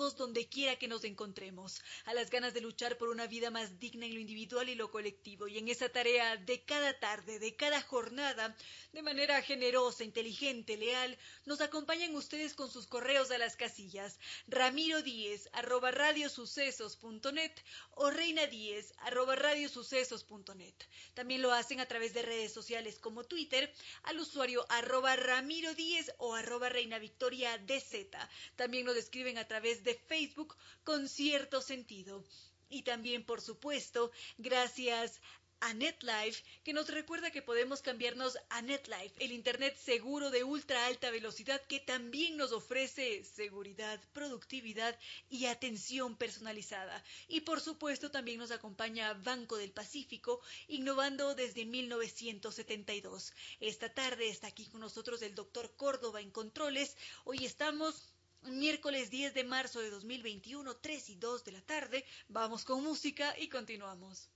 donde 0.00 0.48
quiera 0.48 0.76
que 0.76 0.88
nos 0.88 1.04
encontremos, 1.04 1.82
a 2.06 2.14
las 2.14 2.30
ganas 2.30 2.54
de 2.54 2.62
luchar 2.62 2.96
por 2.96 3.10
una 3.10 3.26
vida 3.26 3.50
más 3.50 3.78
digna 3.78 4.06
en 4.06 4.14
lo 4.14 4.20
individual 4.20 4.68
y 4.68 4.74
lo 4.74 4.90
colectivo. 4.90 5.46
Y 5.46 5.58
en 5.58 5.68
esa 5.68 5.90
tarea 5.90 6.36
de 6.36 6.62
cada 6.62 6.98
tarde, 6.98 7.38
de 7.38 7.54
cada 7.54 7.82
jornada, 7.82 8.56
de 8.92 9.02
manera 9.02 9.42
generosa, 9.42 10.02
inteligente, 10.02 10.76
leal, 10.76 11.18
nos 11.44 11.60
acompañan 11.60 12.16
ustedes 12.16 12.54
con 12.54 12.70
sus 12.70 12.86
correos 12.86 13.30
a 13.30 13.38
las 13.38 13.56
casillas 13.56 14.18
ramiro 14.48 15.02
díez 15.02 15.48
arroba 15.52 15.90
radiosucesos.net 15.90 17.52
o 17.94 18.10
reina 18.10 18.46
díez 18.46 18.94
arroba 18.98 19.36
radiosucesos.net. 19.36 20.74
También 21.14 21.42
lo 21.42 21.52
hacen 21.52 21.80
a 21.80 21.86
través 21.86 22.14
de 22.14 22.22
redes 22.22 22.52
sociales 22.52 22.98
como 22.98 23.24
Twitter 23.24 23.72
al 24.04 24.18
usuario 24.18 24.64
arroba 24.68 25.14
ramiro 25.16 25.74
díez 25.74 26.12
o 26.18 26.34
arroba 26.34 26.68
reina 26.68 26.98
victoria 26.98 27.58
dz. 27.58 28.08
También 28.56 28.86
nos 28.86 28.96
escriben 28.96 29.38
a 29.38 29.46
través 29.46 29.84
de 29.84 29.89
Facebook 29.94 30.56
con 30.84 31.08
cierto 31.08 31.60
sentido. 31.62 32.24
Y 32.68 32.82
también, 32.82 33.24
por 33.24 33.40
supuesto, 33.40 34.12
gracias 34.38 35.20
a 35.62 35.74
NetLife, 35.74 36.42
que 36.64 36.72
nos 36.72 36.88
recuerda 36.88 37.30
que 37.30 37.42
podemos 37.42 37.82
cambiarnos 37.82 38.38
a 38.48 38.62
NetLife, 38.62 39.22
el 39.22 39.32
Internet 39.32 39.76
seguro 39.76 40.30
de 40.30 40.42
ultra 40.42 40.86
alta 40.86 41.10
velocidad 41.10 41.60
que 41.68 41.80
también 41.80 42.38
nos 42.38 42.52
ofrece 42.52 43.24
seguridad, 43.24 44.00
productividad 44.14 44.98
y 45.28 45.46
atención 45.46 46.16
personalizada. 46.16 47.04
Y 47.28 47.42
por 47.42 47.60
supuesto 47.60 48.10
también 48.10 48.38
nos 48.38 48.52
acompaña 48.52 49.12
Banco 49.12 49.58
del 49.58 49.72
Pacífico, 49.72 50.40
innovando 50.66 51.34
desde 51.34 51.66
1972. 51.66 53.34
Esta 53.60 53.92
tarde 53.92 54.30
está 54.30 54.46
aquí 54.46 54.64
con 54.64 54.80
nosotros 54.80 55.20
el 55.20 55.34
doctor 55.34 55.74
Córdoba 55.76 56.22
en 56.22 56.30
Controles. 56.30 56.96
Hoy 57.24 57.44
estamos 57.44 58.10
miércoles 58.42 59.10
10 59.10 59.34
de 59.34 59.44
marzo 59.44 59.80
de 59.80 59.90
2021, 59.90 60.76
3 60.76 61.10
y 61.10 61.16
2 61.16 61.44
de 61.44 61.52
la 61.52 61.60
tarde. 61.62 62.04
Vamos 62.28 62.64
con 62.64 62.82
música 62.82 63.34
y 63.38 63.48
continuamos. 63.48 64.30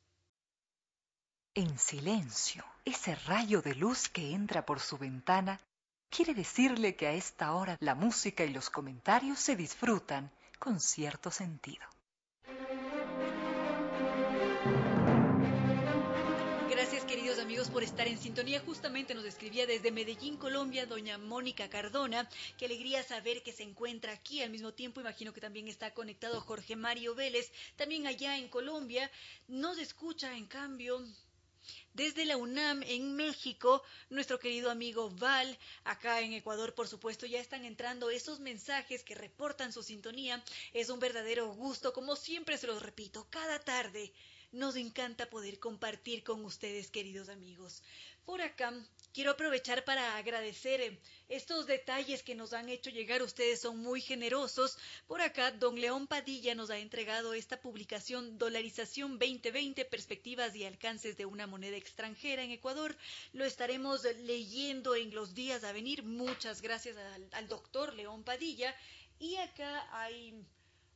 En 1.55 1.79
silencio, 1.79 2.65
ese 2.85 3.15
rayo 3.15 3.63
de 3.63 3.75
luz 3.75 4.09
que 4.09 4.33
entra 4.33 4.67
por 4.67 4.81
su 4.81 4.99
ventana 4.99 5.61
quiere 6.11 6.35
decirle 6.35 6.97
que 6.97 7.07
a 7.07 7.13
esta 7.13 7.53
hora 7.55 7.77
la 7.81 7.95
música 7.95 8.45
y 8.45 8.53
los 8.53 8.71
comentarios 8.71 9.39
se 9.39 9.57
disfrutan 9.57 10.33
con 10.59 10.81
cierto 10.81 11.31
sentido. 11.31 11.87
Estar 17.95 18.09
en 18.09 18.19
sintonía. 18.19 18.59
Justamente 18.59 19.15
nos 19.15 19.25
escribía 19.25 19.69
desde 19.69 19.93
Medellín, 19.93 20.37
Colombia, 20.37 20.85
doña 20.85 21.17
Mónica 21.17 21.71
Cardona. 21.71 22.29
Qué 22.59 22.65
alegría 22.65 23.05
saber 23.05 23.45
que 23.45 23.53
se 23.53 23.63
encuentra 23.63 24.11
aquí. 24.11 24.43
Al 24.43 24.51
mismo 24.51 24.73
tiempo 24.75 25.01
imagino 25.01 25.33
que 25.33 25.41
también 25.41 25.69
está 25.69 25.95
conectado 25.95 26.41
Jorge 26.41 26.75
Mario 26.75 27.15
Vélez, 27.15 27.53
también 27.77 28.09
allá 28.09 28.37
en 28.37 28.49
Colombia. 28.49 29.09
Nos 29.47 29.79
escucha 29.79 30.37
en 30.37 30.47
cambio 30.47 31.05
desde 31.93 32.25
la 32.25 32.37
UNAM 32.37 32.83
en 32.83 33.15
México, 33.15 33.85
nuestro 34.11 34.41
querido 34.41 34.73
amigo 34.73 35.11
Val, 35.11 35.57
acá 35.85 36.21
en 36.21 36.33
Ecuador, 36.33 36.75
por 36.75 36.89
supuesto, 36.89 37.27
ya 37.27 37.39
están 37.39 37.65
entrando 37.65 38.11
esos 38.11 38.41
mensajes 38.41 39.05
que 39.05 39.15
reportan 39.15 39.73
su 39.73 39.85
sintonía. 39.85 40.43
Es 40.73 40.91
un 40.91 40.99
verdadero 40.99 41.47
gusto, 41.55 41.93
como 41.93 42.17
siempre 42.17 42.59
se 42.59 42.67
los 42.67 42.83
repito, 42.83 43.29
cada 43.31 43.61
tarde 43.61 44.13
nos 44.55 44.77
encanta 44.77 45.29
poder 45.29 45.59
compartir 45.59 46.23
con 46.23 46.45
ustedes, 46.45 46.91
queridos 46.91 47.29
amigos. 47.29 47.83
Por 48.25 48.41
acá 48.41 48.73
quiero 49.13 49.33
aprovechar 49.33 49.85
para 49.85 50.17
agradecer 50.17 50.81
eh, 50.81 50.99
estos 51.29 51.67
detalles 51.67 52.23
que 52.23 52.35
nos 52.35 52.53
han 52.53 52.69
hecho 52.69 52.89
llegar. 52.91 53.21
Ustedes 53.23 53.61
son 53.61 53.79
muy 53.79 54.01
generosos. 54.01 54.79
Por 55.07 55.21
acá, 55.21 55.51
don 55.51 55.81
León 55.81 56.07
Padilla 56.07 56.55
nos 56.55 56.71
ha 56.71 56.79
entregado 56.79 57.35
esta 57.35 57.61
publicación 57.61 58.39
Dolarización 58.39 59.19
2020, 59.19 59.85
Perspectivas 59.85 60.55
y 60.55 60.65
Alcances 60.65 61.17
de 61.17 61.27
una 61.27 61.47
moneda 61.47 61.77
extranjera 61.77 62.43
en 62.43 62.53
Ecuador. 62.53 62.97
Lo 63.33 63.45
estaremos 63.45 64.05
leyendo 64.23 64.95
en 64.95 65.15
los 65.15 65.35
días 65.35 65.65
a 65.65 65.73
venir. 65.73 66.03
Muchas 66.05 66.63
gracias 66.63 66.97
al, 66.97 67.29
al 67.33 67.49
doctor 67.49 67.93
León 67.95 68.23
Padilla. 68.23 68.75
Y 69.19 69.37
acá 69.37 69.87
hay 69.93 70.33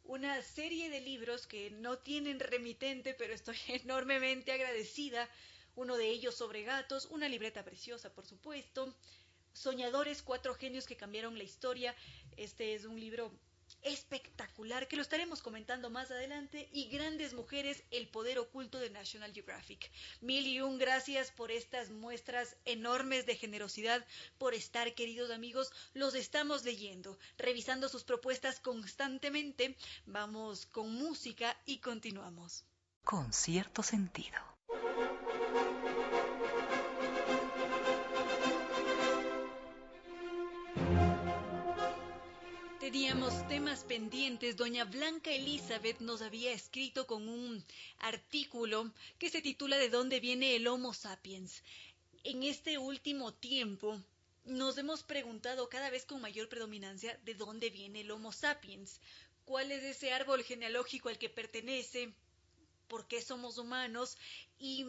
una 0.08 0.40
serie 0.40 0.88
de 0.88 1.02
libros 1.02 1.46
que 1.46 1.70
no 1.70 1.98
tienen 1.98 2.40
remitente, 2.40 3.12
pero 3.12 3.34
estoy 3.34 3.56
enormemente 3.68 4.52
agradecida. 4.52 5.28
Uno 5.76 5.96
de 5.96 6.08
ellos 6.08 6.34
sobre 6.34 6.62
gatos, 6.62 7.06
una 7.10 7.28
libreta 7.28 7.62
preciosa, 7.62 8.12
por 8.12 8.26
supuesto. 8.26 8.92
Soñadores, 9.52 10.22
cuatro 10.22 10.54
genios 10.54 10.86
que 10.86 10.96
cambiaron 10.96 11.36
la 11.36 11.44
historia. 11.44 11.94
Este 12.36 12.74
es 12.74 12.86
un 12.86 12.98
libro 12.98 13.30
espectacular 13.82 14.88
que 14.88 14.96
lo 14.96 15.02
estaremos 15.02 15.42
comentando 15.42 15.90
más 15.90 16.10
adelante 16.10 16.68
y 16.72 16.88
Grandes 16.88 17.34
Mujeres, 17.34 17.82
el 17.90 18.08
poder 18.08 18.38
oculto 18.38 18.78
de 18.78 18.90
National 18.90 19.32
Geographic. 19.32 19.90
Mil 20.20 20.46
y 20.46 20.60
un 20.60 20.78
gracias 20.78 21.30
por 21.30 21.50
estas 21.50 21.90
muestras 21.90 22.56
enormes 22.64 23.26
de 23.26 23.36
generosidad, 23.36 24.04
por 24.38 24.54
estar 24.54 24.94
queridos 24.94 25.30
amigos, 25.30 25.72
los 25.94 26.14
estamos 26.14 26.64
leyendo, 26.64 27.18
revisando 27.36 27.88
sus 27.88 28.04
propuestas 28.04 28.60
constantemente. 28.60 29.76
Vamos 30.06 30.66
con 30.66 30.94
música 30.94 31.56
y 31.66 31.78
continuamos. 31.78 32.64
Con 33.04 33.32
cierto 33.32 33.82
sentido. 33.82 34.38
Teníamos 42.90 43.46
temas 43.48 43.84
pendientes. 43.84 44.56
Doña 44.56 44.86
Blanca 44.86 45.30
Elizabeth 45.30 46.00
nos 46.00 46.22
había 46.22 46.52
escrito 46.52 47.06
con 47.06 47.28
un 47.28 47.62
artículo 47.98 48.90
que 49.18 49.28
se 49.28 49.42
titula 49.42 49.76
¿De 49.76 49.90
dónde 49.90 50.20
viene 50.20 50.56
el 50.56 50.66
Homo 50.66 50.94
sapiens? 50.94 51.62
En 52.24 52.42
este 52.44 52.78
último 52.78 53.34
tiempo 53.34 54.00
nos 54.46 54.78
hemos 54.78 55.02
preguntado 55.02 55.68
cada 55.68 55.90
vez 55.90 56.06
con 56.06 56.22
mayor 56.22 56.48
predominancia 56.48 57.20
de 57.26 57.34
dónde 57.34 57.68
viene 57.68 58.00
el 58.00 58.10
Homo 58.10 58.32
sapiens, 58.32 59.02
cuál 59.44 59.70
es 59.70 59.84
ese 59.84 60.14
árbol 60.14 60.42
genealógico 60.42 61.10
al 61.10 61.18
que 61.18 61.28
pertenece, 61.28 62.14
por 62.88 63.06
qué 63.06 63.20
somos 63.20 63.58
humanos 63.58 64.16
y 64.58 64.86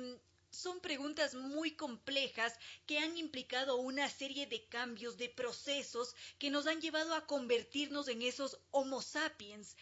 son 0.52 0.80
preguntas 0.80 1.36
muy 1.36 1.72
complejas 1.72 2.54
que 2.86 3.00
han 3.00 3.18
implicado 3.18 3.78
una 3.78 4.10
serie 4.10 4.48
de 4.48 4.66
cambios, 4.68 5.18
de 5.18 5.30
procesos 5.30 6.16
que 6.38 6.50
nos 6.50 6.68
han 6.68 6.82
llevado 6.82 7.14
a 7.14 7.26
convertirnos 7.28 8.08
en 8.08 8.22
esos 8.22 8.60
Homo 8.72 9.02
sapiens. 9.02 9.76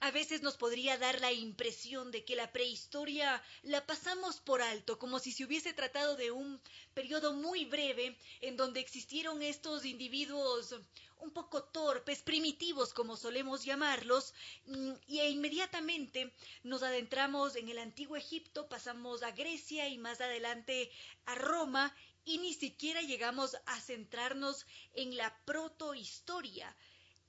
A 0.00 0.10
veces 0.10 0.40
nos 0.42 0.56
podría 0.56 0.96
dar 0.96 1.20
la 1.20 1.30
impresión 1.30 2.10
de 2.10 2.24
que 2.24 2.34
la 2.34 2.50
prehistoria 2.52 3.42
la 3.62 3.86
pasamos 3.86 4.40
por 4.40 4.62
alto, 4.62 4.98
como 4.98 5.18
si 5.18 5.30
se 5.30 5.44
hubiese 5.44 5.74
tratado 5.74 6.16
de 6.16 6.30
un 6.30 6.58
periodo 6.94 7.34
muy 7.34 7.66
breve 7.66 8.16
en 8.40 8.56
donde 8.56 8.80
existieron 8.80 9.42
estos 9.42 9.84
individuos 9.84 10.74
un 11.18 11.30
poco 11.32 11.64
torpes, 11.64 12.22
primitivos, 12.22 12.94
como 12.94 13.14
solemos 13.14 13.62
llamarlos, 13.62 14.32
mm, 14.64 14.92
y 15.06 15.20
inmediatamente 15.20 16.32
nos 16.62 16.82
adentramos 16.82 17.56
en 17.56 17.68
el 17.68 17.78
antiguo 17.78 18.16
Egipto, 18.16 18.70
pasamos 18.70 19.22
a 19.22 19.32
Grecia 19.32 19.86
y 19.88 19.98
más 19.98 20.22
adelante 20.22 20.90
a 21.26 21.34
Roma, 21.34 21.94
y 22.24 22.38
ni 22.38 22.54
siquiera 22.54 23.02
llegamos 23.02 23.56
a 23.66 23.80
centrarnos 23.80 24.66
en 24.94 25.16
la 25.18 25.36
protohistoria. 25.44 26.74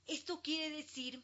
Esto 0.06 0.40
quiere 0.42 0.74
decir 0.74 1.22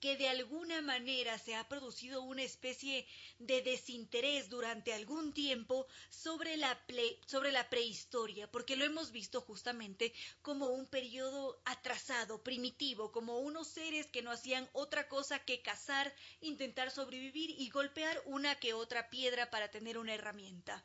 que 0.00 0.16
de 0.16 0.28
alguna 0.28 0.80
manera 0.80 1.38
se 1.38 1.54
ha 1.56 1.68
producido 1.68 2.22
una 2.22 2.42
especie 2.42 3.06
de 3.38 3.62
desinterés 3.62 4.48
durante 4.48 4.94
algún 4.94 5.32
tiempo 5.32 5.86
sobre 6.10 6.56
la, 6.56 6.78
sobre 7.26 7.52
la 7.52 7.68
prehistoria, 7.68 8.50
porque 8.50 8.76
lo 8.76 8.84
hemos 8.84 9.12
visto 9.12 9.40
justamente 9.40 10.12
como 10.42 10.66
un 10.66 10.86
periodo 10.86 11.60
atrasado, 11.64 12.42
primitivo, 12.42 13.12
como 13.12 13.38
unos 13.38 13.68
seres 13.68 14.06
que 14.06 14.22
no 14.22 14.30
hacían 14.30 14.68
otra 14.72 15.08
cosa 15.08 15.38
que 15.40 15.62
cazar, 15.62 16.14
intentar 16.40 16.90
sobrevivir 16.90 17.50
y 17.58 17.70
golpear 17.70 18.22
una 18.26 18.54
que 18.56 18.74
otra 18.74 19.10
piedra 19.10 19.50
para 19.50 19.70
tener 19.70 19.98
una 19.98 20.14
herramienta 20.14 20.84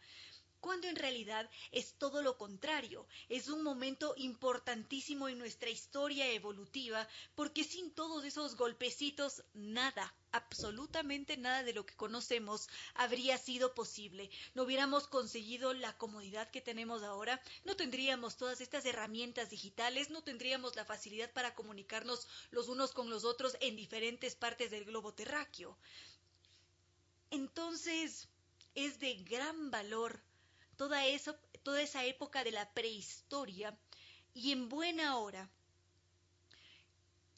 cuando 0.63 0.87
en 0.87 0.95
realidad 0.95 1.49
es 1.73 1.93
todo 1.95 2.21
lo 2.21 2.37
contrario, 2.37 3.05
es 3.27 3.49
un 3.49 3.63
momento 3.63 4.13
importantísimo 4.15 5.27
en 5.27 5.37
nuestra 5.37 5.69
historia 5.69 6.25
evolutiva, 6.31 7.05
porque 7.35 7.65
sin 7.65 7.91
todos 7.91 8.23
esos 8.23 8.55
golpecitos, 8.55 9.43
nada, 9.53 10.15
absolutamente 10.31 11.35
nada 11.35 11.63
de 11.63 11.73
lo 11.73 11.85
que 11.85 11.97
conocemos 11.97 12.69
habría 12.93 13.37
sido 13.37 13.73
posible. 13.73 14.29
No 14.55 14.63
hubiéramos 14.63 15.05
conseguido 15.05 15.73
la 15.73 15.97
comodidad 15.97 16.49
que 16.49 16.61
tenemos 16.61 17.03
ahora, 17.03 17.41
no 17.65 17.75
tendríamos 17.75 18.37
todas 18.37 18.61
estas 18.61 18.85
herramientas 18.85 19.49
digitales, 19.49 20.11
no 20.11 20.23
tendríamos 20.23 20.77
la 20.77 20.85
facilidad 20.85 21.29
para 21.33 21.55
comunicarnos 21.55 22.25
los 22.51 22.69
unos 22.69 22.93
con 22.93 23.09
los 23.09 23.25
otros 23.25 23.57
en 23.59 23.75
diferentes 23.75 24.35
partes 24.35 24.71
del 24.71 24.85
globo 24.85 25.13
terráqueo. 25.13 25.77
Entonces, 27.31 28.29
es 28.75 28.99
de 28.99 29.15
gran 29.15 29.69
valor 29.69 30.21
toda, 30.77 31.05
eso, 31.07 31.35
toda 31.63 31.81
esa 31.81 32.05
época 32.05 32.43
de 32.43 32.51
la 32.51 32.71
prehistoria 32.73 33.77
y 34.33 34.51
en 34.51 34.69
buena 34.69 35.17
hora 35.17 35.49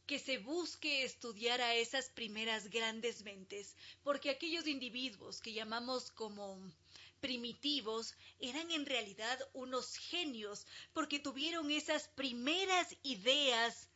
que 0.05 0.19
se 0.19 0.37
busque 0.37 1.03
estudiar 1.03 1.61
a 1.61 1.73
esas 1.73 2.09
primeras 2.09 2.69
grandes 2.69 3.23
mentes, 3.23 3.75
porque 4.03 4.29
aquellos 4.29 4.67
individuos 4.67 5.41
que 5.41 5.53
llamamos 5.53 6.11
como 6.11 6.59
primitivos 7.19 8.13
eran 8.39 8.69
en 8.69 8.85
realidad 8.85 9.39
unos 9.53 9.95
genios, 9.95 10.67
porque 10.93 11.19
tuvieron 11.19 11.71
esas 11.71 12.07
primeras 12.09 12.95
ideas 13.01 13.89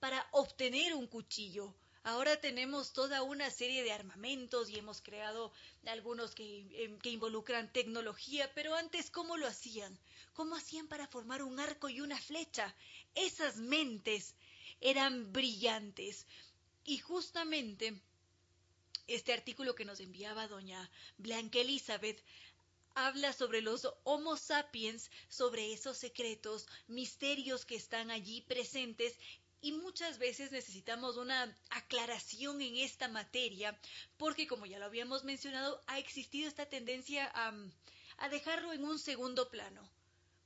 para 0.00 0.26
obtener 0.32 0.94
un 0.94 1.06
cuchillo, 1.06 1.74
Ahora 2.04 2.40
tenemos 2.40 2.92
toda 2.92 3.22
una 3.22 3.48
serie 3.50 3.84
de 3.84 3.92
armamentos 3.92 4.68
y 4.68 4.76
hemos 4.76 5.00
creado 5.00 5.52
algunos 5.86 6.32
em, 6.36 6.98
que, 6.98 7.10
involucran 7.10 7.72
tecnología, 7.72 8.52
pero 8.54 8.74
antes, 8.74 9.08
¿cómo 9.08 9.36
lo 9.36 9.46
hacían? 9.46 9.96
¿Cómo 10.32 10.56
hacían 10.56 10.88
para 10.88 11.06
formar 11.06 11.44
un 11.44 11.60
arco 11.60 11.88
y 11.88 12.00
una 12.00 12.18
flecha? 12.18 12.74
Esas 13.14 13.58
mentes 13.58 14.34
eran 14.80 15.32
brillantes. 15.32 16.26
Y 16.84 16.98
justamente 16.98 18.00
este 19.06 19.32
artículo 19.32 19.76
que 19.76 19.84
nos 19.84 20.00
enviaba 20.00 20.48
doña 20.48 20.90
Blanca 21.18 21.60
Elizabeth 21.60 22.20
habla 22.94 23.32
sobre 23.32 23.62
los 23.62 23.88
Homo 24.02 24.36
sapiens, 24.36 25.10
sobre 25.28 25.72
esos 25.72 25.98
secretos, 25.98 26.66
misterios 26.88 27.64
que 27.64 27.76
están 27.76 28.10
allí 28.10 28.40
presentes 28.42 29.16
y 29.62 29.70
muchas 29.70 30.18
veces 30.18 30.50
necesitamos 30.50 31.16
una 31.16 31.56
aclaración 31.70 32.60
en 32.60 32.76
esta 32.76 33.06
materia 33.06 33.78
porque, 34.16 34.48
como 34.48 34.66
ya 34.66 34.80
lo 34.80 34.86
habíamos 34.86 35.22
mencionado, 35.22 35.80
ha 35.86 36.00
existido 36.00 36.48
esta 36.48 36.66
tendencia 36.66 37.30
a, 37.32 38.28
dejarlo 38.28 38.72
en 38.72 38.84
un 38.84 38.98
segundo 38.98 39.48
plano 39.50 39.88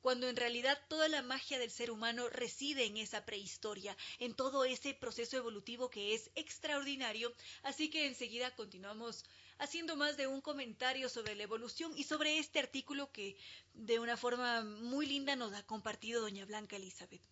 cuando 0.02 0.28
en 0.28 0.36
realidad 0.36 0.80
toda 0.88 1.08
la 1.08 1.22
magia 1.22 1.58
del 1.58 1.70
ser 1.70 1.90
humano 1.90 2.28
reside 2.28 2.84
en 2.84 2.96
esa 2.96 3.24
prehistoria, 3.24 3.96
en 4.18 4.34
todo 4.34 4.64
ese 4.64 4.94
proceso 4.94 5.36
evolutivo 5.36 5.90
que 5.90 6.14
es 6.14 6.30
extraordinario. 6.36 7.34
Así 7.62 7.90
que 7.90 8.06
enseguida 8.06 8.54
continuamos 8.54 9.24
haciendo 9.58 9.96
más 9.96 10.16
de 10.16 10.28
un 10.28 10.40
comentario 10.40 11.08
sobre 11.08 11.34
la 11.34 11.42
evolución 11.42 11.92
y 11.96 12.04
sobre 12.04 12.38
este 12.38 12.60
artículo 12.60 13.10
que 13.10 13.36
de 13.74 13.98
una 13.98 14.16
forma 14.16 14.62
muy 14.62 15.06
linda 15.06 15.34
nos 15.34 15.52
ha 15.54 15.66
compartido 15.66 16.20
doña 16.20 16.44
Blanca 16.44 16.76
Elizabeth 16.76 17.22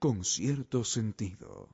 con 0.00 0.24
cierto 0.24 0.82
sentido. 0.82 1.68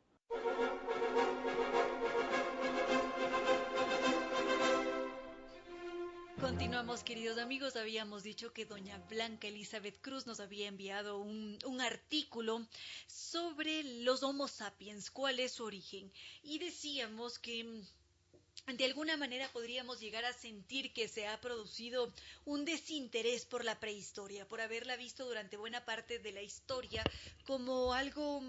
Continuamos, 6.41 7.05
queridos 7.05 7.39
amigos. 7.39 7.77
Habíamos 7.77 8.25
dicho 8.25 8.53
que 8.53 8.67
doña 8.67 8.99
Blanca 9.09 9.47
Elizabeth 9.47 10.01
Cruz 10.01 10.27
nos 10.27 10.41
había 10.41 10.67
enviado 10.67 11.21
un, 11.21 11.81
artículo 11.81 12.67
sobre 13.07 13.85
los 14.03 14.25
Homo 14.25 14.49
sapiens, 14.49 15.13
cuál 15.13 15.39
es 15.39 15.53
su 15.53 15.65
origen. 15.65 16.11
Y 16.43 16.59
decíamos 16.59 17.39
que 17.39 17.85
de 18.75 18.85
alguna 18.85 19.17
manera 19.17 19.49
podríamos 19.53 20.01
llegar 20.01 20.25
a 20.25 20.33
sentir 20.33 20.93
que 20.93 21.07
se 21.07 21.29
ha 21.29 21.41
producido 21.41 22.13
un 22.45 22.65
desinterés 22.65 23.45
por 23.45 23.65
la 23.65 23.79
prehistoria, 23.79 24.49
por 24.49 24.61
haberla 24.61 24.97
visto 24.97 25.25
durante 25.25 25.57
buena 25.57 25.85
parte 25.85 26.19
de 26.19 26.33
la 26.33 26.43
historia 26.43 27.05
como 27.45 27.95
algo 27.95 28.43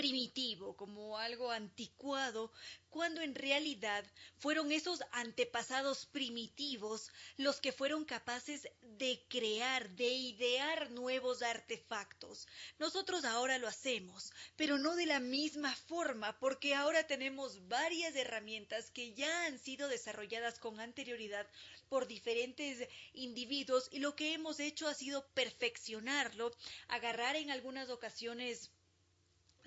primitivo, 0.00 0.74
como 0.78 1.18
algo 1.18 1.50
anticuado, 1.50 2.50
cuando 2.88 3.20
en 3.20 3.34
realidad 3.34 4.02
fueron 4.38 4.72
esos 4.72 5.02
antepasados 5.12 6.06
primitivos 6.06 7.10
los 7.36 7.60
que 7.60 7.70
fueron 7.70 8.06
capaces 8.06 8.66
de 8.80 9.22
crear, 9.28 9.90
de 9.90 10.08
idear 10.08 10.90
nuevos 10.90 11.42
artefactos. 11.42 12.48
Nosotros 12.78 13.26
ahora 13.26 13.58
lo 13.58 13.68
hacemos, 13.68 14.32
pero 14.56 14.78
no 14.78 14.96
de 14.96 15.04
la 15.04 15.20
misma 15.20 15.76
forma, 15.76 16.38
porque 16.38 16.74
ahora 16.74 17.06
tenemos 17.06 17.68
varias 17.68 18.16
herramientas 18.16 18.90
que 18.90 19.12
ya 19.12 19.44
han 19.44 19.58
sido 19.58 19.86
desarrolladas 19.88 20.58
con 20.58 20.80
anterioridad 20.80 21.46
por 21.90 22.06
diferentes 22.06 22.88
individuos 23.12 23.90
y 23.92 23.98
lo 23.98 24.16
que 24.16 24.32
hemos 24.32 24.60
hecho 24.60 24.88
ha 24.88 24.94
sido 24.94 25.26
perfeccionarlo, 25.34 26.52
agarrar 26.88 27.36
en 27.36 27.50
algunas 27.50 27.90
ocasiones 27.90 28.70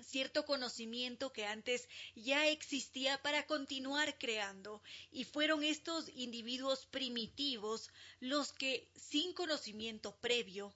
cierto 0.00 0.44
conocimiento 0.44 1.32
que 1.32 1.46
antes 1.46 1.88
ya 2.14 2.48
existía 2.48 3.20
para 3.22 3.46
continuar 3.46 4.18
creando 4.18 4.82
y 5.10 5.24
fueron 5.24 5.62
estos 5.62 6.08
individuos 6.14 6.86
primitivos 6.86 7.90
los 8.20 8.52
que 8.52 8.88
sin 8.96 9.32
conocimiento 9.32 10.16
previo 10.16 10.74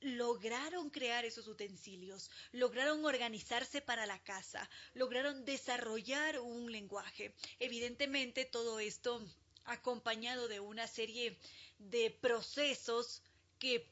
lograron 0.00 0.90
crear 0.90 1.24
esos 1.24 1.48
utensilios, 1.48 2.30
lograron 2.52 3.04
organizarse 3.04 3.80
para 3.80 4.06
la 4.06 4.22
casa, 4.22 4.68
lograron 4.94 5.44
desarrollar 5.44 6.38
un 6.38 6.70
lenguaje. 6.70 7.34
Evidentemente 7.58 8.44
todo 8.44 8.78
esto 8.78 9.24
acompañado 9.64 10.48
de 10.48 10.60
una 10.60 10.86
serie 10.86 11.38
de 11.78 12.10
procesos 12.10 13.22
que 13.58 13.88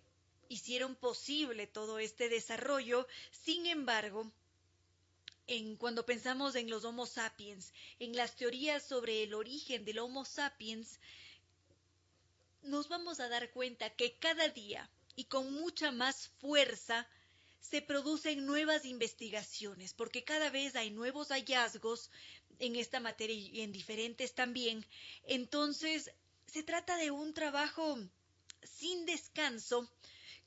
hicieron 0.55 0.95
posible 0.95 1.67
todo 1.67 1.99
este 1.99 2.29
desarrollo. 2.29 3.07
Sin 3.33 3.67
embargo, 3.67 4.31
en, 5.49 5.77
cuando 5.77 6.07
pensamos 6.07 6.55
en 6.55 6.71
los 6.71 6.85
Homo 6.85 7.07
sapiens, 7.07 7.73
en 7.99 8.15
las 8.17 8.37
teorías 8.37 8.87
sobre 8.87 9.25
el 9.25 9.35
origen 9.35 9.85
del 9.85 9.99
Homo 9.99 10.25
sapiens, 10.25 11.01
nos 12.63 12.89
vamos 12.89 13.19
a 13.21 13.29
dar 13.29 13.51
cuenta 13.51 13.91
que 13.91 14.17
cada 14.19 14.49
día 14.49 14.89
y 15.17 15.25
con 15.25 15.53
mucha 15.53 15.91
más 15.91 16.29
fuerza 16.41 17.07
se 17.61 17.83
producen 17.83 18.47
nuevas 18.47 18.85
investigaciones, 18.85 19.93
porque 19.93 20.23
cada 20.23 20.51
vez 20.51 20.77
hay 20.77 20.91
nuevos 20.91 21.29
hallazgos 21.29 22.11
en 22.61 22.77
esta 22.77 23.01
materia 23.01 23.35
y 23.35 23.61
en 23.63 23.73
diferentes 23.73 24.35
también. 24.35 24.87
Entonces, 25.25 26.13
se 26.47 26.63
trata 26.63 26.97
de 26.97 27.11
un 27.11 27.35
trabajo 27.35 27.99
sin 28.63 29.07
descanso 29.07 29.91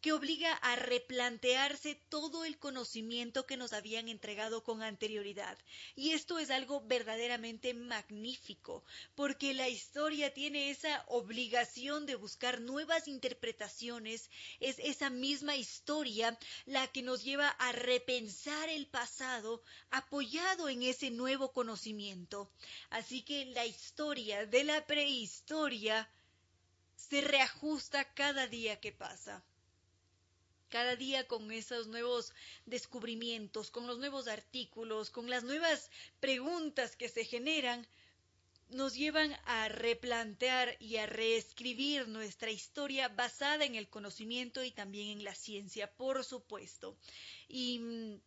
que 0.01 0.13
obliga 0.13 0.53
a 0.53 0.75
replantearse 0.75 1.95
todo 2.09 2.45
el 2.45 2.57
conocimiento 2.57 3.45
que 3.45 3.57
nos 3.57 3.73
habían 3.73 4.07
entregado 4.09 4.63
con 4.63 4.83
anterioridad. 4.83 5.57
Y 5.95 6.11
esto 6.11 6.39
es 6.39 6.51
algo 6.51 6.81
verdaderamente 6.81 7.73
magnífico, 7.73 8.83
porque 9.15 9.53
la 9.53 9.69
historia 9.69 10.33
tiene 10.33 10.69
esa 10.69 11.03
obligación 11.07 12.05
de 12.05 12.15
buscar 12.15 12.61
nuevas 12.61 13.07
interpretaciones, 13.07 14.29
es 14.59 14.79
esa 14.79 15.09
misma 15.09 15.55
historia 15.55 16.37
la 16.65 16.87
que 16.87 17.01
nos 17.01 17.23
lleva 17.23 17.49
a 17.49 17.71
repensar 17.71 18.69
el 18.69 18.87
pasado 18.87 19.63
apoyado 19.89 20.69
en 20.69 20.83
ese 20.83 21.09
nuevo 21.09 21.51
conocimiento. 21.51 22.51
Así 22.89 23.23
que 23.23 23.45
la 23.45 23.65
historia 23.65 24.45
de 24.45 24.63
la 24.63 24.85
prehistoria 24.85 26.09
se 26.95 27.21
reajusta 27.21 28.13
cada 28.13 28.47
día 28.47 28.79
que 28.79 28.91
pasa. 28.91 29.43
Cada 30.69 30.95
día 30.95 31.27
con 31.27 31.51
esos 31.51 31.87
nuevos 31.87 32.33
descubrimientos, 32.65 33.71
con 33.71 33.87
los 33.87 33.99
nuevos 33.99 34.27
artículos, 34.27 35.09
con 35.09 35.29
las 35.29 35.43
nuevas 35.43 35.89
preguntas 36.19 36.95
que 36.95 37.07
se 37.07 37.23
generan, 37.23 37.87
nos 38.69 38.95
llevan 38.95 39.33
a 39.45 39.69
replantear 39.69 40.75
y 40.79 40.97
a 40.97 41.05
reescribir 41.05 42.09
nuestra 42.09 42.51
historia 42.51 43.07
basada 43.07 43.63
en 43.63 43.75
el 43.75 43.87
conocimiento 43.87 44.61
y 44.63 44.71
también 44.71 45.19
en 45.19 45.23
la 45.23 45.35
ciencia, 45.35 45.89
por 45.89 46.25
supuesto. 46.25 46.97
Y 47.47 47.79
mm, 47.79 48.19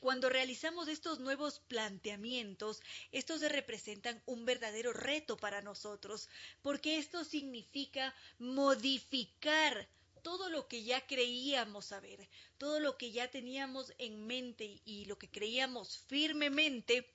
cuando 0.00 0.28
realizamos 0.28 0.88
estos 0.88 1.20
nuevos 1.20 1.60
planteamientos, 1.60 2.82
estos 3.10 3.40
representan 3.40 4.22
un 4.26 4.44
verdadero 4.44 4.92
reto 4.92 5.38
para 5.38 5.62
nosotros, 5.62 6.28
porque 6.60 6.98
esto 6.98 7.24
significa 7.24 8.14
modificar 8.38 9.88
todo 10.26 10.50
lo 10.50 10.66
que 10.66 10.82
ya 10.82 11.06
creíamos 11.06 11.84
saber, 11.84 12.28
todo 12.58 12.80
lo 12.80 12.98
que 12.98 13.12
ya 13.12 13.30
teníamos 13.30 13.92
en 13.96 14.26
mente 14.26 14.80
y 14.84 15.04
lo 15.04 15.16
que 15.16 15.30
creíamos 15.30 15.98
firmemente, 16.08 17.08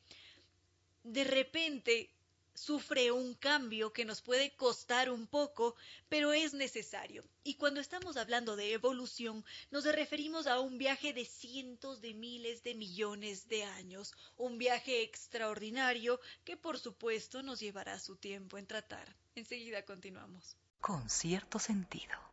de 1.04 1.26
repente 1.26 2.10
sufre 2.54 3.12
un 3.12 3.34
cambio 3.34 3.92
que 3.92 4.06
nos 4.06 4.22
puede 4.22 4.56
costar 4.56 5.10
un 5.10 5.28
poco, 5.28 5.76
pero 6.08 6.32
es 6.32 6.54
necesario. 6.54 7.26
Y 7.44 7.56
cuando 7.56 7.82
estamos 7.82 8.16
hablando 8.16 8.56
de 8.56 8.72
evolución, 8.72 9.44
nos 9.72 9.84
referimos 9.84 10.48
a 10.48 10.62
un 10.62 10.78
viaje 10.78 11.12
de 11.12 11.26
cientos 11.26 12.00
de 12.00 12.14
miles 12.14 12.64
de 12.64 12.76
millones 12.76 13.50
de 13.50 13.66
años, 13.66 14.14
un 14.38 14.58
viaje 14.58 15.02
extraordinario 15.02 16.22
que 16.46 16.56
por 16.56 16.80
supuesto 16.80 17.44
nos 17.44 17.60
llevará 17.60 18.00
su 18.00 18.16
tiempo 18.16 18.58
en 18.58 18.68
tratar. 18.68 19.14
Enseguida 19.36 19.84
continuamos. 19.84 20.56
Con 20.80 21.10
cierto 21.10 21.60
sentido. 21.60 22.31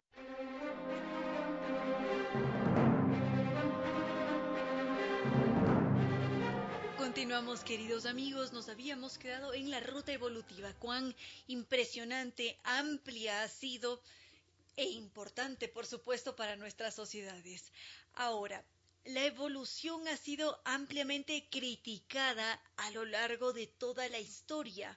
Continuamos, 6.96 7.64
queridos 7.64 8.06
amigos, 8.06 8.52
nos 8.52 8.68
habíamos 8.68 9.18
quedado 9.18 9.52
en 9.52 9.70
la 9.70 9.80
ruta 9.80 10.12
evolutiva. 10.12 10.72
Cuán 10.74 11.14
impresionante, 11.46 12.58
amplia 12.64 13.42
ha 13.42 13.48
sido 13.48 14.00
e 14.76 14.84
importante, 14.90 15.66
por 15.66 15.86
supuesto, 15.86 16.36
para 16.36 16.54
nuestras 16.54 16.94
sociedades. 16.94 17.72
Ahora, 18.14 18.64
la 19.04 19.24
evolución 19.24 20.06
ha 20.06 20.16
sido 20.16 20.60
ampliamente 20.64 21.48
criticada 21.50 22.62
a 22.76 22.90
lo 22.92 23.04
largo 23.04 23.52
de 23.52 23.66
toda 23.66 24.08
la 24.08 24.20
historia 24.20 24.96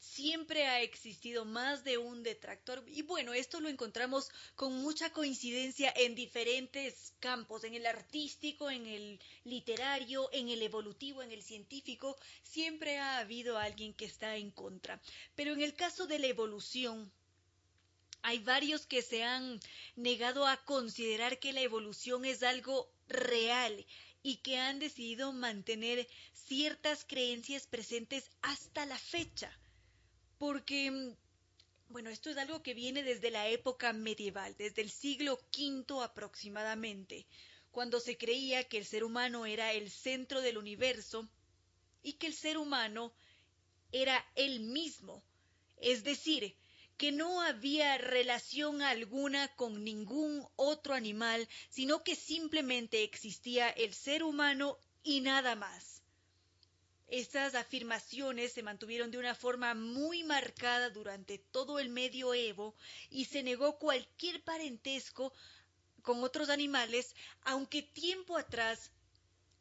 siempre 0.00 0.66
ha 0.66 0.80
existido 0.80 1.44
más 1.44 1.84
de 1.84 1.98
un 1.98 2.22
detractor. 2.22 2.82
Y 2.86 3.02
bueno, 3.02 3.34
esto 3.34 3.60
lo 3.60 3.68
encontramos 3.68 4.30
con 4.56 4.72
mucha 4.82 5.12
coincidencia 5.12 5.92
en 5.94 6.14
diferentes 6.14 7.12
campos, 7.20 7.64
en 7.64 7.74
el 7.74 7.86
artístico, 7.86 8.70
en 8.70 8.86
el 8.86 9.20
literario, 9.44 10.30
en 10.32 10.48
el 10.48 10.62
evolutivo, 10.62 11.22
en 11.22 11.30
el 11.30 11.42
científico, 11.42 12.16
siempre 12.42 12.98
ha 12.98 13.18
habido 13.18 13.58
alguien 13.58 13.92
que 13.92 14.06
está 14.06 14.36
en 14.36 14.50
contra. 14.50 15.00
Pero 15.34 15.52
en 15.52 15.60
el 15.60 15.74
caso 15.74 16.06
de 16.06 16.18
la 16.18 16.28
evolución, 16.28 17.12
hay 18.22 18.38
varios 18.38 18.86
que 18.86 19.02
se 19.02 19.22
han 19.22 19.60
negado 19.96 20.46
a 20.46 20.56
considerar 20.64 21.38
que 21.38 21.52
la 21.52 21.60
evolución 21.60 22.24
es 22.24 22.42
algo 22.42 22.90
real 23.08 23.86
y 24.22 24.36
que 24.36 24.58
han 24.58 24.78
decidido 24.78 25.32
mantener 25.32 26.06
ciertas 26.32 27.04
creencias 27.04 27.66
presentes 27.66 28.30
hasta 28.42 28.84
la 28.86 28.98
fecha 28.98 29.56
porque, 30.40 30.90
mm, 30.90 31.16
bueno, 31.90 32.08
esto 32.08 32.30
es 32.30 32.38
algo 32.38 32.62
que 32.62 32.72
viene 32.72 33.02
desde 33.02 33.30
la 33.30 33.48
época 33.48 33.92
medieval, 33.92 34.56
desde 34.56 34.80
el 34.80 34.90
siglo 34.90 35.38
V 35.54 36.02
aproximadamente, 36.02 37.26
cuando 37.70 38.00
se 38.00 38.16
creía 38.16 38.64
que 38.64 38.78
el 38.78 38.86
ser 38.86 39.04
humano 39.04 39.44
era 39.44 39.74
el 39.74 39.90
centro 39.90 40.40
del 40.40 40.56
universo 40.56 41.28
y 42.02 42.14
que 42.14 42.26
el 42.26 42.32
ser 42.32 42.56
humano 42.56 43.12
era 43.92 44.24
él 44.34 44.60
mismo, 44.60 45.22
es 45.76 46.04
decir, 46.04 46.56
que 46.96 47.12
no 47.12 47.42
había 47.42 47.98
relación 47.98 48.80
alguna 48.80 49.54
con 49.56 49.84
ningún 49.84 50.48
otro 50.56 50.94
animal, 50.94 51.46
sino 51.68 52.02
que 52.02 52.16
simplemente 52.16 53.02
existía 53.02 53.68
el 53.68 53.92
ser 53.92 54.22
humano 54.22 54.78
y 55.02 55.20
nada 55.20 55.54
más. 55.54 55.89
Estas 57.10 57.56
afirmaciones 57.56 58.52
se 58.52 58.62
mantuvieron 58.62 59.10
de 59.10 59.18
una 59.18 59.34
forma 59.34 59.74
muy 59.74 60.22
marcada 60.22 60.90
durante 60.90 61.38
todo 61.38 61.80
el 61.80 61.88
medioevo 61.88 62.76
y 63.10 63.24
se 63.24 63.42
negó 63.42 63.80
cualquier 63.80 64.44
parentesco 64.44 65.32
con 66.02 66.22
otros 66.22 66.50
animales, 66.50 67.16
aunque 67.42 67.82
tiempo 67.82 68.38
atrás 68.38 68.92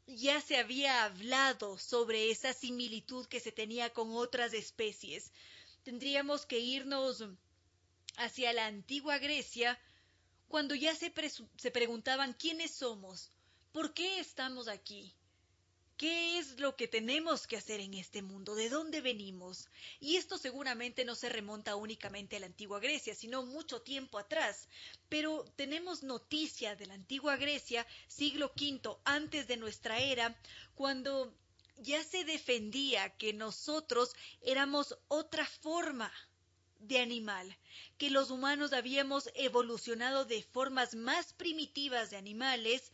ya 0.05 0.39
se 0.41 0.57
había 0.57 1.03
hablado 1.03 1.79
sobre 1.79 2.29
esa 2.29 2.53
similitud 2.53 3.25
que 3.25 3.39
se 3.39 3.51
tenía 3.51 3.91
con 3.93 4.11
otras 4.13 4.53
especies. 4.53 5.31
Tendríamos 5.83 6.45
que 6.45 6.59
irnos 6.59 7.25
hacia 8.17 8.53
la 8.53 8.67
antigua 8.67 9.17
Grecia, 9.17 9.79
cuando 10.47 10.75
ya 10.75 10.93
se, 10.93 11.11
se 11.57 11.71
preguntaban 11.71 12.33
quiénes 12.33 12.75
somos, 12.75 13.31
por 13.71 13.95
qué 13.95 14.19
estamos 14.19 14.67
aquí, 14.67 15.15
¿Qué 15.99 16.39
es 16.39 16.57
lo 16.61 16.77
que 16.77 16.87
tenemos 16.87 17.45
que 17.45 17.57
hacer 17.57 17.81
en 17.81 17.93
este 17.93 18.21
mundo? 18.21 18.55
¿De 18.55 18.69
dónde 18.69 19.01
venimos? 19.01 19.67
Y 19.99 20.15
esto 20.15 20.37
seguramente 20.37 21.03
no 21.03 21.13
se 21.13 21.27
remonta 21.27 21.75
únicamente 21.75 22.37
a 22.37 22.39
la 22.39 22.45
antigua 22.45 22.79
Grecia, 22.79 23.13
sino 23.13 23.43
mucho 23.43 23.81
tiempo 23.81 24.17
atrás. 24.17 24.69
Pero 25.09 25.43
tenemos 25.57 26.01
noticia 26.01 26.77
de 26.77 26.85
la 26.85 26.93
antigua 26.93 27.35
Grecia, 27.35 27.85
siglo 28.07 28.53
V 28.55 28.97
antes 29.03 29.49
de 29.49 29.57
nuestra 29.57 29.99
era, 29.99 30.39
cuando 30.73 31.35
ya 31.75 32.01
se 32.01 32.23
defendía 32.23 33.09
que 33.17 33.33
nosotros 33.33 34.15
éramos 34.41 34.97
otra 35.09 35.45
forma 35.45 36.09
de 36.79 36.99
animal, 36.99 37.57
que 37.97 38.09
los 38.09 38.31
humanos 38.31 38.71
habíamos 38.71 39.29
evolucionado 39.35 40.23
de 40.23 40.43
formas 40.43 40.95
más 40.95 41.33
primitivas 41.33 42.09
de 42.09 42.15
animales, 42.15 42.93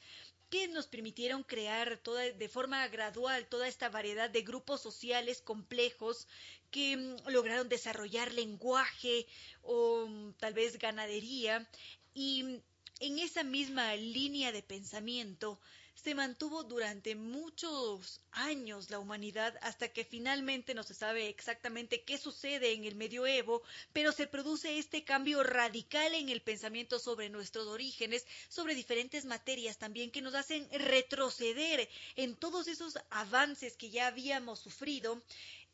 nos 0.70 0.88
permitieron 0.88 1.44
crear 1.44 1.98
toda, 1.98 2.22
de 2.24 2.50
forma 2.50 2.88
gradual 2.88 3.48
toda 3.48 3.68
esta 3.68 3.90
variedad 3.90 4.30
de 4.30 4.42
grupos 4.42 4.82
sociales 4.82 5.42
complejos 5.42 6.28
que 6.72 6.98
mm, 6.98 7.30
lograron 7.30 7.70
desarrollar 7.70 8.34
lenguaje 8.34 9.28
o 9.62 10.08
mm, 10.08 10.34
tal 10.34 10.54
vez 10.54 10.78
ganadería. 10.80 11.68
Y 12.14 12.44
mm, 12.44 12.62
en 13.02 13.20
esa 13.20 13.44
misma 13.44 13.96
línea 13.96 14.52
de 14.52 14.64
pensamiento 14.64 15.60
se 15.96 16.14
mantuvo 16.14 16.64
durante 16.64 17.16
muchos 17.16 18.22
años 18.32 18.90
la 18.90 19.00
humanidad 19.00 19.58
hasta 19.62 19.88
que 19.90 20.06
finalmente 20.06 20.74
no 20.74 20.84
se 20.84 20.94
sabe 20.94 21.30
exactamente 21.30 22.04
qué 22.04 22.18
sucede 22.18 22.74
en 22.74 22.84
el 22.84 22.96
medioevo, 22.96 23.64
pero 23.94 24.12
se 24.12 24.28
produce 24.28 24.78
este 24.78 25.04
cambio 25.04 25.42
radical 25.42 26.14
en 26.14 26.30
el 26.30 26.42
pensamiento 26.42 27.00
sobre 27.00 27.30
nuestros 27.30 27.68
orígenes, 27.68 28.28
sobre 28.50 28.75
diferentes 28.75 29.25
materias 29.25 29.78
también 29.78 30.12
que 30.12 30.22
nos 30.22 30.36
hacen 30.36 30.70
retroceder 30.72 31.90
en 32.16 32.36
todos 32.36 32.68
esos 32.68 33.00
avances 33.10 33.78
que 33.78 33.90
ya 33.90 34.08
habíamos 34.08 34.60
sufrido 34.60 35.22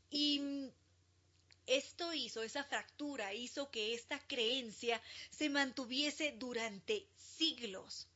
y 0.09 0.69
esto 1.67 2.13
hizo, 2.13 2.43
esa 2.43 2.63
fractura 2.63 3.33
hizo 3.33 3.71
que 3.71 3.93
esta 3.93 4.19
creencia 4.27 5.01
se 5.29 5.49
mantuviese 5.49 6.33
durante 6.37 7.07
siglos. 7.15 8.07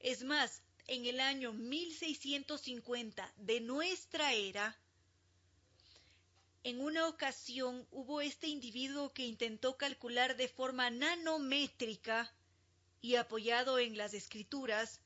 Es 0.00 0.22
más, 0.22 0.62
en 0.86 1.06
el 1.06 1.20
año 1.20 1.52
1650 1.52 3.32
de 3.36 3.60
nuestra 3.60 4.32
era, 4.34 4.76
en 6.62 6.80
una 6.80 7.08
ocasión 7.08 7.86
hubo 7.90 8.20
este 8.20 8.48
individuo 8.48 9.12
que 9.12 9.26
intentó 9.26 9.76
calcular 9.76 10.36
de 10.36 10.48
forma 10.48 10.90
nanométrica 10.90 12.32
y 13.00 13.16
apoyado 13.16 13.78
en 13.78 13.98
las 13.98 14.14
escrituras 14.14 15.00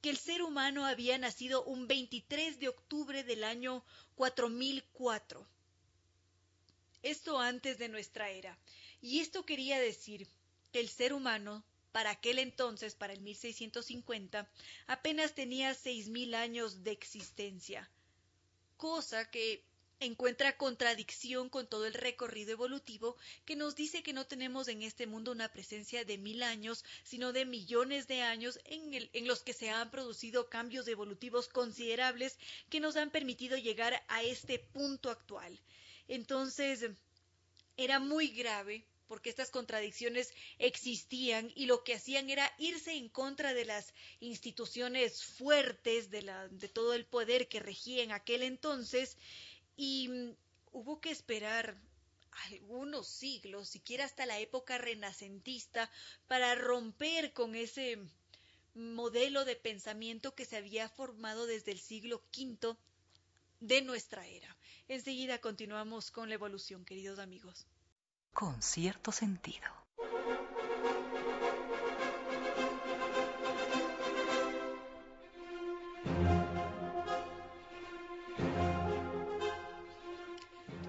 que 0.00 0.10
el 0.10 0.16
ser 0.16 0.42
humano 0.42 0.86
había 0.86 1.18
nacido 1.18 1.62
un 1.64 1.86
23 1.86 2.58
de 2.58 2.68
octubre 2.68 3.22
del 3.22 3.44
año 3.44 3.84
4004. 4.16 5.46
Esto 7.02 7.38
antes 7.38 7.78
de 7.78 7.88
nuestra 7.88 8.30
era. 8.30 8.58
Y 9.00 9.20
esto 9.20 9.44
quería 9.44 9.78
decir 9.78 10.26
que 10.72 10.80
el 10.80 10.88
ser 10.88 11.12
humano 11.12 11.64
para 11.92 12.10
aquel 12.10 12.38
entonces, 12.38 12.94
para 12.94 13.12
el 13.12 13.20
1650, 13.20 14.48
apenas 14.86 15.34
tenía 15.34 15.72
6.000 15.72 16.34
años 16.34 16.84
de 16.84 16.92
existencia, 16.92 17.90
cosa 18.76 19.30
que 19.30 19.64
encuentra 20.00 20.56
contradicción 20.56 21.50
con 21.50 21.68
todo 21.68 21.86
el 21.86 21.92
recorrido 21.92 22.52
evolutivo 22.52 23.16
que 23.44 23.54
nos 23.54 23.76
dice 23.76 24.02
que 24.02 24.14
no 24.14 24.26
tenemos 24.26 24.68
en 24.68 24.82
este 24.82 25.06
mundo 25.06 25.30
una 25.32 25.52
presencia 25.52 26.06
de 26.06 26.16
mil 26.16 26.42
años, 26.42 26.84
sino 27.04 27.34
de 27.34 27.44
millones 27.44 28.08
de 28.08 28.22
años 28.22 28.58
en, 28.64 29.10
en, 29.12 29.28
los 29.28 29.42
que 29.42 29.52
se 29.52 29.68
han 29.68 29.90
producido 29.90 30.48
cambios 30.48 30.88
evolutivos 30.88 31.48
considerables 31.48 32.38
que 32.70 32.80
nos 32.80 32.96
han 32.96 33.10
permitido 33.10 33.58
llegar 33.58 34.02
a 34.08 34.22
este 34.22 34.58
punto 34.58 35.10
actual. 35.10 35.60
Entonces, 36.08 36.90
era 37.76 38.00
muy 38.00 38.28
grave 38.28 38.86
porque 39.10 39.28
estas 39.28 39.50
contradicciones 39.50 40.32
existían 40.60 41.50
y 41.56 41.66
lo 41.66 41.82
que 41.82 41.94
hacían 41.94 42.30
era 42.30 42.48
irse 42.58 42.92
en 42.92 43.08
contra 43.08 43.54
de 43.54 43.64
las 43.64 43.92
instituciones 44.20 45.24
fuertes 45.24 46.10
de, 46.10 46.22
la, 46.22 46.46
de 46.46 46.68
todo 46.68 46.94
el 46.94 47.06
poder 47.06 47.48
que 47.48 47.58
regía 47.58 48.04
en 48.04 48.12
aquel 48.12 48.44
entonces 48.44 49.18
y 49.76 50.06
mm, 50.06 50.36
hubo 50.70 51.00
que 51.00 51.10
esperar 51.10 51.76
algunos 52.52 53.08
siglos, 53.08 53.68
siquiera 53.68 54.04
hasta 54.04 54.26
la 54.26 54.38
época 54.38 54.78
renacentista, 54.78 55.90
para 56.28 56.54
romper 56.54 57.32
con 57.32 57.56
ese 57.56 57.98
modelo 58.74 59.44
de 59.44 59.56
pensamiento 59.56 60.36
que 60.36 60.44
se 60.44 60.56
había 60.56 60.88
formado 60.88 61.46
desde 61.46 61.72
el 61.72 61.80
siglo 61.80 62.22
V 62.32 62.76
de 63.58 63.82
nuestra 63.82 64.24
era. 64.28 64.56
Enseguida 64.86 65.40
continuamos 65.40 66.12
con 66.12 66.28
la 66.28 66.36
evolución, 66.36 66.84
queridos 66.84 67.18
amigos 67.18 67.66
con 68.32 68.62
cierto 68.62 69.12
sentido. 69.12 69.68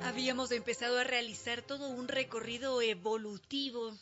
Habíamos 0.03 0.51
empezado 0.51 0.99
a 0.99 1.03
realizar 1.03 1.61
todo 1.61 1.89
un 1.89 2.07
recorrido 2.07 2.81
evolutivo 2.81 3.93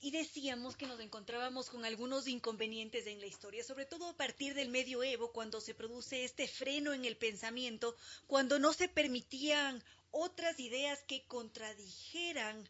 y 0.00 0.10
decíamos 0.10 0.76
que 0.76 0.86
nos 0.86 1.00
encontrábamos 1.00 1.70
con 1.70 1.86
algunos 1.86 2.28
inconvenientes 2.28 3.06
en 3.06 3.20
la 3.20 3.26
historia, 3.26 3.64
sobre 3.64 3.86
todo 3.86 4.06
a 4.06 4.16
partir 4.16 4.52
del 4.52 4.68
medioevo, 4.68 5.32
cuando 5.32 5.62
se 5.62 5.72
produce 5.72 6.24
este 6.24 6.46
freno 6.46 6.92
en 6.92 7.06
el 7.06 7.16
pensamiento, 7.16 7.96
cuando 8.26 8.58
no 8.58 8.74
se 8.74 8.88
permitían 8.88 9.82
otras 10.14 10.60
ideas 10.60 11.02
que 11.02 11.26
contradijeran 11.26 12.68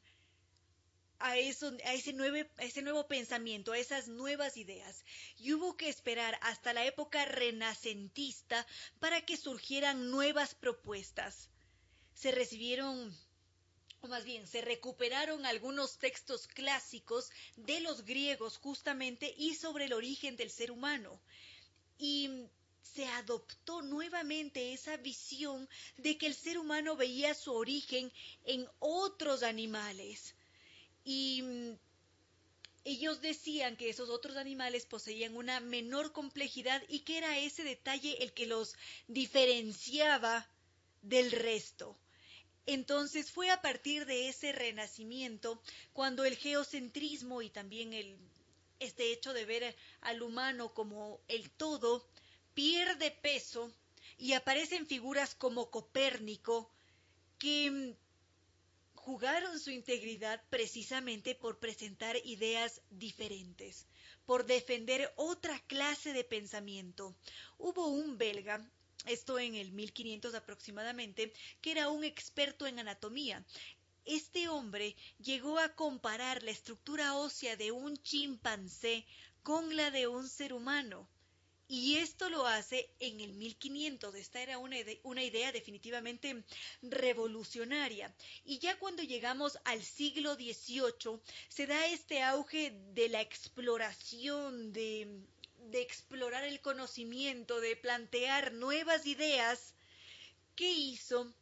a, 1.18 1.36
ese 1.36 1.66
a 1.84 1.92
ese 1.92 2.82
nuevo 2.82 3.06
pensamiento, 3.06 3.72
a 3.72 3.78
esas 3.78 4.08
nuevas 4.08 4.56
ideas. 4.56 5.04
Y 5.38 5.52
hubo 5.52 5.76
que 5.76 5.88
esperar 5.88 6.38
hasta 6.40 6.72
la 6.72 6.84
época 6.84 7.24
renacentista 7.26 8.66
para 8.98 9.20
que 9.26 9.36
surgieran 9.36 10.10
nuevas 10.10 10.54
propuestas. 10.54 11.50
Se 12.14 12.30
recibieron 12.32 13.14
o 14.00 14.08
más 14.08 14.24
bien 14.24 14.46
se 14.46 14.60
recuperaron 14.60 15.46
algunos 15.46 15.98
textos 15.98 16.46
clásicos 16.46 17.30
de 17.56 17.80
los 17.80 18.04
griegos 18.04 18.58
justamente 18.58 19.34
y 19.36 19.54
sobre 19.54 19.86
el 19.86 19.92
origen 19.92 20.36
del 20.36 20.50
ser 20.50 20.70
humano. 20.70 21.20
Y 21.98 22.48
se 22.84 23.06
adoptó 23.06 23.82
nuevamente 23.82 24.72
esa 24.72 24.96
visión 24.98 25.68
de 25.96 26.16
que 26.16 26.26
el 26.26 26.34
ser 26.34 26.58
humano 26.58 26.96
veía 26.96 27.34
su 27.34 27.52
origen 27.52 28.12
en 28.44 28.68
otros 28.78 29.42
animales. 29.42 30.34
Y 31.04 31.42
mm, 31.42 31.78
ellos 32.84 33.20
decían 33.20 33.76
que 33.76 33.88
esos 33.88 34.10
otros 34.10 34.36
animales 34.36 34.84
poseían 34.86 35.36
una 35.36 35.58
menor 35.60 36.12
complejidad 36.12 36.82
y 36.88 37.00
que 37.00 37.18
era 37.18 37.38
ese 37.38 37.64
detalle 37.64 38.22
el 38.22 38.32
que 38.32 38.46
los 38.46 38.76
diferenciaba 39.08 40.48
del 41.02 41.32
resto. 41.32 41.98
Entonces 42.66 43.30
fue 43.30 43.50
a 43.50 43.60
partir 43.60 44.06
de 44.06 44.28
ese 44.28 44.52
renacimiento 44.52 45.60
cuando 45.92 46.24
el 46.24 46.36
geocentrismo 46.36 47.42
y 47.42 47.50
también 47.50 47.92
el, 47.92 48.16
este 48.80 49.12
hecho 49.12 49.32
de 49.32 49.44
ver 49.44 49.76
al 50.00 50.22
humano 50.22 50.72
como 50.72 51.20
el 51.28 51.50
todo 51.50 52.06
pierde 52.54 53.10
peso 53.10 53.72
y 54.16 54.32
aparecen 54.32 54.86
figuras 54.86 55.34
como 55.34 55.70
Copérnico 55.70 56.70
que 57.38 57.70
mm, 57.70 57.94
jugaron 58.94 59.58
su 59.58 59.70
integridad 59.70 60.42
precisamente 60.48 61.34
por 61.34 61.58
presentar 61.58 62.16
ideas 62.24 62.80
diferentes, 62.90 63.86
por 64.24 64.46
defender 64.46 65.12
otra 65.16 65.58
clase 65.66 66.12
de 66.12 66.24
pensamiento. 66.24 67.14
Hubo 67.58 67.88
un 67.88 68.16
belga, 68.16 68.66
esto 69.06 69.38
en 69.38 69.56
el 69.56 69.72
1500 69.72 70.34
aproximadamente, 70.34 71.32
que 71.60 71.72
era 71.72 71.90
un 71.90 72.04
experto 72.04 72.66
en 72.66 72.78
anatomía. 72.78 73.44
Este 74.04 74.48
hombre 74.48 74.96
llegó 75.18 75.58
a 75.58 75.74
comparar 75.74 76.42
la 76.42 76.52
estructura 76.52 77.14
ósea 77.16 77.56
de 77.56 77.72
un 77.72 77.96
chimpancé 77.98 79.06
con 79.42 79.76
la 79.76 79.90
de 79.90 80.06
un 80.06 80.28
ser 80.28 80.52
humano 80.52 81.08
y 81.74 81.96
esto 81.96 82.30
lo 82.30 82.46
hace 82.46 82.88
en 83.00 83.18
el 83.20 83.32
1500. 83.32 84.14
Esta 84.14 84.40
era 84.40 84.58
una, 84.58 85.22
idea 85.24 85.50
definitivamente 85.50 86.44
revolucionaria. 86.82 88.14
Y 88.44 88.60
ya 88.60 88.78
cuando 88.78 89.02
llegamos 89.02 89.58
al 89.64 89.82
siglo 89.82 90.34
XVIII, 90.36 91.20
se 91.48 91.66
da 91.66 91.86
este 91.86 92.22
auge 92.22 92.72
de 92.92 93.08
la 93.08 93.20
exploración, 93.20 94.72
de, 94.72 95.08
de 95.70 95.82
explorar 95.82 96.44
el 96.44 96.60
conocimiento, 96.60 97.60
de 97.60 97.74
plantear 97.74 98.52
nuevas 98.52 99.04
ideas, 99.06 99.74
que 100.54 100.70
hizo 100.70 101.34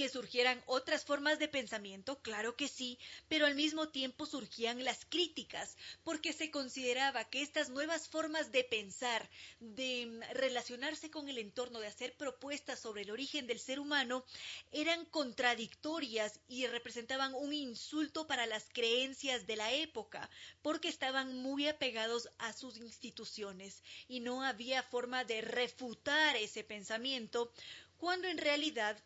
que 0.00 0.08
surgieran 0.08 0.62
otras 0.64 1.04
formas 1.04 1.38
de 1.38 1.46
pensamiento, 1.46 2.22
claro 2.22 2.56
que 2.56 2.68
sí, 2.68 2.98
pero 3.28 3.44
al 3.44 3.54
mismo 3.54 3.90
tiempo 3.90 4.24
surgían 4.24 4.82
las 4.82 5.04
críticas, 5.04 5.76
porque 6.04 6.32
se 6.32 6.50
consideraba 6.50 7.28
que 7.28 7.42
estas 7.42 7.68
nuevas 7.68 8.08
formas 8.08 8.50
de 8.50 8.64
pensar, 8.64 9.28
de 9.58 10.18
relacionarse 10.32 11.10
con 11.10 11.28
el 11.28 11.36
entorno, 11.36 11.80
de 11.80 11.88
hacer 11.88 12.16
propuestas 12.16 12.80
sobre 12.80 13.02
el 13.02 13.10
origen 13.10 13.46
del 13.46 13.60
ser 13.60 13.78
humano, 13.78 14.24
eran 14.72 15.04
contradictorias 15.04 16.40
y 16.48 16.66
representaban 16.66 17.34
un 17.34 17.52
insulto 17.52 18.26
para 18.26 18.46
las 18.46 18.70
creencias 18.72 19.46
de 19.46 19.56
la 19.56 19.70
época, 19.70 20.30
porque 20.62 20.88
estaban 20.88 21.36
muy 21.42 21.68
apegados 21.68 22.30
a 22.38 22.54
sus 22.54 22.78
instituciones 22.78 23.82
y 24.08 24.20
no 24.20 24.44
había 24.44 24.82
forma 24.82 25.24
de 25.24 25.42
refutar 25.42 26.36
ese 26.36 26.64
pensamiento, 26.64 27.52
cuando 27.98 28.28
en 28.28 28.38
realidad 28.38 28.96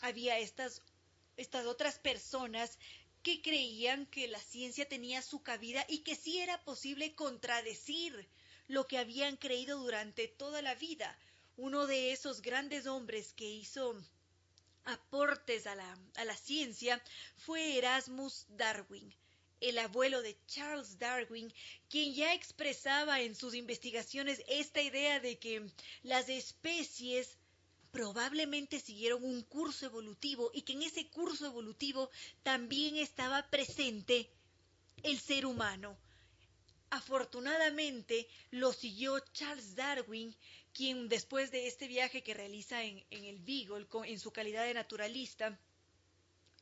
había 0.00 0.38
estas, 0.38 0.82
otras 1.66 1.98
personas 1.98 2.78
que 3.22 3.42
creían 3.42 4.06
que 4.06 4.28
la 4.28 4.40
ciencia 4.40 4.88
tenía 4.88 5.22
su 5.22 5.42
cabida 5.42 5.84
y 5.88 5.98
que 5.98 6.14
sí 6.14 6.38
era 6.38 6.62
posible 6.64 7.14
contradecir 7.14 8.28
lo 8.68 8.86
que 8.86 8.98
habían 8.98 9.36
creído 9.36 9.78
durante 9.78 10.28
toda 10.28 10.62
la 10.62 10.74
vida. 10.74 11.18
Uno 11.56 11.86
de 11.86 12.12
esos 12.12 12.42
grandes 12.42 12.86
hombres 12.86 13.32
que 13.32 13.48
hizo 13.48 13.96
aportes 14.84 15.66
a 15.66 15.74
la, 15.74 15.98
a 16.16 16.24
la 16.24 16.36
ciencia 16.36 17.02
fue 17.36 17.76
Erasmus 17.76 18.46
Darwin, 18.50 19.12
el 19.60 19.78
abuelo 19.78 20.22
de 20.22 20.38
Charles 20.46 20.98
Darwin, 20.98 21.52
quien 21.88 22.14
ya 22.14 22.32
expresaba 22.34 23.20
en 23.20 23.34
sus 23.34 23.54
investigaciones 23.54 24.42
esta 24.48 24.80
idea 24.80 25.18
de 25.18 25.38
que 25.38 25.66
las 26.02 26.28
especies 26.28 27.37
probablemente 27.98 28.78
siguieron 28.78 29.24
un 29.24 29.42
curso 29.42 29.86
evolutivo 29.86 30.52
y 30.54 30.62
que 30.62 30.74
en 30.74 30.84
ese 30.84 31.08
curso 31.08 31.46
evolutivo 31.46 32.10
también 32.44 32.94
estaba 32.94 33.50
presente 33.50 34.30
el 35.02 35.18
ser 35.18 35.44
humano. 35.44 35.98
Afortunadamente 36.90 38.28
lo 38.52 38.72
siguió 38.72 39.18
Charles 39.32 39.74
Darwin, 39.74 40.32
quien 40.72 41.08
después 41.08 41.50
de 41.50 41.66
este 41.66 41.88
viaje 41.88 42.22
que 42.22 42.34
realiza 42.34 42.84
en, 42.84 43.04
el 43.10 43.40
Beagle 43.40 43.88
en 44.04 44.20
su 44.20 44.30
calidad 44.30 44.64
de 44.64 44.74
naturalista, 44.74 45.58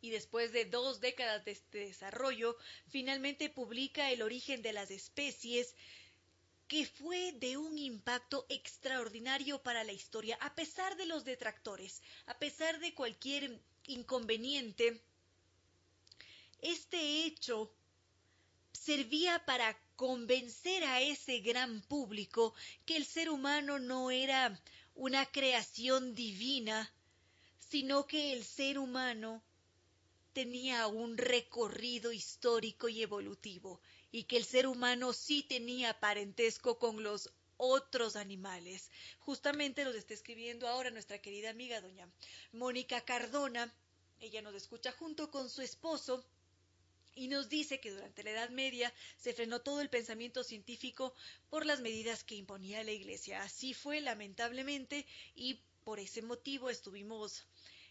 y 0.00 0.08
después 0.08 0.52
de 0.52 0.64
dos 0.64 1.00
décadas 1.00 1.44
de 1.44 1.50
este 1.50 1.80
desarrollo, 1.80 2.56
finalmente 2.88 3.50
publica 3.50 4.10
El 4.10 4.22
origen 4.22 4.62
de 4.62 4.72
las 4.72 4.90
especies, 4.90 5.74
que 6.68 6.84
fue 6.86 7.32
de 7.32 7.56
un 7.56 7.78
impacto 7.78 8.46
extraordinario 8.48 9.62
para 9.62 9.84
la 9.84 9.92
historia, 9.92 10.36
a 10.40 10.54
pesar 10.54 10.96
de 10.96 11.06
los 11.06 11.24
detractores, 11.24 12.02
a 12.26 12.38
pesar 12.38 12.80
de 12.80 12.94
cualquier 12.94 13.60
inconveniente. 13.86 15.00
Este 16.60 17.24
hecho 17.24 17.72
servía 18.72 19.44
para 19.44 19.78
convencer 19.94 20.84
a 20.84 21.00
ese 21.00 21.40
gran 21.40 21.82
público 21.82 22.54
que 22.84 22.96
el 22.96 23.04
ser 23.04 23.30
humano 23.30 23.78
no 23.78 24.10
era 24.10 24.60
una 24.94 25.26
creación 25.26 26.14
divina, 26.14 26.92
sino 27.58 28.06
que 28.06 28.32
el 28.32 28.44
ser 28.44 28.78
humano 28.78 29.42
tenía 30.32 30.86
un 30.86 31.16
recorrido 31.16 32.12
histórico 32.12 32.88
y 32.88 33.02
evolutivo 33.02 33.80
y 34.16 34.24
que 34.24 34.38
el 34.38 34.46
ser 34.46 34.66
humano 34.66 35.12
sí 35.12 35.42
tenía 35.42 36.00
parentesco 36.00 36.78
con 36.78 37.02
los 37.02 37.30
otros 37.58 38.16
animales. 38.16 38.90
Justamente 39.18 39.84
nos 39.84 39.94
está 39.94 40.14
escribiendo 40.14 40.66
ahora 40.66 40.90
nuestra 40.90 41.20
querida 41.20 41.50
amiga 41.50 41.82
doña 41.82 42.08
Mónica 42.50 43.02
Cardona. 43.02 43.70
Ella 44.18 44.40
nos 44.40 44.54
escucha 44.54 44.90
junto 44.92 45.30
con 45.30 45.50
su 45.50 45.60
esposo 45.60 46.24
y 47.14 47.28
nos 47.28 47.50
dice 47.50 47.78
que 47.78 47.90
durante 47.90 48.24
la 48.24 48.30
Edad 48.30 48.48
Media 48.48 48.90
se 49.18 49.34
frenó 49.34 49.60
todo 49.60 49.82
el 49.82 49.90
pensamiento 49.90 50.44
científico 50.44 51.12
por 51.50 51.66
las 51.66 51.80
medidas 51.80 52.24
que 52.24 52.36
imponía 52.36 52.84
la 52.84 52.92
Iglesia. 52.92 53.42
Así 53.42 53.74
fue, 53.74 54.00
lamentablemente, 54.00 55.04
y 55.34 55.60
por 55.84 56.00
ese 56.00 56.22
motivo 56.22 56.70
estuvimos 56.70 57.44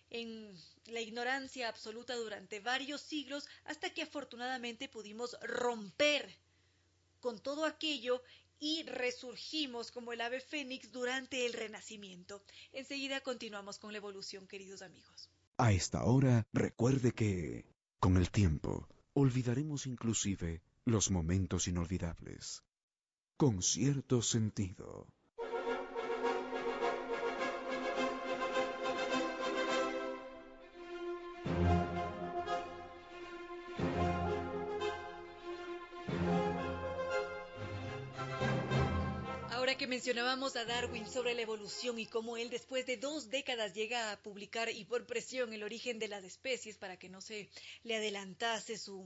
en 0.10 0.56
la 0.88 1.02
ignorancia 1.02 1.70
absoluta 1.70 2.16
durante 2.16 2.60
varios 2.60 3.02
siglos 3.02 3.48
hasta 3.66 3.90
que 3.90 4.04
afortunadamente 4.04 4.88
pudimos 4.88 5.38
romper 5.42 6.38
con 7.20 7.40
todo 7.40 7.66
aquello 7.66 8.22
y 8.60 8.84
resurgimos 8.84 9.92
como 9.92 10.14
el 10.14 10.22
ave 10.22 10.40
fénix 10.40 10.92
durante 10.92 11.46
el 11.46 11.54
renacimiento. 11.54 12.44
Enseguida 12.72 13.22
continuamos 13.22 13.80
con 13.80 13.92
la 13.92 13.98
evolución, 13.98 14.48
queridos 14.48 14.82
amigos. 14.82 15.30
A 15.58 15.72
esta 15.72 16.04
hora, 16.04 16.46
recuerde 16.54 17.14
que, 17.14 17.66
con 18.00 18.18
el 18.18 18.30
tiempo, 18.30 18.88
olvidaremos 19.14 19.88
inclusive 19.88 20.62
los 20.86 21.10
momentos 21.10 21.68
inolvidables. 21.68 22.64
Con 23.38 23.62
cierto 23.62 24.22
sentido. 24.22 25.08
Mencionábamos 40.06 40.56
a 40.56 40.66
Darwin 40.66 41.08
sobre 41.08 41.34
la 41.34 41.42
evolución 41.42 41.98
y 41.98 42.06
cómo 42.06 42.38
él 42.38 42.52
después 42.52 42.86
de 42.86 42.96
dos 42.96 43.32
décadas 43.32 43.74
llega 43.74 44.12
a 44.12 44.22
publicar 44.22 44.70
y 44.70 44.86
por 44.86 45.08
presión 45.08 45.52
el 45.52 45.64
origen 45.64 45.98
de 45.98 46.08
las 46.08 46.24
especies 46.24 46.78
para 46.78 47.00
que 47.00 47.10
no 47.10 47.22
se 47.22 47.50
le 47.82 47.96
adelantase 47.96 48.78
su, 48.78 49.04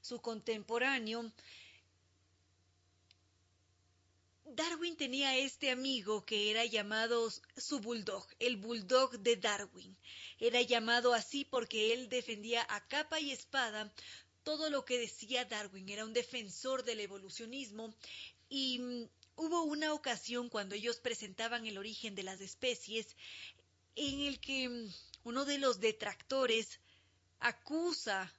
su 0.00 0.20
contemporáneo. 0.20 1.32
Darwin 4.44 4.96
tenía 4.96 5.36
este 5.36 5.72
amigo 5.72 6.24
que 6.24 6.52
era 6.52 6.64
llamado 6.64 7.28
su 7.56 7.80
bulldog, 7.80 8.24
el 8.38 8.56
bulldog 8.56 9.18
de 9.18 9.34
Darwin. 9.34 9.96
Era 10.38 10.62
llamado 10.62 11.12
así 11.12 11.44
porque 11.44 11.92
él 11.92 12.08
defendía 12.08 12.64
a 12.70 12.86
capa 12.86 13.18
y 13.18 13.32
espada 13.32 13.92
todo 14.44 14.70
lo 14.70 14.84
que 14.84 14.96
decía 14.96 15.44
Darwin. 15.44 15.88
Era 15.88 16.04
un 16.04 16.12
defensor 16.12 16.84
del 16.84 17.00
evolucionismo 17.00 17.92
y 18.48 19.08
Hubo 19.36 19.62
una 19.64 19.92
ocasión 19.92 20.48
cuando 20.48 20.74
ellos 20.74 20.98
presentaban 20.98 21.66
el 21.66 21.78
origen 21.78 22.14
de 22.14 22.22
las 22.22 22.40
especies 22.40 23.14
en 23.94 24.20
el 24.20 24.40
que 24.40 24.68
mm, 24.68 24.92
uno 25.24 25.44
de 25.44 25.58
los 25.58 25.78
detractores 25.78 26.80
acusa 27.40 28.32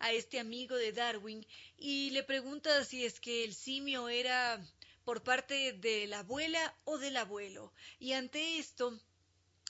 a 0.00 0.12
este 0.12 0.40
amigo 0.40 0.74
de 0.74 0.92
Darwin 0.92 1.46
y 1.78 2.10
le 2.10 2.24
pregunta 2.24 2.84
si 2.84 3.04
es 3.04 3.20
que 3.20 3.44
el 3.44 3.54
simio 3.54 4.08
era 4.08 4.60
por 5.04 5.22
parte 5.22 5.72
de 5.74 6.08
la 6.08 6.20
abuela 6.20 6.76
o 6.84 6.98
del 6.98 7.16
abuelo. 7.16 7.72
Y 8.00 8.12
ante 8.12 8.58
esto, 8.58 9.00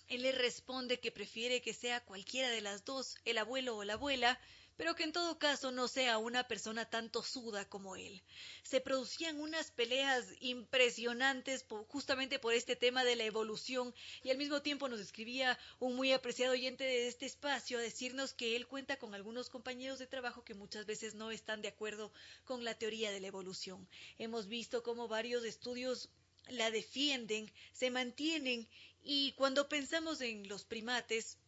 él 0.09 0.23
le 0.23 0.33
responde 0.33 1.01
que 1.01 1.13
prefiere 1.13 1.61
que 1.61 1.75
sea 1.75 2.05
cualquiera 2.05 2.49
de 2.49 2.63
las 2.63 2.85
dos, 2.85 3.17
el 3.25 3.39
abuelo 3.39 3.77
o 3.77 3.85
la 3.85 3.95
abuela, 3.95 4.41
pero 4.83 4.97
que 4.97 5.05
en 5.05 5.13
todo 5.13 5.39
caso 5.39 5.71
no 5.71 5.87
sea 5.87 6.19
una 6.19 6.49
persona 6.49 6.91
tan 6.91 7.09
tosuda 7.09 7.69
como 7.69 7.95
él. 7.95 8.21
Se 8.65 8.81
producían 8.81 9.39
unas 9.39 9.71
peleas 9.71 10.27
impresionantes 10.41 11.65
justamente 11.87 12.41
por 12.41 12.53
este 12.53 12.75
tema 12.75 13.05
de 13.05 13.15
la 13.15 13.23
evolución 13.23 13.95
y 14.25 14.31
al 14.31 14.39
mismo 14.39 14.61
tiempo 14.61 14.89
nos 14.89 14.99
escribía 14.99 15.57
un 15.79 15.95
muy 15.95 16.11
apreciado 16.11 16.55
oyente 16.55 16.83
de 16.83 17.07
este 17.07 17.27
espacio 17.27 17.79
a 17.79 17.81
decirnos 17.81 18.35
que 18.35 18.57
él 18.57 18.67
cuenta 18.67 18.99
con 18.99 19.15
algunos 19.15 19.51
compañeros 19.51 20.01
de 20.01 20.09
trabajo 20.09 20.43
que 20.43 20.55
muchas 20.55 20.85
veces 20.85 21.15
no 21.15 21.31
están 21.31 21.63
de 21.63 21.69
acuerdo 21.69 22.13
con 22.45 22.65
la 22.65 22.75
teoría 22.75 23.13
de 23.13 23.21
la 23.21 23.29
evolución. 23.29 23.89
Hemos 24.19 24.49
visto 24.49 24.83
cómo 24.83 25.07
varios 25.07 25.45
estudios 25.45 26.09
la 26.49 26.73
defienden, 26.73 27.53
se 27.73 27.91
mantienen 27.93 28.69
y 29.05 29.31
cuando 29.35 29.69
pensamos 29.69 30.21
en 30.23 30.49
los 30.49 30.65
primates, 30.65 31.39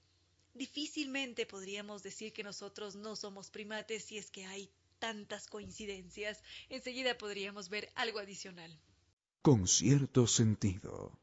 difícilmente 0.54 1.46
podríamos 1.46 2.02
decir 2.02 2.32
que 2.32 2.42
nosotros 2.42 2.94
no 2.94 3.16
somos 3.16 3.50
primates 3.50 4.04
si 4.04 4.18
es 4.18 4.30
que 4.30 4.46
hay 4.46 4.70
tantas 4.98 5.48
coincidencias. 5.48 6.42
Enseguida 6.68 7.18
podríamos 7.18 7.68
ver 7.68 7.90
algo 7.94 8.20
adicional. 8.20 8.78
Con 9.42 9.68
cierto 9.68 10.26
sentido. 10.26 11.18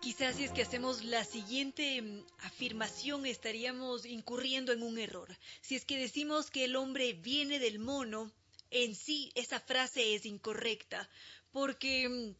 Quizás 0.00 0.36
si 0.36 0.44
es 0.44 0.50
que 0.50 0.62
hacemos 0.62 1.04
la 1.04 1.24
siguiente 1.24 2.02
mm, 2.02 2.24
afirmación 2.40 3.24
estaríamos 3.24 4.04
incurriendo 4.04 4.72
en 4.72 4.82
un 4.82 4.98
error. 4.98 5.28
Si 5.60 5.76
es 5.76 5.84
que 5.84 5.96
decimos 5.96 6.50
que 6.50 6.64
el 6.64 6.76
hombre 6.76 7.12
viene 7.12 7.58
del 7.58 7.78
mono, 7.78 8.32
en 8.70 8.94
sí 8.94 9.32
esa 9.34 9.60
frase 9.60 10.14
es 10.14 10.26
incorrecta, 10.26 11.08
porque 11.52 12.08
mm, 12.08 12.34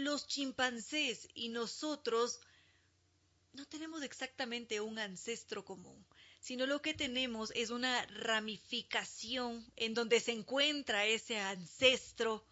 los 0.00 0.26
chimpancés 0.26 1.28
y 1.34 1.48
nosotros 1.48 2.40
no 3.52 3.66
tenemos 3.66 4.02
exactamente 4.02 4.80
un 4.80 4.98
ancestro 4.98 5.64
común, 5.64 6.06
sino 6.40 6.66
lo 6.66 6.80
que 6.80 6.94
tenemos 6.94 7.52
es 7.54 7.70
una 7.70 8.06
ramificación 8.06 9.70
en 9.76 9.94
donde 9.94 10.20
se 10.20 10.32
encuentra 10.32 11.04
ese 11.04 11.38
ancestro 11.38 12.46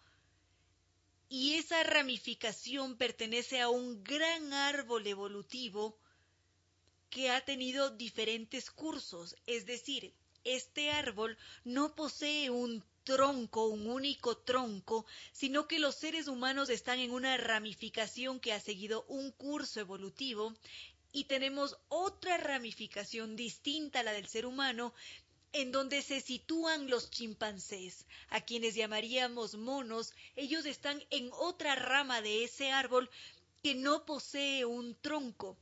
y 1.28 1.54
esa 1.54 1.82
ramificación 1.84 2.96
pertenece 2.96 3.60
a 3.60 3.68
un 3.68 4.02
gran 4.02 4.52
árbol 4.52 5.06
evolutivo 5.06 5.96
que 7.08 7.30
ha 7.30 7.44
tenido 7.44 7.90
diferentes 7.90 8.70
cursos, 8.70 9.36
es 9.46 9.64
decir, 9.64 10.12
este 10.44 10.90
árbol 10.90 11.38
no 11.64 11.94
posee 11.94 12.50
un 12.50 12.84
tronco, 13.10 13.66
un 13.66 13.88
único 13.88 14.36
tronco, 14.36 15.04
sino 15.32 15.66
que 15.66 15.80
los 15.80 15.96
seres 15.96 16.28
humanos 16.28 16.70
están 16.70 17.00
en 17.00 17.10
una 17.10 17.36
ramificación 17.36 18.38
que 18.38 18.52
ha 18.52 18.60
seguido 18.60 19.04
un 19.08 19.32
curso 19.32 19.80
evolutivo 19.80 20.54
y 21.10 21.24
tenemos 21.24 21.76
otra 21.88 22.36
ramificación 22.36 23.34
distinta 23.34 23.98
a 23.98 24.02
la 24.04 24.12
del 24.12 24.28
ser 24.28 24.46
humano 24.46 24.94
en 25.52 25.72
donde 25.72 26.02
se 26.02 26.20
sitúan 26.20 26.88
los 26.88 27.10
chimpancés, 27.10 28.06
a 28.28 28.42
quienes 28.42 28.76
llamaríamos 28.76 29.56
monos, 29.56 30.14
ellos 30.36 30.64
están 30.64 31.02
en 31.10 31.30
otra 31.32 31.74
rama 31.74 32.22
de 32.22 32.44
ese 32.44 32.70
árbol 32.70 33.10
que 33.60 33.74
no 33.74 34.06
posee 34.06 34.64
un 34.64 34.94
tronco 34.94 35.58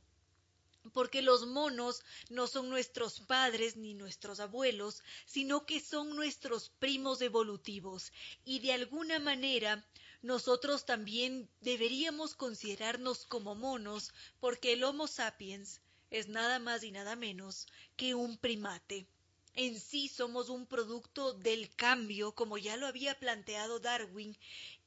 porque 0.93 1.21
los 1.21 1.45
monos 1.45 2.03
no 2.29 2.47
son 2.47 2.69
nuestros 2.69 3.19
padres 3.21 3.75
ni 3.75 3.93
nuestros 3.93 4.39
abuelos, 4.39 5.03
sino 5.25 5.65
que 5.65 5.79
son 5.79 6.15
nuestros 6.15 6.69
primos 6.69 7.21
evolutivos, 7.21 8.11
y 8.45 8.59
de 8.59 8.73
alguna 8.73 9.19
manera 9.19 9.85
nosotros 10.21 10.85
también 10.85 11.49
deberíamos 11.61 12.35
considerarnos 12.35 13.25
como 13.25 13.55
monos, 13.55 14.13
porque 14.39 14.73
el 14.73 14.83
Homo 14.83 15.07
sapiens 15.07 15.81
es 16.09 16.27
nada 16.27 16.59
más 16.59 16.83
y 16.83 16.91
nada 16.91 17.15
menos 17.15 17.67
que 17.95 18.15
un 18.15 18.37
primate. 18.37 19.07
En 19.55 19.79
sí 19.79 20.07
somos 20.07 20.49
un 20.49 20.65
producto 20.65 21.33
del 21.33 21.73
cambio, 21.75 22.33
como 22.33 22.57
ya 22.57 22.77
lo 22.77 22.87
había 22.87 23.17
planteado 23.17 23.79
Darwin, 23.79 24.37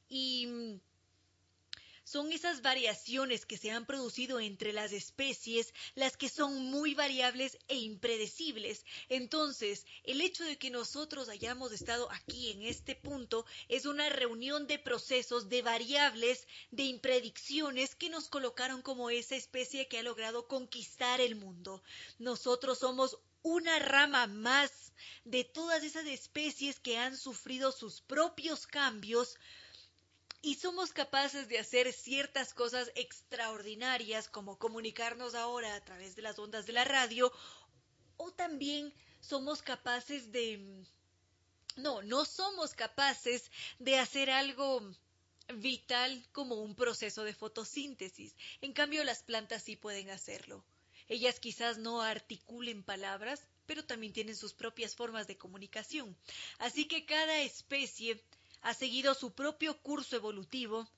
y 0.09 0.79
son 2.03 2.31
esas 2.31 2.61
variaciones 2.61 3.45
que 3.45 3.57
se 3.57 3.71
han 3.71 3.85
producido 3.85 4.39
entre 4.39 4.73
las 4.73 4.91
especies 4.91 5.73
las 5.95 6.17
que 6.17 6.29
son 6.29 6.65
muy 6.65 6.93
variables 6.93 7.57
e 7.67 7.75
impredecibles. 7.75 8.85
Entonces, 9.09 9.85
el 10.03 10.21
hecho 10.21 10.43
de 10.43 10.57
que 10.57 10.69
nosotros 10.69 11.29
hayamos 11.29 11.71
estado 11.71 12.11
aquí 12.11 12.51
en 12.51 12.63
este 12.63 12.95
punto 12.95 13.45
es 13.67 13.85
una 13.85 14.09
reunión 14.09 14.67
de 14.67 14.79
procesos, 14.79 15.49
de 15.49 15.61
variables, 15.61 16.47
de 16.71 16.83
impredicciones 16.83 17.95
que 17.95 18.09
nos 18.09 18.27
colocaron 18.27 18.81
como 18.81 19.09
esa 19.09 19.35
especie 19.35 19.87
que 19.87 19.99
ha 19.99 20.03
logrado 20.03 20.47
conquistar 20.47 21.21
el 21.21 21.35
mundo. 21.35 21.83
Nosotros 22.19 22.79
somos 22.79 23.17
una 23.43 23.77
rama 23.79 24.25
más 24.27 24.93
de 25.25 25.43
todas 25.43 25.83
esas 25.83 26.05
especies 26.05 26.79
que 26.79 26.97
han 26.97 27.17
sufrido 27.17 27.71
sus 27.71 28.01
propios 28.01 28.67
cambios, 28.67 29.37
y 30.43 30.55
somos 30.55 30.91
capaces 30.91 31.47
de 31.47 31.57
hacer 31.57 31.93
ciertas 31.93 32.53
cosas 32.53 32.91
extraordinarias 32.95 34.27
como 34.27 34.59
comunicarnos 34.59 35.35
ahora 35.35 35.73
a 35.73 35.81
través 35.81 36.17
de 36.17 36.21
las 36.21 36.37
ondas 36.37 36.65
de 36.65 36.73
la 36.73 36.83
radio 36.83 37.31
o 38.17 38.29
también 38.31 38.93
somos 39.21 39.61
capaces 39.61 40.33
de... 40.33 40.85
No, 41.77 42.03
no 42.03 42.25
somos 42.25 42.73
capaces 42.73 43.49
de 43.79 43.97
hacer 43.97 44.29
algo 44.29 44.81
vital 45.55 46.27
como 46.33 46.55
un 46.55 46.75
proceso 46.75 47.23
de 47.23 47.33
fotosíntesis. 47.33 48.35
En 48.59 48.73
cambio, 48.73 49.05
las 49.05 49.23
plantas 49.23 49.63
sí 49.63 49.77
pueden 49.77 50.09
hacerlo. 50.09 50.65
Ellas 51.07 51.39
quizás 51.39 51.77
no 51.77 52.01
articulen 52.01 52.83
palabras, 52.83 53.47
pero 53.65 53.85
también 53.85 54.11
tienen 54.11 54.35
sus 54.35 54.53
propias 54.53 54.93
formas 54.93 55.25
de 55.25 55.37
comunicación. 55.37 56.17
Así 56.59 56.85
que 56.85 57.05
cada 57.05 57.39
especie 57.39 58.21
ha 58.63 58.73
seguido 58.73 59.13
su 59.13 59.33
propio 59.33 59.77
curso 59.81 60.15
evolutivo, 60.15 60.89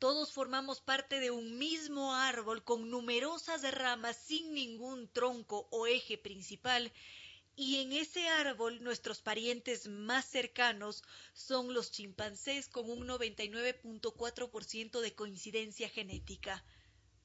todos 0.00 0.32
formamos 0.32 0.80
parte 0.80 1.20
de 1.20 1.30
un 1.30 1.56
mismo 1.56 2.14
árbol 2.14 2.64
con 2.64 2.90
numerosas 2.90 3.62
ramas 3.72 4.16
sin 4.16 4.52
ningún 4.52 5.08
tronco 5.08 5.68
o 5.70 5.86
eje 5.86 6.18
principal, 6.18 6.92
y 7.54 7.76
en 7.76 7.92
ese 7.92 8.26
árbol 8.26 8.82
nuestros 8.82 9.22
parientes 9.22 9.86
más 9.86 10.24
cercanos 10.24 11.04
son 11.32 11.74
los 11.74 11.92
chimpancés 11.92 12.68
con 12.68 12.90
un 12.90 13.06
99.4% 13.06 15.00
de 15.00 15.14
coincidencia 15.14 15.88
genética. 15.88 16.64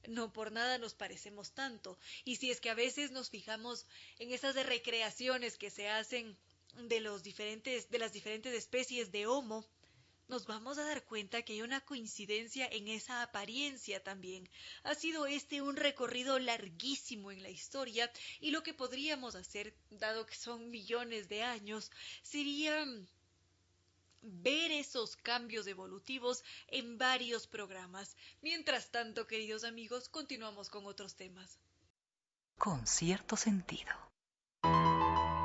No 0.06 0.32
por 0.32 0.52
nada 0.52 0.78
nos 0.78 0.94
parecemos 0.94 1.50
tanto. 1.52 1.98
Y 2.24 2.36
si 2.36 2.52
es 2.52 2.60
que 2.60 2.70
a 2.70 2.74
veces 2.74 3.10
nos 3.10 3.30
fijamos 3.30 3.86
en 4.20 4.30
esas 4.30 4.54
recreaciones 4.54 5.58
que 5.58 5.70
se 5.70 5.88
hacen 5.88 6.38
de 6.76 7.00
los 7.00 7.24
diferentes 7.24 7.90
de 7.90 7.98
las 7.98 8.12
diferentes 8.12 8.54
especies 8.54 9.10
de 9.10 9.26
Homo, 9.26 9.66
nos 10.28 10.46
vamos 10.46 10.78
a 10.78 10.84
dar 10.84 11.04
cuenta 11.04 11.42
que 11.42 11.54
hay 11.54 11.62
una 11.62 11.80
coincidencia 11.80 12.68
en 12.70 12.88
esa 12.88 13.22
apariencia 13.22 14.02
también. 14.02 14.48
Ha 14.82 14.94
sido 14.94 15.26
este 15.26 15.62
un 15.62 15.76
recorrido 15.76 16.38
larguísimo 16.38 17.30
en 17.32 17.42
la 17.42 17.50
historia 17.50 18.10
y 18.40 18.50
lo 18.50 18.62
que 18.62 18.74
podríamos 18.74 19.34
hacer, 19.34 19.74
dado 19.90 20.26
que 20.26 20.36
son 20.36 20.70
millones 20.70 21.28
de 21.28 21.42
años, 21.42 21.90
sería 22.22 22.84
ver 24.20 24.70
esos 24.72 25.16
cambios 25.16 25.66
evolutivos 25.66 26.44
en 26.66 26.98
varios 26.98 27.46
programas. 27.46 28.16
Mientras 28.42 28.90
tanto, 28.90 29.26
queridos 29.26 29.64
amigos, 29.64 30.08
continuamos 30.08 30.68
con 30.68 30.84
otros 30.86 31.14
temas. 31.14 31.58
Con 32.58 32.86
cierto 32.86 33.36
sentido. 33.36 34.07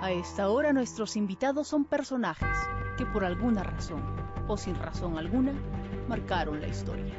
A 0.04 0.12
esta 0.12 0.50
hora 0.50 0.74
nuestros 0.74 1.16
invitados 1.16 1.70
son 1.70 1.86
personajes 1.86 2.58
que 2.98 3.06
por 3.06 3.24
alguna 3.24 3.64
razón 3.64 4.04
o 4.50 4.58
sin 4.58 4.76
razón 4.76 5.18
alguna 5.18 5.54
marcaron 6.10 6.60
la 6.60 6.68
historia. 6.68 7.14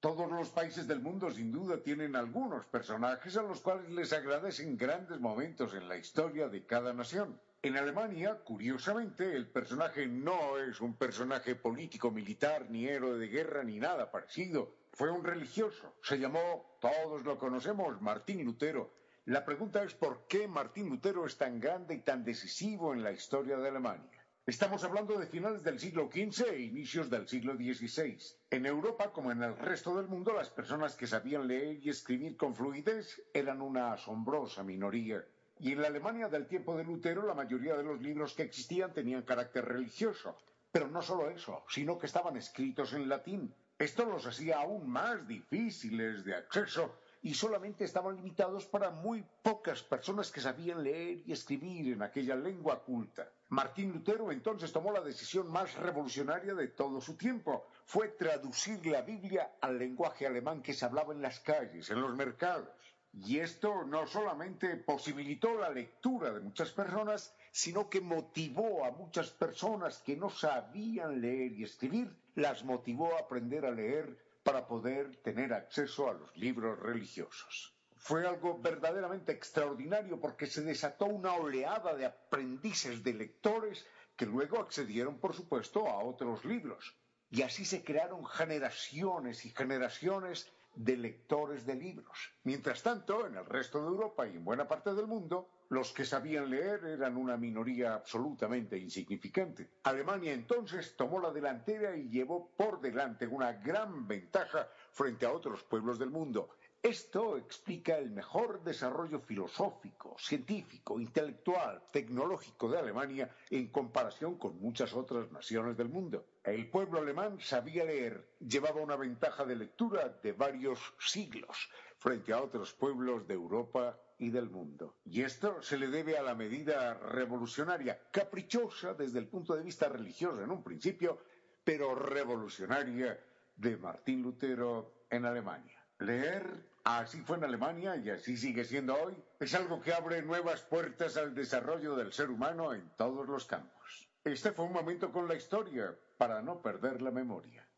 Todos 0.00 0.30
los 0.30 0.50
países 0.50 0.86
del 0.86 1.00
mundo 1.00 1.30
sin 1.30 1.50
duda 1.50 1.82
tienen 1.82 2.14
algunos 2.14 2.66
personajes 2.66 3.38
a 3.38 3.42
los 3.42 3.62
cuales 3.62 3.88
les 3.88 4.12
agradecen 4.12 4.76
grandes 4.76 5.18
momentos 5.18 5.72
en 5.72 5.88
la 5.88 5.96
historia 5.96 6.50
de 6.50 6.66
cada 6.66 6.92
nación. 6.92 7.40
En 7.62 7.78
Alemania, 7.78 8.38
curiosamente, 8.44 9.34
el 9.34 9.46
personaje 9.46 10.06
no 10.06 10.58
es 10.58 10.82
un 10.82 10.92
personaje 10.92 11.54
político, 11.54 12.10
militar, 12.10 12.66
ni 12.68 12.86
héroe 12.86 13.16
de 13.16 13.28
guerra, 13.28 13.64
ni 13.64 13.78
nada 13.78 14.10
parecido. 14.10 14.74
Fue 14.92 15.10
un 15.10 15.24
religioso. 15.24 15.94
Se 16.02 16.18
llamó, 16.18 16.76
todos 16.82 17.24
lo 17.24 17.38
conocemos, 17.38 17.98
Martín 18.02 18.44
Lutero. 18.44 19.05
La 19.26 19.44
pregunta 19.44 19.82
es 19.82 19.92
por 19.92 20.28
qué 20.28 20.46
Martín 20.46 20.88
Lutero 20.88 21.26
es 21.26 21.36
tan 21.36 21.58
grande 21.58 21.94
y 21.94 22.02
tan 22.02 22.22
decisivo 22.22 22.94
en 22.94 23.02
la 23.02 23.10
historia 23.10 23.56
de 23.56 23.70
Alemania. 23.70 24.24
Estamos 24.46 24.84
hablando 24.84 25.18
de 25.18 25.26
finales 25.26 25.64
del 25.64 25.80
siglo 25.80 26.08
XV 26.08 26.52
e 26.52 26.60
inicios 26.60 27.10
del 27.10 27.26
siglo 27.26 27.56
XVI. 27.56 28.16
En 28.50 28.66
Europa, 28.66 29.10
como 29.10 29.32
en 29.32 29.42
el 29.42 29.56
resto 29.56 29.96
del 29.96 30.06
mundo, 30.06 30.32
las 30.32 30.50
personas 30.50 30.94
que 30.94 31.08
sabían 31.08 31.48
leer 31.48 31.84
y 31.84 31.88
escribir 31.88 32.36
con 32.36 32.54
fluidez 32.54 33.20
eran 33.34 33.62
una 33.62 33.94
asombrosa 33.94 34.62
minoría. 34.62 35.24
Y 35.58 35.72
en 35.72 35.82
la 35.82 35.88
Alemania 35.88 36.28
del 36.28 36.46
tiempo 36.46 36.76
de 36.76 36.84
Lutero, 36.84 37.26
la 37.26 37.34
mayoría 37.34 37.76
de 37.76 37.82
los 37.82 38.00
libros 38.00 38.32
que 38.32 38.44
existían 38.44 38.92
tenían 38.92 39.22
carácter 39.22 39.64
religioso. 39.64 40.38
Pero 40.70 40.86
no 40.86 41.02
solo 41.02 41.30
eso, 41.30 41.64
sino 41.68 41.98
que 41.98 42.06
estaban 42.06 42.36
escritos 42.36 42.92
en 42.92 43.08
latín. 43.08 43.52
Esto 43.76 44.04
los 44.04 44.24
hacía 44.24 44.58
aún 44.58 44.88
más 44.88 45.26
difíciles 45.26 46.24
de 46.24 46.36
acceso 46.36 46.96
y 47.26 47.34
solamente 47.34 47.82
estaban 47.82 48.14
limitados 48.14 48.66
para 48.66 48.88
muy 48.90 49.24
pocas 49.42 49.82
personas 49.82 50.30
que 50.30 50.40
sabían 50.40 50.84
leer 50.84 51.22
y 51.26 51.32
escribir 51.32 51.94
en 51.94 52.02
aquella 52.02 52.36
lengua 52.36 52.84
culta. 52.84 53.28
Martín 53.48 53.90
Lutero 53.92 54.30
entonces 54.30 54.70
tomó 54.70 54.92
la 54.92 55.00
decisión 55.00 55.50
más 55.50 55.74
revolucionaria 55.74 56.54
de 56.54 56.68
todo 56.68 57.00
su 57.00 57.16
tiempo. 57.16 57.66
Fue 57.84 58.10
traducir 58.10 58.86
la 58.86 59.02
Biblia 59.02 59.56
al 59.60 59.76
lenguaje 59.76 60.24
alemán 60.24 60.62
que 60.62 60.72
se 60.72 60.84
hablaba 60.84 61.12
en 61.12 61.20
las 61.20 61.40
calles, 61.40 61.90
en 61.90 62.00
los 62.00 62.14
mercados. 62.14 62.68
Y 63.12 63.40
esto 63.40 63.82
no 63.82 64.06
solamente 64.06 64.76
posibilitó 64.76 65.52
la 65.58 65.70
lectura 65.70 66.32
de 66.32 66.38
muchas 66.38 66.70
personas, 66.70 67.34
sino 67.50 67.90
que 67.90 68.00
motivó 68.00 68.84
a 68.84 68.92
muchas 68.92 69.32
personas 69.32 69.98
que 69.98 70.14
no 70.14 70.30
sabían 70.30 71.20
leer 71.20 71.50
y 71.54 71.64
escribir, 71.64 72.14
las 72.36 72.62
motivó 72.62 73.16
a 73.16 73.22
aprender 73.22 73.66
a 73.66 73.72
leer 73.72 74.16
para 74.46 74.68
poder 74.68 75.16
tener 75.22 75.52
acceso 75.52 76.08
a 76.08 76.14
los 76.14 76.36
libros 76.36 76.78
religiosos. 76.78 77.74
Fue 77.96 78.24
algo 78.24 78.60
verdaderamente 78.60 79.32
extraordinario 79.32 80.20
porque 80.20 80.46
se 80.46 80.62
desató 80.62 81.06
una 81.06 81.34
oleada 81.34 81.96
de 81.96 82.06
aprendices 82.06 83.02
de 83.02 83.14
lectores 83.14 83.84
que 84.14 84.24
luego 84.24 84.60
accedieron, 84.60 85.18
por 85.18 85.34
supuesto, 85.34 85.88
a 85.88 85.98
otros 85.98 86.44
libros. 86.44 86.94
Y 87.28 87.42
así 87.42 87.64
se 87.64 87.82
crearon 87.82 88.24
generaciones 88.24 89.44
y 89.44 89.50
generaciones 89.50 90.48
de 90.76 90.96
lectores 90.96 91.66
de 91.66 91.74
libros. 91.74 92.16
Mientras 92.44 92.84
tanto, 92.84 93.26
en 93.26 93.34
el 93.34 93.46
resto 93.46 93.80
de 93.80 93.88
Europa 93.88 94.28
y 94.28 94.36
en 94.36 94.44
buena 94.44 94.68
parte 94.68 94.94
del 94.94 95.08
mundo, 95.08 95.50
los 95.68 95.92
que 95.92 96.04
sabían 96.04 96.50
leer 96.50 96.84
eran 96.84 97.16
una 97.16 97.36
minoría 97.36 97.94
absolutamente 97.94 98.78
insignificante. 98.78 99.68
Alemania 99.82 100.32
entonces 100.32 100.94
tomó 100.96 101.18
la 101.20 101.32
delantera 101.32 101.96
y 101.96 102.08
llevó 102.08 102.50
por 102.56 102.80
delante 102.80 103.26
una 103.26 103.52
gran 103.52 104.06
ventaja 104.06 104.68
frente 104.92 105.26
a 105.26 105.32
otros 105.32 105.64
pueblos 105.64 105.98
del 105.98 106.10
mundo. 106.10 106.50
Esto 106.82 107.36
explica 107.36 107.98
el 107.98 108.10
mejor 108.10 108.62
desarrollo 108.62 109.18
filosófico, 109.18 110.14
científico, 110.20 111.00
intelectual, 111.00 111.82
tecnológico 111.90 112.68
de 112.70 112.78
Alemania 112.78 113.34
en 113.50 113.66
comparación 113.72 114.38
con 114.38 114.60
muchas 114.60 114.94
otras 114.94 115.32
naciones 115.32 115.76
del 115.76 115.88
mundo. 115.88 116.24
El 116.44 116.70
pueblo 116.70 117.00
alemán 117.00 117.40
sabía 117.40 117.84
leer, 117.84 118.36
llevaba 118.38 118.80
una 118.80 118.94
ventaja 118.94 119.44
de 119.44 119.56
lectura 119.56 120.16
de 120.22 120.30
varios 120.32 120.78
siglos 121.00 121.68
frente 121.98 122.32
a 122.32 122.40
otros 122.40 122.72
pueblos 122.74 123.26
de 123.26 123.34
Europa 123.34 123.98
y 124.18 124.30
del 124.30 124.50
mundo. 124.50 124.96
Y 125.04 125.22
esto 125.22 125.62
se 125.62 125.78
le 125.78 125.88
debe 125.88 126.16
a 126.16 126.22
la 126.22 126.34
medida 126.34 126.94
revolucionaria, 126.94 128.00
caprichosa 128.10 128.94
desde 128.94 129.18
el 129.18 129.28
punto 129.28 129.54
de 129.54 129.62
vista 129.62 129.88
religioso 129.88 130.42
en 130.42 130.50
un 130.50 130.62
principio, 130.62 131.18
pero 131.64 131.94
revolucionaria 131.94 133.18
de 133.56 133.76
Martín 133.76 134.22
Lutero 134.22 135.06
en 135.10 135.24
Alemania. 135.24 135.80
Leer 135.98 136.76
Así 136.86 137.20
fue 137.22 137.36
en 137.36 137.42
Alemania 137.42 137.96
y 137.96 138.10
así 138.10 138.36
sigue 138.36 138.64
siendo 138.64 138.94
hoy. 138.94 139.20
Es 139.40 139.54
algo 139.54 139.80
que 139.80 139.92
abre 139.92 140.22
nuevas 140.22 140.62
puertas 140.62 141.16
al 141.16 141.34
desarrollo 141.34 141.96
del 141.96 142.12
ser 142.12 142.30
humano 142.30 142.72
en 142.72 142.88
todos 142.96 143.26
los 143.28 143.44
campos. 143.44 144.08
Este 144.22 144.52
fue 144.52 144.66
un 144.66 144.72
momento 144.72 145.10
con 145.10 145.26
la 145.26 145.34
historia 145.34 145.92
para 146.16 146.42
no 146.42 146.62
perder 146.62 147.02
la 147.02 147.10
memoria. 147.10 147.68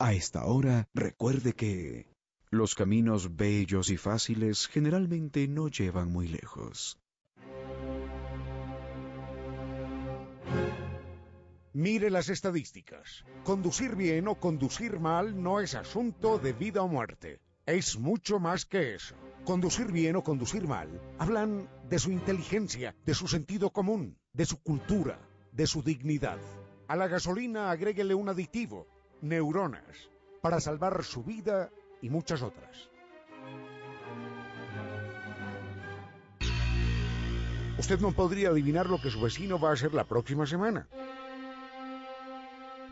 A 0.00 0.14
esta 0.14 0.46
hora, 0.46 0.88
recuerde 0.94 1.52
que 1.52 2.15
los 2.56 2.74
caminos 2.74 3.36
bellos 3.36 3.90
y 3.90 3.96
fáciles 3.96 4.66
generalmente 4.66 5.46
no 5.48 5.68
llevan 5.68 6.10
muy 6.10 6.28
lejos. 6.28 6.98
Mire 11.72 12.10
las 12.10 12.30
estadísticas. 12.30 13.24
Conducir 13.44 13.96
bien 13.96 14.28
o 14.28 14.36
conducir 14.36 14.98
mal 14.98 15.42
no 15.42 15.60
es 15.60 15.74
asunto 15.74 16.38
de 16.38 16.54
vida 16.54 16.82
o 16.82 16.88
muerte 16.88 17.40
es 17.66 17.98
mucho 17.98 18.38
más 18.38 18.64
que 18.64 18.94
eso. 18.94 19.16
Conducir 19.44 19.90
bien 19.90 20.16
o 20.16 20.22
conducir 20.22 20.66
mal 20.66 20.88
hablan 21.18 21.68
de 21.88 21.98
su 21.98 22.12
inteligencia, 22.12 22.94
de 23.04 23.14
su 23.14 23.28
sentido 23.28 23.70
común, 23.70 24.16
de 24.32 24.46
su 24.46 24.62
cultura, 24.62 25.18
de 25.52 25.66
su 25.66 25.82
dignidad. 25.82 26.38
A 26.88 26.96
la 26.96 27.08
gasolina 27.08 27.70
agréguele 27.70 28.14
un 28.14 28.28
aditivo, 28.28 28.86
neuronas, 29.20 30.10
para 30.40 30.60
salvar 30.60 31.02
su 31.02 31.24
vida 31.24 31.70
y 32.06 32.10
muchas 32.10 32.40
otras. 32.40 32.88
Usted 37.78 38.00
no 38.00 38.12
podría 38.12 38.50
adivinar 38.50 38.88
lo 38.88 39.00
que 39.00 39.10
su 39.10 39.20
vecino 39.20 39.58
va 39.58 39.70
a 39.70 39.72
hacer 39.72 39.92
la 39.92 40.04
próxima 40.04 40.46
semana. 40.46 40.86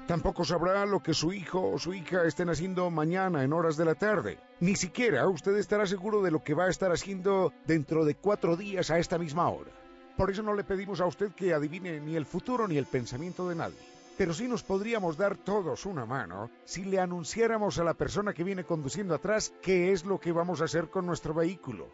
Tampoco 0.06 0.44
sabrá 0.44 0.84
lo 0.84 1.00
que 1.00 1.14
su 1.14 1.32
hijo 1.32 1.70
o 1.70 1.78
su 1.78 1.94
hija 1.94 2.24
estén 2.24 2.50
haciendo 2.50 2.90
mañana 2.90 3.44
en 3.44 3.54
horas 3.54 3.78
de 3.78 3.86
la 3.86 3.94
tarde. 3.94 4.38
Ni 4.60 4.76
siquiera 4.76 5.26
usted 5.28 5.56
estará 5.56 5.86
seguro 5.86 6.20
de 6.20 6.30
lo 6.30 6.42
que 6.42 6.52
va 6.52 6.64
a 6.64 6.70
estar 6.70 6.92
haciendo 6.92 7.52
dentro 7.66 8.04
de 8.04 8.16
cuatro 8.16 8.56
días 8.56 8.90
a 8.90 8.98
esta 8.98 9.16
misma 9.16 9.48
hora. 9.48 9.70
Por 10.16 10.30
eso 10.30 10.42
no 10.42 10.54
le 10.54 10.64
pedimos 10.64 11.00
a 11.00 11.06
usted 11.06 11.32
que 11.32 11.54
adivine 11.54 12.00
ni 12.00 12.16
el 12.16 12.26
futuro 12.26 12.68
ni 12.68 12.76
el 12.76 12.86
pensamiento 12.86 13.48
de 13.48 13.54
nadie. 13.54 13.93
Pero 14.16 14.32
sí 14.32 14.46
nos 14.46 14.62
podríamos 14.62 15.16
dar 15.16 15.36
todos 15.36 15.86
una 15.86 16.06
mano 16.06 16.50
si 16.64 16.84
le 16.84 17.00
anunciáramos 17.00 17.78
a 17.78 17.84
la 17.84 17.94
persona 17.94 18.32
que 18.32 18.44
viene 18.44 18.64
conduciendo 18.64 19.14
atrás 19.14 19.52
qué 19.60 19.92
es 19.92 20.04
lo 20.04 20.20
que 20.20 20.32
vamos 20.32 20.60
a 20.60 20.64
hacer 20.64 20.88
con 20.88 21.06
nuestro 21.06 21.34
vehículo. 21.34 21.88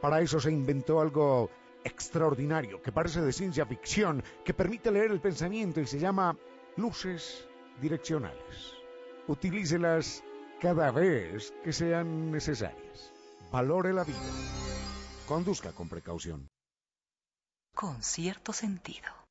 Para 0.00 0.20
eso 0.20 0.38
se 0.38 0.50
inventó 0.50 1.00
algo 1.00 1.48
extraordinario, 1.84 2.82
que 2.82 2.92
parece 2.92 3.22
de 3.22 3.32
ciencia 3.32 3.64
ficción, 3.66 4.22
que 4.44 4.54
permite 4.54 4.90
leer 4.90 5.10
el 5.10 5.20
pensamiento 5.20 5.80
y 5.80 5.86
se 5.86 5.98
llama 5.98 6.36
luces 6.76 7.46
direccionales. 7.80 8.74
Utilícelas 9.26 10.22
cada 10.60 10.90
vez 10.90 11.52
que 11.64 11.72
sean 11.72 12.30
necesarias. 12.30 13.12
Valore 13.50 13.92
la 13.92 14.04
vida. 14.04 14.18
Conduzca 15.26 15.72
con 15.72 15.88
precaución. 15.88 16.48
Con 17.74 18.02
cierto 18.02 18.52
sentido. 18.52 19.21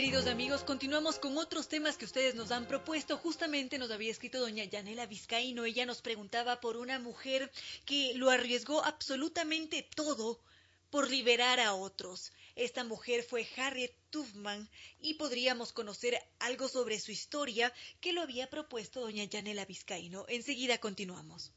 Queridos 0.00 0.28
amigos, 0.28 0.64
continuamos 0.64 1.18
con 1.18 1.36
otros 1.36 1.68
temas 1.68 1.98
que 1.98 2.06
ustedes 2.06 2.34
nos 2.34 2.52
han 2.52 2.64
propuesto. 2.64 3.18
Justamente 3.18 3.76
nos 3.76 3.90
había 3.90 4.10
escrito 4.10 4.40
doña 4.40 4.64
Yanela 4.64 5.04
Vizcaíno. 5.04 5.66
Ella 5.66 5.84
nos 5.84 6.00
preguntaba 6.00 6.58
por 6.58 6.78
una 6.78 6.98
mujer 6.98 7.52
que 7.84 8.14
lo 8.14 8.30
arriesgó 8.30 8.82
absolutamente 8.82 9.86
todo 9.94 10.40
por 10.88 11.10
liberar 11.10 11.60
a 11.60 11.74
otros. 11.74 12.32
Esta 12.56 12.82
mujer 12.82 13.22
fue 13.22 13.46
Harriet 13.58 13.94
Tubman 14.08 14.70
y 15.00 15.14
podríamos 15.14 15.74
conocer 15.74 16.18
algo 16.38 16.68
sobre 16.68 16.98
su 16.98 17.12
historia 17.12 17.70
que 18.00 18.14
lo 18.14 18.22
había 18.22 18.48
propuesto 18.48 19.02
doña 19.02 19.24
Yanela 19.24 19.66
Vizcaíno. 19.66 20.24
Enseguida 20.28 20.78
continuamos. 20.78 21.52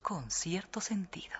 Con 0.00 0.30
cierto 0.30 0.80
sentido. 0.80 1.34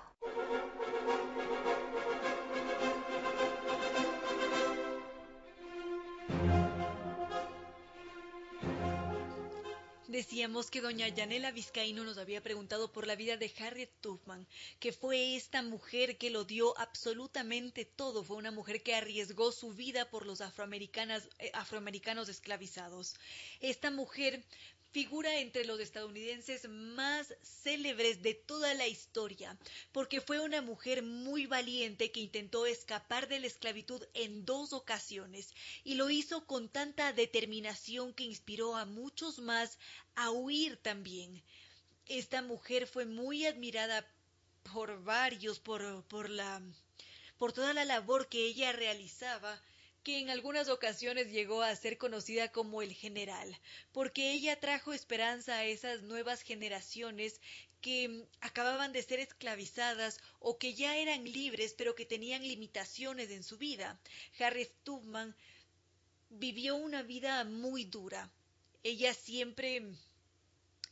Decíamos 10.14 10.70
que 10.70 10.80
doña 10.80 11.08
Yanela 11.08 11.50
Vizcaíno 11.50 12.04
nos 12.04 12.18
había 12.18 12.40
preguntado 12.40 12.92
por 12.92 13.04
la 13.04 13.16
vida 13.16 13.36
de 13.36 13.52
Harriet 13.58 13.90
Tubman, 14.00 14.46
que 14.78 14.92
fue 14.92 15.34
esta 15.34 15.60
mujer 15.60 16.18
que 16.18 16.30
lo 16.30 16.44
dio 16.44 16.78
absolutamente 16.78 17.84
todo, 17.84 18.22
fue 18.22 18.36
una 18.36 18.52
mujer 18.52 18.84
que 18.84 18.94
arriesgó 18.94 19.50
su 19.50 19.72
vida 19.72 20.08
por 20.10 20.24
los 20.24 20.40
eh, 20.40 21.50
afroamericanos 21.52 22.28
esclavizados. 22.28 23.16
Esta 23.58 23.90
mujer 23.90 24.44
figura 24.94 25.40
entre 25.40 25.64
los 25.64 25.80
estadounidenses 25.80 26.68
más 26.68 27.34
célebres 27.42 28.22
de 28.22 28.34
toda 28.34 28.74
la 28.74 28.86
historia, 28.86 29.58
porque 29.90 30.20
fue 30.20 30.38
una 30.38 30.62
mujer 30.62 31.02
muy 31.02 31.46
valiente 31.46 32.12
que 32.12 32.20
intentó 32.20 32.64
escapar 32.64 33.26
de 33.26 33.40
la 33.40 33.48
esclavitud 33.48 34.00
en 34.14 34.44
dos 34.44 34.72
ocasiones 34.72 35.52
y 35.82 35.96
lo 35.96 36.10
hizo 36.10 36.46
con 36.46 36.68
tanta 36.68 37.12
determinación 37.12 38.14
que 38.14 38.22
inspiró 38.22 38.76
a 38.76 38.86
muchos 38.86 39.40
más 39.40 39.80
a 40.14 40.30
huir 40.30 40.76
también. 40.76 41.42
Esta 42.06 42.40
mujer 42.40 42.86
fue 42.86 43.04
muy 43.04 43.46
admirada 43.46 44.08
por 44.72 45.02
varios, 45.02 45.58
por, 45.58 46.04
por 46.04 46.30
la 46.30 46.62
por 47.36 47.52
toda 47.52 47.74
la 47.74 47.84
labor 47.84 48.28
que 48.28 48.46
ella 48.46 48.70
realizaba 48.70 49.60
que 50.04 50.20
en 50.20 50.30
algunas 50.30 50.68
ocasiones 50.68 51.32
llegó 51.32 51.62
a 51.62 51.74
ser 51.74 51.98
conocida 51.98 52.52
como 52.52 52.82
el 52.82 52.92
general, 52.92 53.58
porque 53.90 54.32
ella 54.32 54.60
trajo 54.60 54.92
esperanza 54.92 55.56
a 55.56 55.64
esas 55.64 56.02
nuevas 56.02 56.42
generaciones 56.42 57.40
que 57.80 58.26
acababan 58.40 58.92
de 58.92 59.02
ser 59.02 59.18
esclavizadas 59.20 60.20
o 60.38 60.58
que 60.58 60.74
ya 60.74 60.96
eran 60.96 61.24
libres 61.24 61.74
pero 61.76 61.94
que 61.94 62.06
tenían 62.06 62.42
limitaciones 62.42 63.30
en 63.30 63.42
su 63.42 63.58
vida. 63.58 63.98
Harriet 64.38 64.72
Tubman 64.84 65.34
vivió 66.30 66.76
una 66.76 67.02
vida 67.02 67.44
muy 67.44 67.84
dura. 67.84 68.30
Ella 68.82 69.14
siempre 69.14 69.82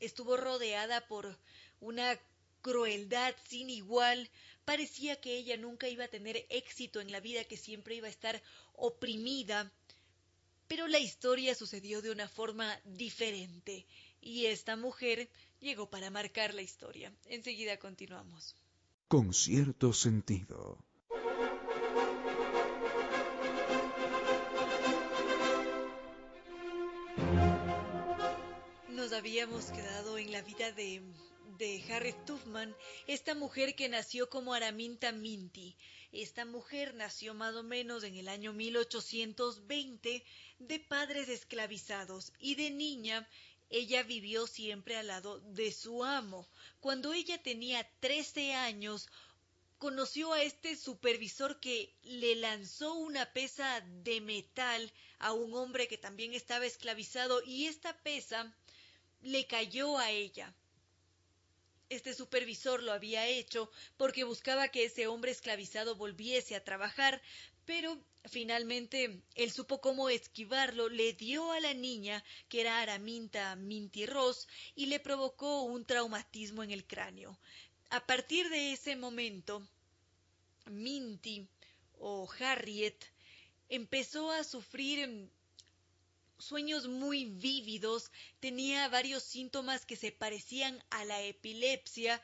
estuvo 0.00 0.36
rodeada 0.36 1.06
por 1.06 1.38
una 1.80 2.18
crueldad 2.62 3.34
sin 3.48 3.68
igual, 3.70 4.30
parecía 4.64 5.20
que 5.20 5.36
ella 5.36 5.56
nunca 5.56 5.88
iba 5.88 6.04
a 6.04 6.08
tener 6.08 6.46
éxito 6.48 7.00
en 7.00 7.10
la 7.10 7.20
vida, 7.20 7.44
que 7.44 7.56
siempre 7.56 7.96
iba 7.96 8.06
a 8.06 8.10
estar 8.10 8.40
oprimida. 8.74 9.70
Pero 10.68 10.88
la 10.88 10.98
historia 10.98 11.54
sucedió 11.54 12.02
de 12.02 12.10
una 12.10 12.28
forma 12.28 12.80
diferente 12.84 13.86
y 14.20 14.46
esta 14.46 14.76
mujer 14.76 15.28
llegó 15.60 15.90
para 15.90 16.10
marcar 16.10 16.54
la 16.54 16.62
historia. 16.62 17.12
Enseguida 17.26 17.76
continuamos. 17.78 18.56
Con 19.08 19.34
cierto 19.34 19.92
sentido. 19.92 20.78
Nos 28.88 29.12
habíamos 29.12 29.66
quedado 29.66 30.16
en 30.16 30.32
la 30.32 30.40
vida 30.42 30.72
de 30.72 31.02
de 31.58 31.82
Harriet 31.90 32.24
Tubman, 32.24 32.74
esta 33.06 33.34
mujer 33.34 33.74
que 33.74 33.88
nació 33.88 34.28
como 34.28 34.52
Araminta 34.52 35.12
Minty. 35.12 35.76
Esta 36.12 36.44
mujer 36.44 36.94
nació 36.94 37.32
más 37.32 37.54
o 37.54 37.62
menos 37.62 38.04
en 38.04 38.16
el 38.16 38.28
año 38.28 38.52
1820 38.52 40.22
de 40.58 40.78
padres 40.78 41.30
esclavizados 41.30 42.34
y 42.38 42.54
de 42.54 42.70
niña 42.70 43.26
ella 43.70 44.02
vivió 44.02 44.46
siempre 44.46 44.98
al 44.98 45.06
lado 45.06 45.40
de 45.40 45.72
su 45.72 46.04
amo. 46.04 46.46
Cuando 46.80 47.14
ella 47.14 47.42
tenía 47.42 47.88
13 48.00 48.52
años, 48.52 49.08
conoció 49.78 50.34
a 50.34 50.42
este 50.42 50.76
supervisor 50.76 51.58
que 51.58 51.94
le 52.02 52.36
lanzó 52.36 52.92
una 52.92 53.32
pesa 53.32 53.80
de 53.80 54.20
metal 54.20 54.92
a 55.18 55.32
un 55.32 55.54
hombre 55.54 55.88
que 55.88 55.96
también 55.96 56.34
estaba 56.34 56.66
esclavizado 56.66 57.42
y 57.42 57.64
esta 57.64 57.96
pesa 58.02 58.54
le 59.22 59.46
cayó 59.46 59.96
a 59.96 60.10
ella. 60.10 60.54
Este 61.92 62.14
supervisor 62.14 62.82
lo 62.82 62.90
había 62.92 63.26
hecho 63.26 63.70
porque 63.98 64.24
buscaba 64.24 64.68
que 64.68 64.86
ese 64.86 65.08
hombre 65.08 65.30
esclavizado 65.30 65.94
volviese 65.94 66.56
a 66.56 66.64
trabajar, 66.64 67.20
pero 67.66 68.02
finalmente 68.24 69.20
él 69.34 69.52
supo 69.52 69.82
cómo 69.82 70.08
esquivarlo, 70.08 70.88
le 70.88 71.12
dio 71.12 71.52
a 71.52 71.60
la 71.60 71.74
niña, 71.74 72.24
que 72.48 72.62
era 72.62 72.80
Araminta 72.80 73.56
Minty 73.56 74.06
Ross, 74.06 74.48
y 74.74 74.86
le 74.86 75.00
provocó 75.00 75.64
un 75.64 75.84
traumatismo 75.84 76.62
en 76.62 76.70
el 76.70 76.86
cráneo. 76.86 77.38
A 77.90 78.06
partir 78.06 78.48
de 78.48 78.72
ese 78.72 78.96
momento, 78.96 79.62
Minty 80.64 81.46
o 81.98 82.26
Harriet 82.40 83.04
empezó 83.68 84.30
a 84.30 84.44
sufrir 84.44 85.28
sueños 86.42 86.88
muy 86.88 87.24
vívidos, 87.24 88.10
tenía 88.40 88.88
varios 88.88 89.22
síntomas 89.22 89.86
que 89.86 89.96
se 89.96 90.12
parecían 90.12 90.82
a 90.90 91.04
la 91.04 91.22
epilepsia 91.22 92.20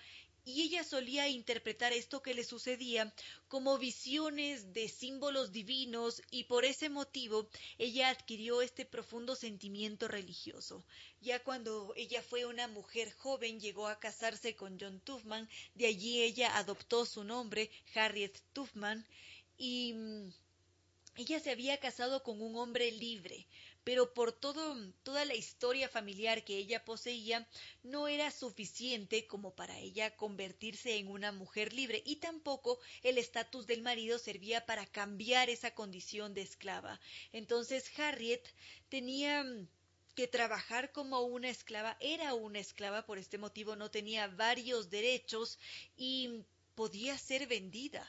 y 0.49 0.63
ella 0.63 0.83
solía 0.83 1.29
interpretar 1.29 1.93
esto 1.93 2.23
que 2.23 2.33
le 2.33 2.43
sucedía 2.43 3.13
como 3.49 3.77
visiones 3.77 4.73
de 4.73 4.89
símbolos 4.89 5.53
divinos 5.53 6.23
y 6.31 6.45
por 6.45 6.65
ese 6.65 6.89
motivo 6.89 7.51
ella 7.77 8.09
adquirió 8.09 8.63
este 8.63 8.87
profundo 8.87 9.37
sentimiento 9.37 10.09
religioso. 10.09 10.85
Ya 11.21 11.45
cuando 11.45 11.93
ella 11.97 12.23
fue 12.23 12.47
una 12.47 12.67
mujer 12.67 13.13
joven 13.13 13.61
llegó 13.61 13.89
a 13.89 14.01
casarse 14.01 14.57
con 14.57 14.81
John 14.81 15.01
Tufman, 15.01 15.51
de 15.75 15.87
allí 15.87 16.23
ella 16.23 16.57
adoptó 16.57 17.05
su 17.05 17.25
nombre, 17.25 17.71
Harriet 17.95 18.41
Tufman, 18.55 19.07
y 19.59 19.93
mm, 19.93 20.33
ella 21.17 21.41
se 21.41 21.51
había 21.51 21.79
casado 21.79 22.23
con 22.23 22.41
un 22.41 22.57
hombre 22.57 22.91
libre, 22.93 23.47
pero 23.89 24.13
por 24.13 24.33
todo, 24.33 24.77
toda 25.03 25.25
la 25.25 25.35
historia 25.35 25.89
familiar 25.89 26.45
que 26.45 26.59
ella 26.59 26.85
poseía, 26.85 27.49
no 27.83 28.07
era 28.07 28.31
suficiente 28.31 29.27
como 29.27 29.55
para 29.55 29.79
ella 29.79 30.15
convertirse 30.15 30.99
en 30.99 31.09
una 31.09 31.33
mujer 31.33 31.73
libre 31.73 32.03
y 32.05 32.17
tampoco 32.17 32.79
el 33.03 33.17
estatus 33.17 33.67
del 33.67 33.81
marido 33.81 34.19
servía 34.19 34.67
para 34.67 34.85
cambiar 34.85 35.49
esa 35.49 35.71
condición 35.75 36.35
de 36.35 36.43
esclava. 36.43 37.01
Entonces 37.33 37.91
Harriet 37.99 38.43
tenía 38.91 39.43
que 40.15 40.29
trabajar 40.29 40.93
como 40.93 41.23
una 41.23 41.49
esclava, 41.49 41.97
era 41.99 42.35
una 42.35 42.59
esclava, 42.59 43.07
por 43.07 43.17
este 43.17 43.39
motivo 43.39 43.75
no 43.75 43.91
tenía 43.91 44.29
varios 44.29 44.91
derechos 44.91 45.59
y 45.97 46.45
podía 46.75 47.17
ser 47.17 47.47
vendida. 47.47 48.07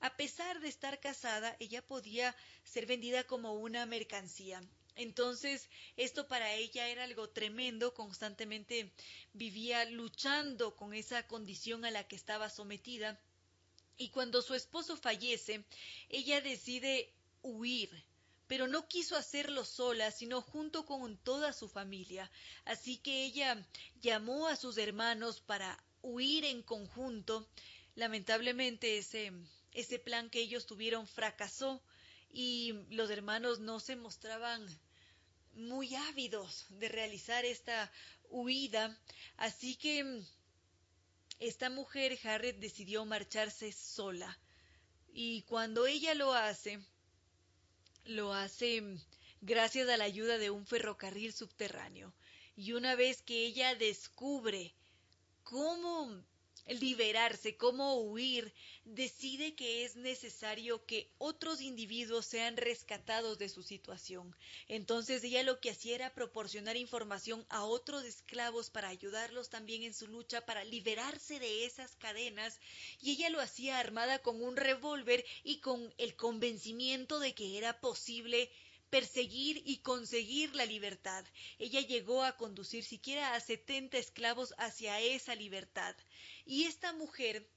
A 0.00 0.16
pesar 0.16 0.60
de 0.60 0.68
estar 0.68 0.98
casada, 0.98 1.58
ella 1.60 1.82
podía 1.82 2.34
ser 2.64 2.86
vendida 2.86 3.24
como 3.24 3.52
una 3.52 3.84
mercancía. 3.84 4.62
Entonces, 5.00 5.70
esto 5.96 6.28
para 6.28 6.52
ella 6.52 6.88
era 6.88 7.04
algo 7.04 7.30
tremendo, 7.30 7.94
constantemente 7.94 8.92
vivía 9.32 9.86
luchando 9.86 10.76
con 10.76 10.92
esa 10.92 11.26
condición 11.26 11.86
a 11.86 11.90
la 11.90 12.06
que 12.06 12.16
estaba 12.16 12.50
sometida. 12.50 13.18
Y 13.96 14.10
cuando 14.10 14.42
su 14.42 14.54
esposo 14.54 14.98
fallece, 14.98 15.64
ella 16.10 16.42
decide 16.42 17.14
huir, 17.40 17.88
pero 18.46 18.68
no 18.68 18.88
quiso 18.88 19.16
hacerlo 19.16 19.64
sola, 19.64 20.10
sino 20.10 20.42
junto 20.42 20.84
con 20.84 21.16
toda 21.16 21.54
su 21.54 21.70
familia. 21.70 22.30
Así 22.66 22.98
que 22.98 23.24
ella 23.24 23.66
llamó 24.02 24.48
a 24.48 24.56
sus 24.56 24.76
hermanos 24.76 25.40
para 25.40 25.82
huir 26.02 26.44
en 26.44 26.62
conjunto. 26.62 27.48
Lamentablemente 27.94 28.98
ese, 28.98 29.32
ese 29.72 29.98
plan 29.98 30.28
que 30.28 30.40
ellos 30.40 30.66
tuvieron 30.66 31.06
fracasó 31.06 31.82
y 32.32 32.74
los 32.90 33.08
hermanos 33.08 33.60
no 33.60 33.80
se 33.80 33.96
mostraban 33.96 34.68
muy 35.60 35.94
ávidos 35.94 36.66
de 36.70 36.88
realizar 36.88 37.44
esta 37.44 37.90
huida, 38.28 38.98
así 39.36 39.76
que 39.76 40.04
mm, 40.04 40.26
esta 41.40 41.70
mujer, 41.70 42.18
Harriet, 42.24 42.56
decidió 42.56 43.04
marcharse 43.04 43.72
sola. 43.72 44.38
Y 45.12 45.42
cuando 45.42 45.86
ella 45.86 46.14
lo 46.14 46.34
hace, 46.34 46.80
lo 48.04 48.32
hace 48.32 48.80
mm, 48.82 49.00
gracias 49.40 49.88
a 49.88 49.96
la 49.96 50.04
ayuda 50.04 50.38
de 50.38 50.50
un 50.50 50.66
ferrocarril 50.66 51.32
subterráneo. 51.32 52.12
Y 52.56 52.72
una 52.72 52.94
vez 52.94 53.22
que 53.22 53.46
ella 53.46 53.74
descubre 53.74 54.74
cómo 55.42 56.22
liberarse, 56.66 57.56
cómo 57.56 57.96
huir, 58.00 58.52
decide 58.84 59.54
que 59.54 59.84
es 59.84 59.96
necesario 59.96 60.84
que 60.84 61.10
otros 61.18 61.60
individuos 61.60 62.26
sean 62.26 62.56
rescatados 62.56 63.38
de 63.38 63.48
su 63.48 63.62
situación. 63.62 64.34
Entonces 64.68 65.22
ella 65.24 65.42
lo 65.42 65.60
que 65.60 65.70
hacía 65.70 65.94
era 65.94 66.14
proporcionar 66.14 66.76
información 66.76 67.44
a 67.48 67.64
otros 67.64 68.04
esclavos 68.04 68.70
para 68.70 68.88
ayudarlos 68.88 69.50
también 69.50 69.82
en 69.82 69.94
su 69.94 70.06
lucha 70.06 70.44
para 70.46 70.64
liberarse 70.64 71.38
de 71.38 71.64
esas 71.64 71.96
cadenas 71.96 72.60
y 73.00 73.12
ella 73.12 73.30
lo 73.30 73.40
hacía 73.40 73.78
armada 73.78 74.20
con 74.20 74.42
un 74.42 74.56
revólver 74.56 75.24
y 75.44 75.60
con 75.60 75.92
el 75.98 76.14
convencimiento 76.16 77.18
de 77.20 77.34
que 77.34 77.58
era 77.58 77.80
posible 77.80 78.50
perseguir 78.90 79.62
y 79.64 79.78
conseguir 79.78 80.54
la 80.54 80.66
libertad. 80.66 81.24
Ella 81.58 81.80
llegó 81.80 82.24
a 82.24 82.36
conducir 82.36 82.84
siquiera 82.84 83.34
a 83.34 83.40
setenta 83.40 83.98
esclavos 83.98 84.54
hacia 84.58 85.00
esa 85.00 85.34
libertad. 85.34 85.96
Y 86.44 86.64
esta 86.64 86.92
mujer 86.92 87.48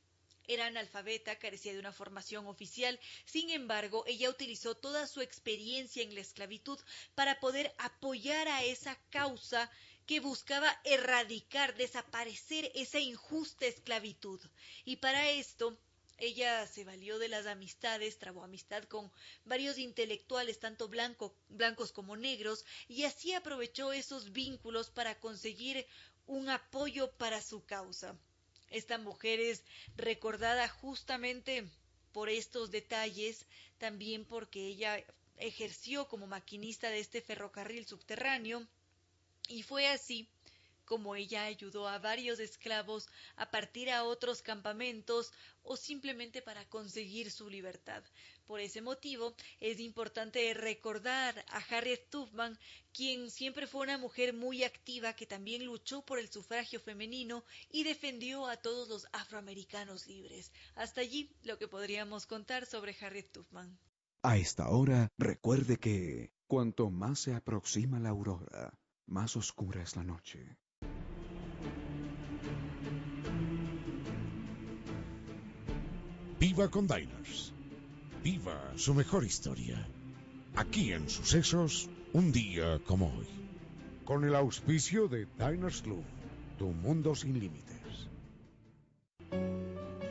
era 0.47 0.67
analfabeta, 0.67 1.39
carecía 1.39 1.73
de 1.73 1.79
una 1.79 1.93
formación 1.93 2.47
oficial, 2.47 2.99
sin 3.25 3.49
embargo, 3.49 4.03
ella 4.07 4.29
utilizó 4.29 4.75
toda 4.75 5.07
su 5.07 5.21
experiencia 5.21 6.03
en 6.03 6.13
la 6.13 6.21
esclavitud 6.21 6.79
para 7.15 7.39
poder 7.39 7.73
apoyar 7.77 8.47
a 8.47 8.63
esa 8.63 8.99
causa 9.09 9.71
que 10.05 10.19
buscaba 10.19 10.79
erradicar, 10.83 11.75
desaparecer 11.75 12.71
esa 12.75 12.99
injusta 12.99 13.65
esclavitud. 13.65 14.41
Y 14.83 14.97
para 14.97 15.29
esto, 15.29 15.77
ella 16.17 16.65
se 16.67 16.83
valió 16.83 17.19
de 17.19 17.27
las 17.27 17.45
amistades, 17.45 18.17
trabó 18.17 18.43
amistad 18.43 18.83
con 18.83 19.11
varios 19.45 19.77
intelectuales, 19.77 20.59
tanto 20.59 20.87
blancos 20.87 21.91
como 21.91 22.15
negros, 22.15 22.65
y 22.87 23.03
así 23.03 23.33
aprovechó 23.33 23.93
esos 23.93 24.31
vínculos 24.31 24.89
para 24.89 25.19
conseguir 25.19 25.85
un 26.27 26.49
apoyo 26.49 27.11
para 27.11 27.41
su 27.41 27.65
causa. 27.65 28.17
Esta 28.69 28.97
mujer 28.97 29.39
es 29.39 29.63
recordada 29.95 30.67
justamente 30.69 31.67
por 32.11 32.29
estos 32.29 32.71
detalles, 32.71 33.45
también 33.77 34.25
porque 34.25 34.67
ella 34.67 35.03
ejerció 35.37 36.07
como 36.07 36.27
maquinista 36.27 36.89
de 36.89 36.99
este 36.99 37.21
ferrocarril 37.21 37.85
subterráneo, 37.85 38.65
y 39.49 39.63
fue 39.63 39.87
así 39.87 40.29
como 40.85 41.15
ella 41.15 41.45
ayudó 41.45 41.87
a 41.87 41.99
varios 41.99 42.39
esclavos 42.39 43.07
a 43.35 43.49
partir 43.51 43.89
a 43.89 44.03
otros 44.03 44.41
campamentos 44.41 45.31
o 45.63 45.77
simplemente 45.77 46.41
para 46.41 46.65
conseguir 46.65 47.31
su 47.31 47.49
libertad. 47.49 48.03
Por 48.45 48.59
ese 48.59 48.81
motivo 48.81 49.35
es 49.59 49.79
importante 49.79 50.53
recordar 50.53 51.45
a 51.49 51.57
Harriet 51.57 52.09
Tubman, 52.09 52.59
quien 52.91 53.31
siempre 53.31 53.67
fue 53.67 53.81
una 53.81 53.97
mujer 53.97 54.33
muy 54.33 54.63
activa 54.63 55.13
que 55.13 55.25
también 55.25 55.65
luchó 55.65 56.01
por 56.05 56.19
el 56.19 56.29
sufragio 56.29 56.79
femenino 56.79 57.45
y 57.69 57.83
defendió 57.83 58.47
a 58.47 58.57
todos 58.57 58.89
los 58.89 59.07
afroamericanos 59.13 60.07
libres. 60.07 60.51
Hasta 60.75 61.01
allí 61.01 61.31
lo 61.43 61.57
que 61.57 61.67
podríamos 61.67 62.25
contar 62.25 62.65
sobre 62.65 62.95
Harriet 62.99 63.31
Tubman. 63.31 63.79
A 64.25 64.37
esta 64.37 64.69
hora, 64.69 65.09
recuerde 65.17 65.77
que 65.77 66.31
cuanto 66.47 66.89
más 66.89 67.19
se 67.19 67.33
aproxima 67.33 67.99
la 67.99 68.09
aurora, 68.09 68.77
más 69.05 69.35
oscura 69.35 69.81
es 69.81 69.95
la 69.95 70.03
noche. 70.03 70.57
Viva 76.43 76.67
con 76.67 76.85
Diners. 76.87 77.53
Viva 78.21 78.73
su 78.75 78.93
mejor 78.93 79.23
historia. 79.23 79.87
Aquí 80.55 80.91
en 80.91 81.07
Sucesos, 81.07 81.89
un 82.11 82.33
día 82.33 82.81
como 82.85 83.05
hoy. 83.17 83.29
Con 84.03 84.25
el 84.25 84.35
auspicio 84.35 85.07
de 85.07 85.25
Diners 85.39 85.81
Club, 85.81 86.03
tu 86.57 86.67
mundo 86.67 87.15
sin 87.15 87.39
límites. 87.39 88.09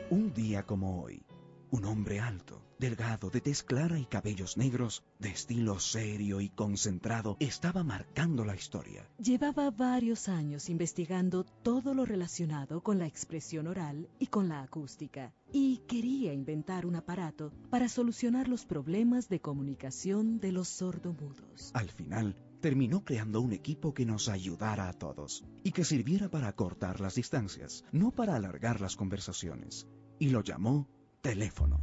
Un 0.09 0.33
día 0.33 0.63
como 0.63 1.03
hoy, 1.03 1.21
un 1.69 1.85
hombre 1.85 2.19
alto, 2.19 2.59
delgado, 2.79 3.29
de 3.29 3.41
tez 3.41 3.63
clara 3.63 3.99
y 3.99 4.05
cabellos 4.05 4.57
negros, 4.57 5.03
de 5.19 5.29
estilo 5.29 5.79
serio 5.79 6.41
y 6.41 6.49
concentrado, 6.49 7.37
estaba 7.39 7.83
marcando 7.83 8.45
la 8.45 8.55
historia. 8.55 9.07
Llevaba 9.17 9.71
varios 9.71 10.29
años 10.29 10.69
investigando 10.69 11.43
todo 11.43 11.93
lo 11.93 12.05
relacionado 12.05 12.81
con 12.81 12.99
la 12.99 13.07
expresión 13.07 13.67
oral 13.67 14.09
y 14.19 14.27
con 14.27 14.49
la 14.49 14.61
acústica, 14.61 15.33
y 15.51 15.77
quería 15.87 16.33
inventar 16.33 16.85
un 16.85 16.95
aparato 16.95 17.51
para 17.69 17.89
solucionar 17.89 18.47
los 18.47 18.65
problemas 18.65 19.29
de 19.29 19.39
comunicación 19.39 20.39
de 20.39 20.51
los 20.51 20.67
sordomudos. 20.67 21.71
Al 21.73 21.89
final, 21.89 22.35
terminó 22.63 23.03
creando 23.03 23.41
un 23.41 23.51
equipo 23.51 23.93
que 23.93 24.05
nos 24.05 24.29
ayudara 24.29 24.87
a 24.87 24.93
todos 24.93 25.43
y 25.63 25.71
que 25.73 25.83
sirviera 25.83 26.29
para 26.29 26.47
acortar 26.47 27.01
las 27.01 27.15
distancias, 27.15 27.83
no 27.91 28.11
para 28.11 28.35
alargar 28.35 28.79
las 28.79 28.95
conversaciones. 28.95 29.85
Y 30.17 30.29
lo 30.29 30.41
llamó 30.41 30.87
teléfono. 31.21 31.81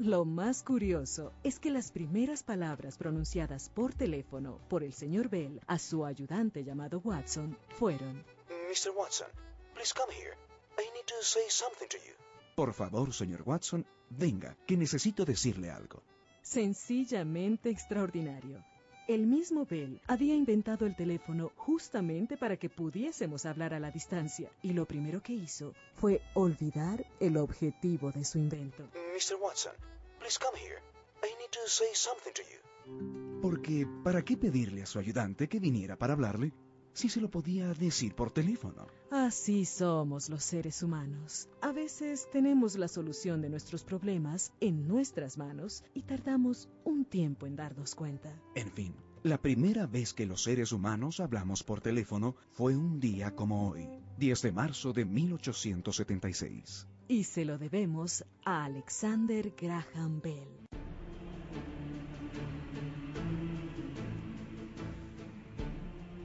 Lo 0.00 0.24
más 0.24 0.62
curioso 0.62 1.30
es 1.44 1.58
que 1.58 1.70
las 1.70 1.92
primeras 1.92 2.42
palabras 2.42 2.96
pronunciadas 2.96 3.68
por 3.68 3.92
teléfono 3.92 4.58
por 4.70 4.82
el 4.82 4.94
señor 4.94 5.28
Bell 5.28 5.60
a 5.66 5.78
su 5.78 6.06
ayudante 6.06 6.64
llamado 6.64 7.02
Watson 7.04 7.54
fueron: 7.78 8.24
Mr. 8.70 8.92
Watson, 8.96 9.28
please 9.74 9.92
come 9.94 10.10
here. 10.14 10.34
I 10.78 10.88
need 10.94 11.04
to 11.04 11.16
say 11.20 11.42
something 11.50 11.86
to 11.88 11.98
you. 11.98 12.14
Por 12.56 12.72
favor, 12.72 13.12
señor 13.12 13.42
Watson, 13.44 13.84
venga, 14.08 14.56
que 14.66 14.78
necesito 14.78 15.26
decirle 15.26 15.70
algo. 15.70 16.02
Sencillamente 16.40 17.68
extraordinario. 17.68 18.64
El 19.10 19.26
mismo 19.26 19.66
Bell 19.66 20.00
había 20.06 20.36
inventado 20.36 20.86
el 20.86 20.94
teléfono 20.94 21.50
justamente 21.56 22.36
para 22.36 22.56
que 22.56 22.70
pudiésemos 22.70 23.44
hablar 23.44 23.74
a 23.74 23.80
la 23.80 23.90
distancia 23.90 24.52
y 24.62 24.72
lo 24.72 24.86
primero 24.86 25.20
que 25.20 25.32
hizo 25.32 25.74
fue 25.96 26.20
olvidar 26.34 27.04
el 27.18 27.36
objetivo 27.36 28.12
de 28.12 28.24
su 28.24 28.38
invento. 28.38 28.84
Mr. 29.12 29.34
Watson, 29.42 29.72
please 30.20 30.38
come 30.38 30.56
here. 30.56 30.78
I 31.24 31.34
need 31.40 31.50
to 31.50 31.66
say 31.66 31.88
something 31.92 32.30
to 32.34 32.42
you. 32.42 33.40
Porque, 33.42 33.84
¿para 34.04 34.22
qué 34.22 34.36
pedirle 34.36 34.84
a 34.84 34.86
su 34.86 35.00
ayudante 35.00 35.48
que 35.48 35.58
viniera 35.58 35.96
para 35.96 36.12
hablarle 36.12 36.52
si 36.92 37.08
se 37.08 37.20
lo 37.20 37.30
podía 37.30 37.72
decir 37.74 38.14
por 38.14 38.30
teléfono? 38.30 38.86
Así 39.10 39.64
somos 39.64 40.28
los 40.28 40.44
seres 40.44 40.82
humanos. 40.82 41.48
A 41.60 41.72
veces 41.72 42.28
tenemos 42.32 42.76
la 42.76 42.88
solución 42.88 43.42
de 43.42 43.50
nuestros 43.50 43.84
problemas 43.84 44.52
en 44.60 44.86
nuestras 44.86 45.36
manos 45.38 45.82
y 45.94 46.02
tardamos 46.02 46.68
un 46.84 47.04
tiempo 47.04 47.46
en 47.46 47.56
darnos 47.56 47.94
cuenta. 47.94 48.32
En 48.54 48.70
fin, 48.70 48.94
la 49.22 49.36
primera 49.36 49.86
vez 49.86 50.14
que 50.14 50.26
los 50.26 50.44
seres 50.44 50.72
humanos 50.72 51.20
hablamos 51.20 51.62
por 51.62 51.80
teléfono 51.80 52.36
fue 52.52 52.76
un 52.76 53.00
día 53.00 53.34
como 53.34 53.68
hoy, 53.68 53.86
10 54.18 54.42
de 54.42 54.52
marzo 54.52 54.92
de 54.92 55.04
1876. 55.04 56.86
Y 57.08 57.24
se 57.24 57.44
lo 57.44 57.58
debemos 57.58 58.24
a 58.44 58.64
Alexander 58.64 59.52
Graham 59.60 60.20
Bell. 60.22 60.69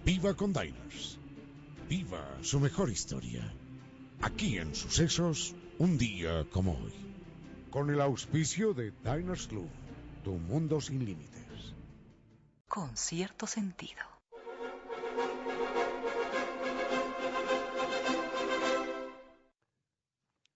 Viva 0.05 0.35
con 0.35 0.53
Diners. 0.53 1.17
Viva 1.89 2.37
su 2.43 2.59
mejor 2.59 2.91
historia. 2.91 3.51
Aquí 4.21 4.59
en 4.59 4.75
Sucesos, 4.75 5.55
un 5.79 5.97
día 5.97 6.45
como 6.51 6.73
hoy. 6.73 6.93
Con 7.71 7.89
el 7.89 7.99
auspicio 7.99 8.75
de 8.75 8.91
Diners 9.03 9.47
Club, 9.47 9.67
tu 10.23 10.33
mundo 10.33 10.79
sin 10.79 11.03
límites. 11.03 11.73
Con 12.67 12.95
cierto 12.95 13.47
sentido. 13.47 14.03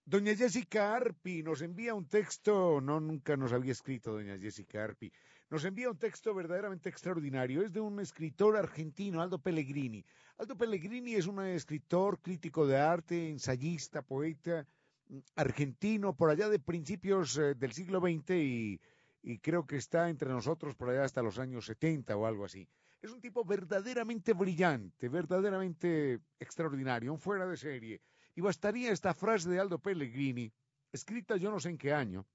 Doña 0.06 0.36
Jessica 0.36 0.96
Arpi 0.96 1.42
nos 1.42 1.64
envía 1.64 1.96
un 1.96 2.08
texto, 2.08 2.82
no 2.82 3.00
nunca 3.00 3.36
nos 3.36 3.52
había 3.52 3.72
escrito 3.72 4.12
doña 4.12 4.38
Jessica 4.38 4.84
Arpi, 4.84 5.12
nos 5.50 5.66
envía 5.66 5.90
un 5.90 5.98
texto 5.98 6.34
verdaderamente 6.34 6.90
extraordinario. 6.90 7.64
Es 7.64 7.74
de 7.74 7.82
un 7.82 8.00
escritor 8.00 8.56
argentino, 8.56 9.22
Aldo 9.22 9.40
Pellegrini. 9.40 10.06
Aldo 10.38 10.56
Pellegrini 10.56 11.16
es 11.16 11.26
un 11.26 11.44
escritor, 11.44 12.20
crítico 12.22 12.68
de 12.68 12.78
arte, 12.78 13.30
ensayista, 13.30 14.02
poeta 14.04 14.66
mm, 15.08 15.18
argentino, 15.36 16.16
por 16.16 16.30
allá 16.30 16.50
de 16.50 16.60
principios 16.60 17.38
eh, 17.38 17.56
del 17.56 17.74
siglo 17.74 18.00
XX 18.00 18.32
y, 18.32 18.80
y 19.24 19.40
creo 19.40 19.66
que 19.66 19.78
está 19.78 20.10
entre 20.10 20.30
nosotros 20.30 20.76
por 20.76 20.90
allá 20.90 21.04
hasta 21.04 21.24
los 21.24 21.40
años 21.40 21.66
70 21.66 22.16
o 22.16 22.26
algo 22.26 22.46
así. 22.46 22.68
Es 23.02 23.12
un 23.12 23.22
tipo 23.22 23.44
verdaderamente 23.44 24.34
brillante, 24.34 25.10
verdaderamente 25.10 26.20
extraordinario, 26.40 27.12
un 27.12 27.20
fuera 27.20 27.48
de 27.48 27.58
serie. 27.58 28.02
Y 28.36 28.42
bastaría 28.42 28.92
esta 28.92 29.14
frase 29.14 29.50
de 29.50 29.60
Aldo 29.60 29.80
Pellegrini, 29.80 30.52
escrita 30.92 31.38
yo 31.38 31.50
no 31.50 31.60
sé 31.60 31.70
en 31.70 31.78
qué 31.78 31.92
año, 31.92 32.26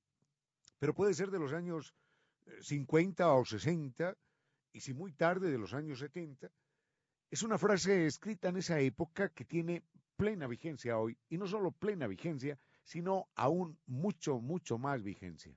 pero 0.79 0.95
puede 0.95 1.15
ser 1.15 1.31
de 1.31 1.39
los 1.39 1.53
años 1.53 1.95
50 2.61 3.33
o 3.33 3.45
60 3.45 4.17
y 4.73 4.81
si 4.81 4.93
muy 4.93 5.13
tarde 5.13 5.51
de 5.51 5.59
los 5.59 5.73
años 5.73 6.01
70, 6.01 6.51
es 7.31 7.43
una 7.43 7.59
frase 7.59 8.07
escrita 8.07 8.49
en 8.49 8.57
esa 8.57 8.81
época 8.81 9.29
que 9.31 9.45
tiene 9.45 9.85
plena 10.17 10.47
vigencia 10.47 10.99
hoy, 10.99 11.17
y 11.29 11.39
no 11.39 11.47
solo 11.47 11.73
plena 11.73 12.07
vigencia, 12.07 12.59
sino 12.85 13.29
aún 13.35 13.79
mucho, 13.87 14.41
mucho 14.41 14.79
más 14.79 15.03
vigencia. 15.03 15.57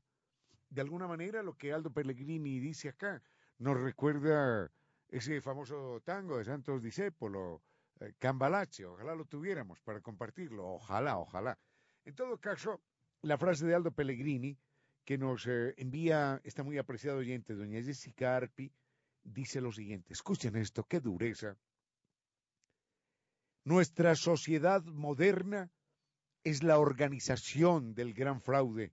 De 0.69 0.81
alguna 0.81 1.07
manera, 1.07 1.43
lo 1.43 1.55
que 1.55 1.73
Aldo 1.73 1.91
Pellegrini 1.91 2.59
dice 2.59 2.89
acá 2.89 3.21
nos 3.59 3.79
recuerda 3.79 4.71
ese 5.07 5.41
famoso 5.41 6.01
tango 6.03 6.37
de 6.37 6.45
Santos 6.45 6.81
Discépolo, 6.81 7.61
eh, 7.99 8.13
Cambalache, 8.19 8.85
ojalá 8.85 9.15
lo 9.15 9.25
tuviéramos 9.25 9.79
para 9.81 10.01
compartirlo, 10.01 10.67
ojalá, 10.67 11.17
ojalá. 11.17 11.57
En 12.05 12.15
todo 12.15 12.37
caso, 12.37 12.81
la 13.21 13.37
frase 13.37 13.65
de 13.65 13.75
Aldo 13.75 13.91
Pellegrini, 13.91 14.57
que 15.07 15.17
nos 15.17 15.47
eh, 15.47 15.73
envía 15.77 16.41
esta 16.43 16.63
muy 16.63 16.77
apreciada 16.77 17.17
oyente, 17.17 17.55
doña 17.55 17.81
Jessica 17.81 18.35
Arpi, 18.35 18.69
dice 19.23 19.61
lo 19.61 19.71
siguiente, 19.71 20.11
escuchen 20.11 20.57
esto, 20.57 20.83
qué 20.83 20.99
dureza. 20.99 21.55
Nuestra 23.63 24.15
sociedad 24.15 24.83
moderna 24.83 25.71
es 26.43 26.61
la 26.61 26.77
organización 26.77 27.95
del 27.95 28.13
gran 28.13 28.41
fraude, 28.41 28.91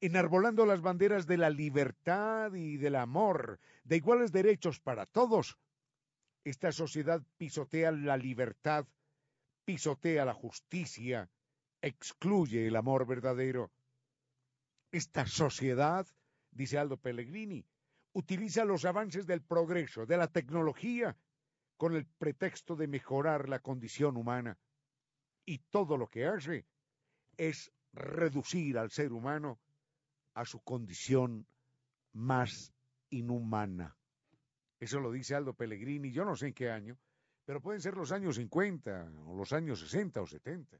enarbolando 0.00 0.66
las 0.66 0.80
banderas 0.80 1.28
de 1.28 1.36
la 1.36 1.48
libertad 1.48 2.52
y 2.52 2.76
del 2.76 2.96
amor, 2.96 3.60
de 3.84 3.98
iguales 3.98 4.32
derechos 4.32 4.80
para 4.80 5.06
todos. 5.06 5.56
Esta 6.42 6.72
sociedad 6.72 7.22
pisotea 7.36 7.92
la 7.92 8.16
libertad, 8.16 8.84
pisotea 9.64 10.24
la 10.24 10.34
justicia, 10.34 11.30
excluye 11.80 12.66
el 12.66 12.74
amor 12.74 13.06
verdadero. 13.06 13.70
Esta 14.94 15.26
sociedad, 15.26 16.06
dice 16.52 16.78
Aldo 16.78 16.96
Pellegrini, 16.96 17.66
utiliza 18.12 18.64
los 18.64 18.84
avances 18.84 19.26
del 19.26 19.42
progreso, 19.42 20.06
de 20.06 20.16
la 20.16 20.28
tecnología, 20.28 21.16
con 21.76 21.96
el 21.96 22.06
pretexto 22.06 22.76
de 22.76 22.86
mejorar 22.86 23.48
la 23.48 23.58
condición 23.58 24.16
humana. 24.16 24.56
Y 25.44 25.58
todo 25.58 25.96
lo 25.96 26.06
que 26.06 26.26
hace 26.26 26.64
es 27.36 27.72
reducir 27.92 28.78
al 28.78 28.92
ser 28.92 29.12
humano 29.12 29.58
a 30.34 30.44
su 30.44 30.60
condición 30.60 31.44
más 32.12 32.72
inhumana. 33.10 33.96
Eso 34.78 35.00
lo 35.00 35.10
dice 35.10 35.34
Aldo 35.34 35.54
Pellegrini, 35.54 36.12
yo 36.12 36.24
no 36.24 36.36
sé 36.36 36.46
en 36.46 36.54
qué 36.54 36.70
año, 36.70 36.96
pero 37.44 37.60
pueden 37.60 37.80
ser 37.80 37.96
los 37.96 38.12
años 38.12 38.36
50 38.36 39.10
o 39.26 39.34
los 39.34 39.52
años 39.52 39.80
60 39.80 40.20
o 40.20 40.26
70, 40.28 40.78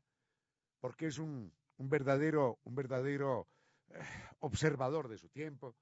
porque 0.78 1.08
es 1.08 1.18
un, 1.18 1.52
un 1.78 1.88
verdadero, 1.88 2.60
un 2.62 2.76
verdadero 2.76 3.48
observador 4.40 5.08
de 5.08 5.18
su 5.18 5.28
tiempo, 5.28 5.74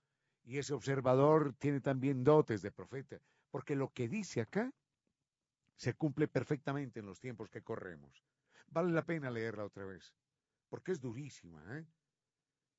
y 0.44 0.58
ese 0.58 0.74
observador 0.74 1.54
tiene 1.58 1.80
también 1.80 2.24
dotes 2.24 2.62
de 2.62 2.72
profeta, 2.72 3.20
porque 3.50 3.76
lo 3.76 3.90
que 3.90 4.08
dice 4.08 4.40
acá 4.40 4.72
se 5.76 5.94
cumple 5.94 6.28
perfectamente 6.28 7.00
en 7.00 7.06
los 7.06 7.20
tiempos 7.20 7.48
que 7.48 7.62
corremos. 7.62 8.22
Vale 8.68 8.92
la 8.92 9.04
pena 9.04 9.30
leerla 9.30 9.64
otra 9.64 9.84
vez, 9.84 10.14
porque 10.68 10.92
es 10.92 11.00
durísima. 11.00 11.62
¿eh? 11.76 11.86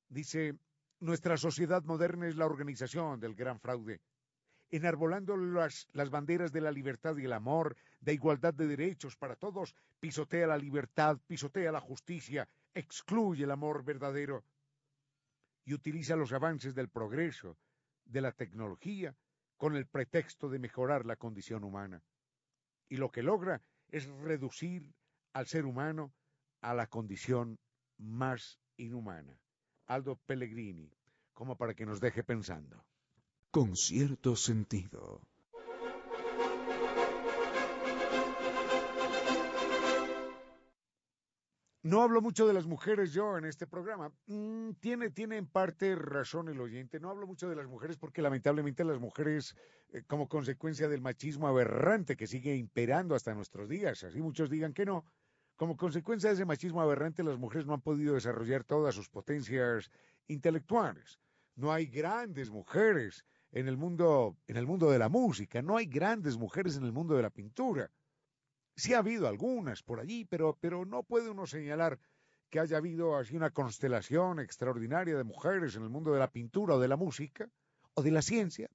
Dice, 0.08 0.58
nuestra 1.00 1.36
sociedad 1.36 1.82
moderna 1.84 2.28
es 2.28 2.36
la 2.36 2.46
organización 2.46 3.20
del 3.20 3.34
gran 3.34 3.60
fraude, 3.60 4.00
enarbolando 4.70 5.36
las, 5.36 5.86
las 5.92 6.10
banderas 6.10 6.52
de 6.52 6.60
la 6.60 6.72
libertad 6.72 7.16
y 7.16 7.24
el 7.24 7.32
amor, 7.32 7.76
de 8.00 8.14
igualdad 8.14 8.54
de 8.54 8.66
derechos 8.66 9.16
para 9.16 9.36
todos, 9.36 9.74
pisotea 10.00 10.46
la 10.46 10.58
libertad, 10.58 11.18
pisotea 11.26 11.70
la 11.72 11.80
justicia, 11.80 12.48
excluye 12.74 13.44
el 13.44 13.50
amor 13.50 13.84
verdadero 13.84 14.44
y 15.64 15.74
utiliza 15.74 16.16
los 16.16 16.32
avances 16.32 16.74
del 16.74 16.88
progreso, 16.88 17.56
de 18.04 18.20
la 18.20 18.32
tecnología, 18.32 19.16
con 19.56 19.76
el 19.76 19.86
pretexto 19.86 20.48
de 20.48 20.58
mejorar 20.58 21.06
la 21.06 21.16
condición 21.16 21.64
humana. 21.64 22.02
Y 22.88 22.96
lo 22.96 23.10
que 23.10 23.22
logra 23.22 23.62
es 23.88 24.06
reducir 24.06 24.94
al 25.32 25.46
ser 25.46 25.64
humano 25.64 26.12
a 26.60 26.74
la 26.74 26.86
condición 26.86 27.58
más 27.98 28.58
inhumana. 28.76 29.38
Aldo 29.86 30.16
Pellegrini, 30.26 30.90
como 31.32 31.56
para 31.56 31.74
que 31.74 31.86
nos 31.86 32.00
deje 32.00 32.22
pensando. 32.22 32.84
Con 33.50 33.76
cierto 33.76 34.36
sentido. 34.36 35.20
No 41.84 42.00
hablo 42.00 42.22
mucho 42.22 42.46
de 42.46 42.54
las 42.54 42.66
mujeres 42.66 43.12
yo 43.12 43.36
en 43.36 43.44
este 43.44 43.66
programa. 43.66 44.10
Mm, 44.26 44.70
tiene, 44.80 45.10
tiene 45.10 45.36
en 45.36 45.46
parte 45.46 45.94
razón 45.94 46.48
el 46.48 46.58
oyente. 46.58 46.98
No 46.98 47.10
hablo 47.10 47.26
mucho 47.26 47.46
de 47.50 47.56
las 47.56 47.66
mujeres 47.66 47.98
porque 47.98 48.22
lamentablemente 48.22 48.84
las 48.84 48.98
mujeres, 48.98 49.54
eh, 49.90 50.02
como 50.06 50.26
consecuencia 50.26 50.88
del 50.88 51.02
machismo 51.02 51.46
aberrante 51.46 52.16
que 52.16 52.26
sigue 52.26 52.56
imperando 52.56 53.14
hasta 53.14 53.34
nuestros 53.34 53.68
días, 53.68 54.02
así 54.02 54.22
muchos 54.22 54.48
digan 54.48 54.72
que 54.72 54.86
no, 54.86 55.04
como 55.56 55.76
consecuencia 55.76 56.30
de 56.30 56.36
ese 56.36 56.46
machismo 56.46 56.80
aberrante 56.80 57.22
las 57.22 57.36
mujeres 57.36 57.66
no 57.66 57.74
han 57.74 57.82
podido 57.82 58.14
desarrollar 58.14 58.64
todas 58.64 58.94
sus 58.94 59.10
potencias 59.10 59.90
intelectuales. 60.26 61.20
No 61.54 61.70
hay 61.70 61.84
grandes 61.84 62.48
mujeres 62.48 63.26
en 63.52 63.68
el 63.68 63.76
mundo, 63.76 64.38
en 64.46 64.56
el 64.56 64.66
mundo 64.66 64.90
de 64.90 64.98
la 64.98 65.10
música, 65.10 65.60
no 65.60 65.76
hay 65.76 65.84
grandes 65.84 66.38
mujeres 66.38 66.78
en 66.78 66.84
el 66.84 66.92
mundo 66.92 67.14
de 67.14 67.22
la 67.22 67.30
pintura. 67.30 67.90
Sí 68.76 68.94
ha 68.94 68.98
habido 68.98 69.28
algunas 69.28 69.82
por 69.82 70.00
allí, 70.00 70.24
pero, 70.24 70.56
pero 70.60 70.84
no 70.84 71.02
puede 71.02 71.30
uno 71.30 71.46
señalar 71.46 71.98
que 72.50 72.60
haya 72.60 72.76
habido 72.76 73.16
así 73.16 73.36
una 73.36 73.50
constelación 73.50 74.40
extraordinaria 74.40 75.16
de 75.16 75.24
mujeres 75.24 75.76
en 75.76 75.82
el 75.82 75.88
mundo 75.88 76.12
de 76.12 76.20
la 76.20 76.30
pintura 76.30 76.74
o 76.74 76.80
de 76.80 76.88
la 76.88 76.96
música 76.96 77.48
o 77.94 78.02
de 78.02 78.10
la 78.10 78.22
ciencia, 78.22 78.70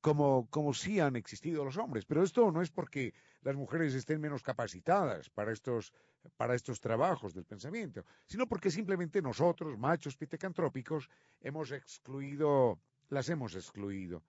como, 0.00 0.46
como 0.50 0.74
sí 0.74 1.00
han 1.00 1.16
existido 1.16 1.64
los 1.64 1.76
hombres. 1.76 2.04
Pero 2.04 2.22
esto 2.22 2.50
no 2.50 2.62
es 2.62 2.70
porque 2.70 3.14
las 3.42 3.56
mujeres 3.56 3.94
estén 3.94 4.20
menos 4.20 4.42
capacitadas 4.42 5.30
para 5.30 5.52
estos, 5.52 5.92
para 6.36 6.54
estos 6.54 6.80
trabajos 6.80 7.34
del 7.34 7.44
pensamiento, 7.44 8.04
sino 8.26 8.46
porque 8.46 8.70
simplemente 8.70 9.22
nosotros, 9.22 9.78
machos 9.78 10.16
pitecantrópicos, 10.16 11.08
hemos 11.40 11.72
excluido, 11.72 12.78
las 13.08 13.28
hemos 13.28 13.54
excluido. 13.54 14.22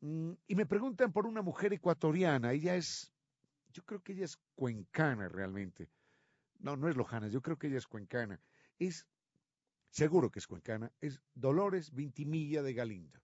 Mm, 0.00 0.32
y 0.48 0.54
me 0.54 0.66
preguntan 0.66 1.12
por 1.12 1.26
una 1.26 1.42
mujer 1.42 1.72
ecuatoriana, 1.72 2.52
ella 2.52 2.76
es 2.76 3.12
yo 3.76 3.84
creo 3.84 4.02
que 4.02 4.14
ella 4.14 4.24
es 4.24 4.38
cuencana 4.54 5.28
realmente. 5.28 5.90
No, 6.60 6.76
no 6.76 6.88
es 6.88 6.96
lojana, 6.96 7.28
yo 7.28 7.42
creo 7.42 7.58
que 7.58 7.66
ella 7.66 7.76
es 7.76 7.86
cuencana. 7.86 8.40
Es, 8.78 9.06
seguro 9.90 10.30
que 10.30 10.38
es 10.38 10.46
cuencana, 10.46 10.90
es 11.02 11.20
Dolores 11.34 11.92
Vintimilla 11.92 12.62
de 12.62 12.72
Galindo. 12.72 13.20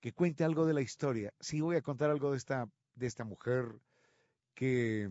Que 0.00 0.14
cuente 0.14 0.42
algo 0.42 0.64
de 0.64 0.72
la 0.72 0.80
historia. 0.80 1.34
Sí, 1.38 1.60
voy 1.60 1.76
a 1.76 1.82
contar 1.82 2.10
algo 2.10 2.30
de 2.30 2.38
esta, 2.38 2.66
de 2.94 3.06
esta 3.06 3.24
mujer 3.24 3.78
que, 4.54 5.10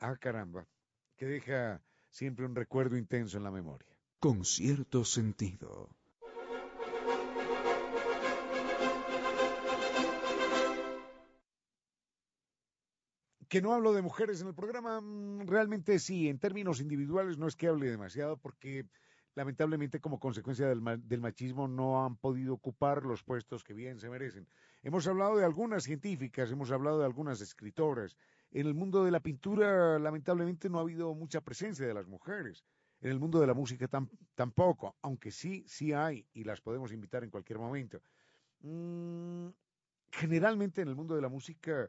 ah 0.00 0.16
caramba, 0.16 0.66
que 1.16 1.26
deja 1.26 1.82
siempre 2.08 2.46
un 2.46 2.54
recuerdo 2.54 2.96
intenso 2.96 3.36
en 3.36 3.44
la 3.44 3.50
memoria. 3.50 3.94
Con 4.20 4.46
cierto 4.46 5.04
sentido. 5.04 5.90
Que 13.54 13.62
no 13.62 13.72
hablo 13.72 13.92
de 13.92 14.02
mujeres 14.02 14.40
en 14.40 14.48
el 14.48 14.54
programa, 14.56 15.00
mm, 15.00 15.46
realmente 15.46 16.00
sí, 16.00 16.28
en 16.28 16.40
términos 16.40 16.80
individuales 16.80 17.38
no 17.38 17.46
es 17.46 17.54
que 17.54 17.68
hable 17.68 17.88
demasiado 17.88 18.36
porque 18.36 18.84
lamentablemente 19.36 20.00
como 20.00 20.18
consecuencia 20.18 20.66
del, 20.66 20.80
machismo 21.20 21.68
no 21.68 22.04
han 22.04 22.16
podido 22.16 22.52
ocupar 22.52 23.04
los 23.04 23.22
puestos 23.22 23.62
que 23.62 23.72
bien 23.72 24.00
se 24.00 24.10
merecen. 24.10 24.48
Hemos 24.82 25.06
hablado 25.06 25.36
de 25.36 25.44
algunas 25.44 25.84
científicas, 25.84 26.50
hemos 26.50 26.72
hablado 26.72 26.98
de 26.98 27.04
algunas 27.04 27.40
escritoras. 27.40 28.16
En 28.50 28.66
el 28.66 28.74
mundo 28.74 29.04
de 29.04 29.12
la 29.12 29.20
pintura 29.20 30.00
lamentablemente 30.00 30.68
no 30.68 30.78
ha 30.78 30.82
habido 30.82 31.14
mucha 31.14 31.40
presencia 31.40 31.86
de 31.86 31.94
las 31.94 32.08
mujeres. 32.08 32.64
En 33.02 33.12
el 33.12 33.20
mundo 33.20 33.38
de 33.38 33.46
la 33.46 33.54
música 33.54 33.88
tampoco, 34.34 34.96
aunque 35.00 35.30
sí, 35.30 35.62
sí 35.68 35.92
hay 35.92 36.26
y 36.32 36.42
las 36.42 36.60
podemos 36.60 36.90
invitar 36.92 37.22
en 37.22 37.30
cualquier 37.30 37.60
momento. 37.60 38.02
Mm, 38.62 39.46
generalmente 40.10 40.82
en 40.82 40.88
el 40.88 40.96
mundo 40.96 41.14
de 41.14 41.22
la 41.22 41.28
música 41.28 41.88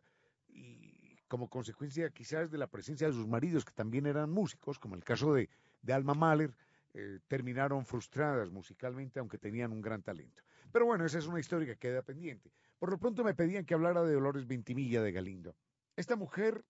como 1.28 1.50
consecuencia 1.50 2.10
quizás 2.10 2.52
de 2.52 2.58
la 2.58 2.68
presencia 2.68 3.08
de 3.08 3.14
sus 3.14 3.28
maridos, 3.28 3.66
que 3.66 3.74
también 3.74 4.06
eran 4.06 4.32
músicos, 4.32 4.80
como 4.80 4.96
el 4.96 5.04
caso 5.04 5.34
de, 5.34 5.50
Alma 5.88 6.14
Mahler, 6.14 6.56
eh, 6.94 7.20
terminaron 7.28 7.86
frustradas 7.86 8.50
musicalmente, 8.52 9.20
aunque 9.20 9.38
tenían 9.38 9.72
un 9.72 9.82
gran 9.82 10.02
talento. 10.02 10.44
Pero 10.72 10.86
bueno, 10.86 11.06
esa 11.06 11.20
es 11.20 11.28
una 11.28 11.40
historia 11.40 11.68
que 11.68 11.78
queda 11.78 12.02
pendiente. 12.02 12.52
Por 12.80 12.90
lo 12.90 12.98
pronto 12.98 13.24
me 13.24 13.34
pedían 13.34 13.66
que 13.66 13.74
hablara 13.74 14.04
de 14.04 14.14
Dolores 14.14 14.48
Ventimilla 14.48 15.02
de 15.02 15.12
Galindo. 15.12 15.56
Esta 15.96 16.16
mujer 16.16 16.64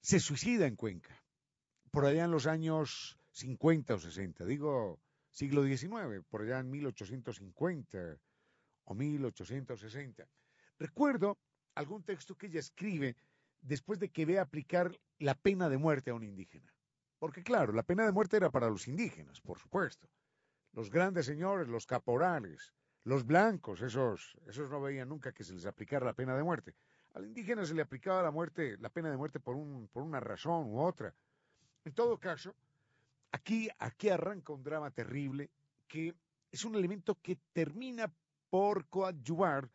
se 0.00 0.20
suicida 0.20 0.66
en 0.66 0.76
Cuenca, 0.76 1.22
por 1.90 2.04
allá 2.04 2.24
en 2.24 2.30
los 2.30 2.46
años 2.46 3.18
50 3.32 3.94
o 3.94 3.98
60, 3.98 4.44
digo 4.44 5.00
siglo 5.30 5.64
XIX, 5.64 6.24
por 6.28 6.42
allá 6.42 6.60
en 6.60 6.70
1850 6.70 8.18
o 8.84 8.94
1860. 8.94 10.28
Recuerdo 10.78 11.38
algún 11.76 12.02
texto 12.02 12.36
que 12.36 12.46
ella 12.46 12.60
escribe 12.60 13.16
después 13.60 13.98
de 14.00 14.08
que 14.08 14.26
ve 14.26 14.38
aplicar 14.38 14.90
la 15.18 15.34
pena 15.34 15.68
de 15.68 15.78
muerte 15.78 16.10
a 16.10 16.14
un 16.14 16.24
indígena. 16.24 16.74
Porque 17.18 17.42
claro, 17.42 17.72
la 17.72 17.82
pena 17.82 18.04
de 18.04 18.12
muerte 18.12 18.36
era 18.36 18.50
para 18.50 18.68
los 18.68 18.88
indígenas, 18.88 19.40
por 19.40 19.58
supuesto. 19.58 20.08
Los 20.72 20.90
grandes 20.90 21.26
señores, 21.26 21.68
los 21.68 21.86
caporales, 21.86 22.72
Los 23.04 23.24
blancos, 23.24 23.82
esos, 23.82 24.36
esos 24.48 24.68
no 24.68 24.80
veían 24.80 25.08
nunca 25.08 25.30
que 25.30 25.44
se 25.44 25.54
les 25.54 25.64
aplicara 25.64 26.04
la 26.04 26.12
pena 26.12 26.36
de 26.36 26.42
muerte. 26.42 26.74
Al 27.14 27.24
indígena 27.24 27.64
se 27.64 27.72
le 27.72 27.82
aplicaba 27.82 28.20
la 28.20 28.32
muerte, 28.32 28.76
la 28.78 28.88
pena 28.88 29.08
de 29.08 29.16
muerte 29.16 29.38
por, 29.38 29.54
un, 29.54 29.88
por 29.92 30.02
una 30.02 30.18
razón 30.18 30.66
u 30.66 30.80
otra. 30.80 31.14
En 31.84 31.94
todo 31.94 32.18
caso, 32.18 32.56
aquí, 33.30 33.70
aquí 33.78 34.08
arranca 34.08 34.52
un 34.52 34.64
drama 34.64 34.90
terrible 34.90 35.50
que 35.86 36.16
es 36.50 36.64
un 36.64 36.74
elemento 36.74 37.16
que 37.22 37.38
termina 37.52 38.12
por 38.50 38.88
coadyuvar 38.88 39.70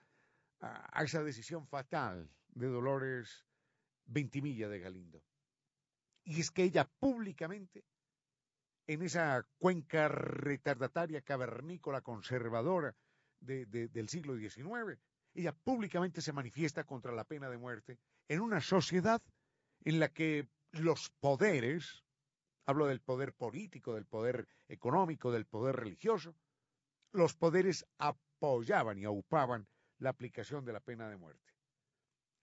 a, 0.61 1.03
esa 1.03 1.23
decisión 1.23 1.67
fatal 1.67 2.29
de 2.49 2.67
Dolores 2.67 3.45
Ventimilla 4.05 4.69
de 4.69 4.79
Galindo. 4.79 5.23
Y 6.23 6.39
es 6.39 6.51
que 6.51 6.63
ella 6.63 6.89
públicamente, 6.99 7.83
en 8.87 9.01
esa 9.01 9.45
cuenca 9.57 10.07
retardataria 10.07 11.21
cavernícola 11.21 12.01
conservadora 12.01 12.95
del 13.39 14.09
siglo 14.09 14.35
XIX, 14.37 14.99
ella 15.33 15.53
públicamente 15.53 16.21
se 16.21 16.33
manifiesta 16.33 16.83
contra 16.83 17.11
la 17.11 17.23
pena 17.23 17.49
de 17.49 17.57
muerte 17.57 17.99
en 18.27 18.41
una 18.41 18.61
sociedad 18.61 19.21
en 19.83 19.99
la 19.99 20.09
que 20.09 20.47
los 20.71 21.09
poderes, 21.19 22.03
hablo 22.65 22.85
del 22.85 23.01
poder 23.01 23.33
político, 23.33 23.95
del 23.95 24.05
poder 24.05 24.47
económico, 24.67 25.31
del 25.31 25.45
poder 25.45 25.77
religioso, 25.77 26.35
los 27.13 27.35
poderes 27.35 27.85
apoyaban 27.97 28.99
y 28.99 29.05
aupaban 29.05 29.67
la 30.01 30.09
aplicación 30.09 30.65
de 30.65 30.73
la 30.73 30.79
pena 30.79 31.07
de 31.09 31.15
muerte. 31.15 31.53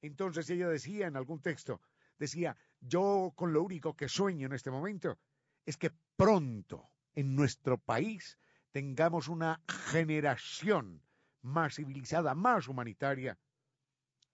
Entonces 0.01 0.49
ella 0.49 0.69
decía 0.69 1.09
en 1.09 1.17
algún 1.17 1.43
texto, 1.43 1.81
decía, 2.19 2.57
yo 2.81 3.33
con 3.35 3.53
lo 3.53 3.63
único 3.63 3.97
que 3.97 4.09
sueño 4.09 4.47
en 4.47 4.53
este 4.53 4.71
momento 4.71 5.19
es 5.67 5.77
que 5.77 5.91
pronto 6.17 6.89
en 7.15 7.35
nuestro 7.35 7.79
país 7.79 8.39
tengamos 8.71 9.29
una 9.29 9.61
generación 9.91 11.03
más 11.43 11.75
civilizada, 11.75 12.35
más 12.35 12.69
humanitaria, 12.69 13.39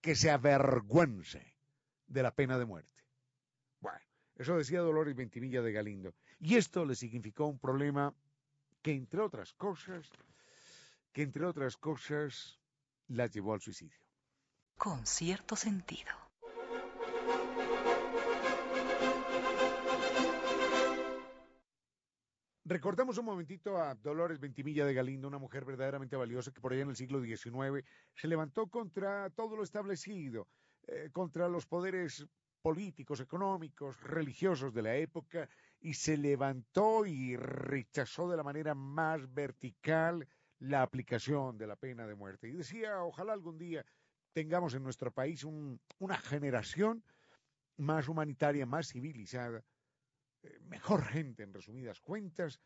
que 0.01 0.15
se 0.15 0.31
avergüence 0.31 1.57
de 2.07 2.23
la 2.23 2.35
pena 2.35 2.59
de 2.59 2.67
muerte. 2.67 3.05
Bueno, 3.81 4.01
eso 4.37 4.59
decía 4.59 4.81
Dolores 4.81 5.17
Ventimilla 5.17 5.63
de 5.63 5.73
Galindo. 5.73 6.15
Y 6.41 6.57
esto 6.57 6.85
le 6.85 6.95
significó 6.95 7.47
un 7.47 7.59
problema 7.59 8.15
que, 8.83 8.93
entre 8.93 9.21
otras 9.23 9.55
cosas, 9.55 10.11
que 11.13 11.23
entre 11.23 11.47
otras 11.47 11.79
cosas, 11.79 12.61
la 13.09 13.27
llevó 13.27 13.55
al 13.55 13.61
suicidio. 13.61 13.99
Con 14.77 15.07
cierto 15.07 15.57
sentido. 15.57 16.11
Recordamos 22.67 23.19
un 23.19 23.27
momentito 23.27 23.77
a 23.77 23.95
Dolores 23.95 24.41
Ventimilla 24.41 24.87
de 24.87 24.95
Galindo, 24.95 25.29
una 25.29 25.39
mujer 25.39 25.67
verdaderamente 25.67 26.17
valiosa 26.17 26.51
que 26.51 26.63
por 26.63 26.73
allá 26.73 26.83
en 26.83 26.89
el 26.89 26.97
siglo 26.97 27.23
XIX 27.23 27.87
se 28.15 28.27
levantó 28.27 28.69
contra 28.69 29.29
todo 29.31 29.55
lo 29.55 29.63
establecido, 29.63 30.49
eh, 30.87 31.11
contra 31.13 31.47
los 31.47 31.67
poderes 31.67 32.27
políticos, 32.63 33.21
económicos, 33.21 34.01
religiosos 34.01 34.73
de 34.73 34.81
la 34.81 34.97
época, 34.97 35.47
y 35.79 35.93
se 35.93 36.17
levantó 36.17 37.05
y 37.05 37.37
rechazó 37.37 38.31
de 38.31 38.39
la 38.39 38.43
manera 38.43 38.75
más 38.75 39.35
vertical 39.35 40.27
la 40.65 40.83
aplicación 40.83 41.59
de 41.59 41.67
la 41.67 41.77
pena 41.77 42.07
de 42.07 42.15
muerte. 42.15 42.49
Y 42.49 42.53
decía, 42.53 43.03
ojalá 43.03 43.33
algún 43.33 43.59
día 43.59 43.85
tengamos 44.33 44.75
en 44.75 44.83
nuestro 44.83 45.13
país 45.13 45.45
una 45.45 46.19
generación 46.19 47.05
más 47.77 48.09
humanitaria, 48.09 48.67
más 48.67 48.89
civilizada, 48.89 49.65
eh, 50.43 50.59
mejor 50.63 51.05
gente, 51.05 51.43
en 51.43 51.53
resumidas 51.53 52.01
cuentas, 52.01 52.61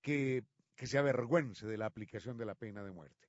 que, 0.00 0.44
que, 0.74 0.86
se 0.86 0.98
avergüence 0.98 1.66
de 1.66 1.76
la 1.76 1.86
aplicación 1.86 2.36
de 2.36 2.46
la 2.46 2.54
pena 2.54 2.82
de 2.84 2.92
muerte. 2.92 3.28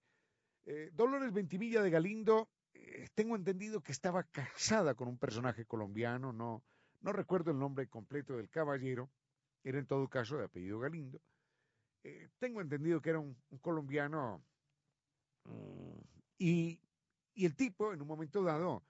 Eh, 0.65 0.91
Dolores 0.93 1.33
Ventimilla 1.33 1.81
de 1.81 1.89
Galindo, 1.89 2.49
eh, 2.73 3.07
tengo 3.15 3.35
entendido 3.35 3.81
que 3.81 3.91
estaba 3.91 4.23
casada 4.23 4.95
con 4.95 5.07
un 5.07 5.17
personaje 5.17 5.65
colombiano, 5.65 6.31
no, 6.31 6.63
no 7.01 7.11
recuerdo 7.13 7.51
el 7.51 7.59
nombre 7.59 7.87
completo 7.87 8.37
del 8.37 8.49
caballero, 8.49 9.09
era 9.63 9.79
en 9.79 9.87
todo 9.87 10.07
caso 10.07 10.37
de 10.37 10.45
apellido 10.45 10.79
Galindo. 10.79 11.21
Tengo 12.37 12.61
entendido 12.61 13.01
que 13.01 13.09
era 13.09 13.19
un, 13.19 13.35
colombiano 13.61 14.43
mm, 15.45 15.99
y, 16.37 16.79
y 17.33 17.45
el 17.45 17.55
tipo 17.55 17.93
en 17.93 18.01
un 18.01 18.07
momento 18.07 18.43
dado 18.43 18.83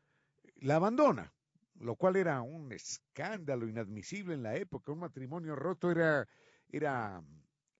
la 0.57 0.75
abandona 0.75 1.33
lo 1.79 1.95
cual 1.95 2.15
era 2.15 2.41
un 2.41 2.71
escándalo 2.71 3.67
inadmisible 3.67 4.33
en 4.33 4.43
la 4.43 4.55
época. 4.55 4.91
Un 4.91 4.99
matrimonio 4.99 5.55
roto 5.55 5.91
era, 5.91 6.27
era, 6.69 7.23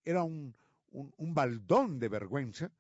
era 0.04 0.24
un, 0.24 0.56
un, 0.92 1.34
baldón 1.34 2.00
de 2.00 2.08
vergüenza, 2.08 2.72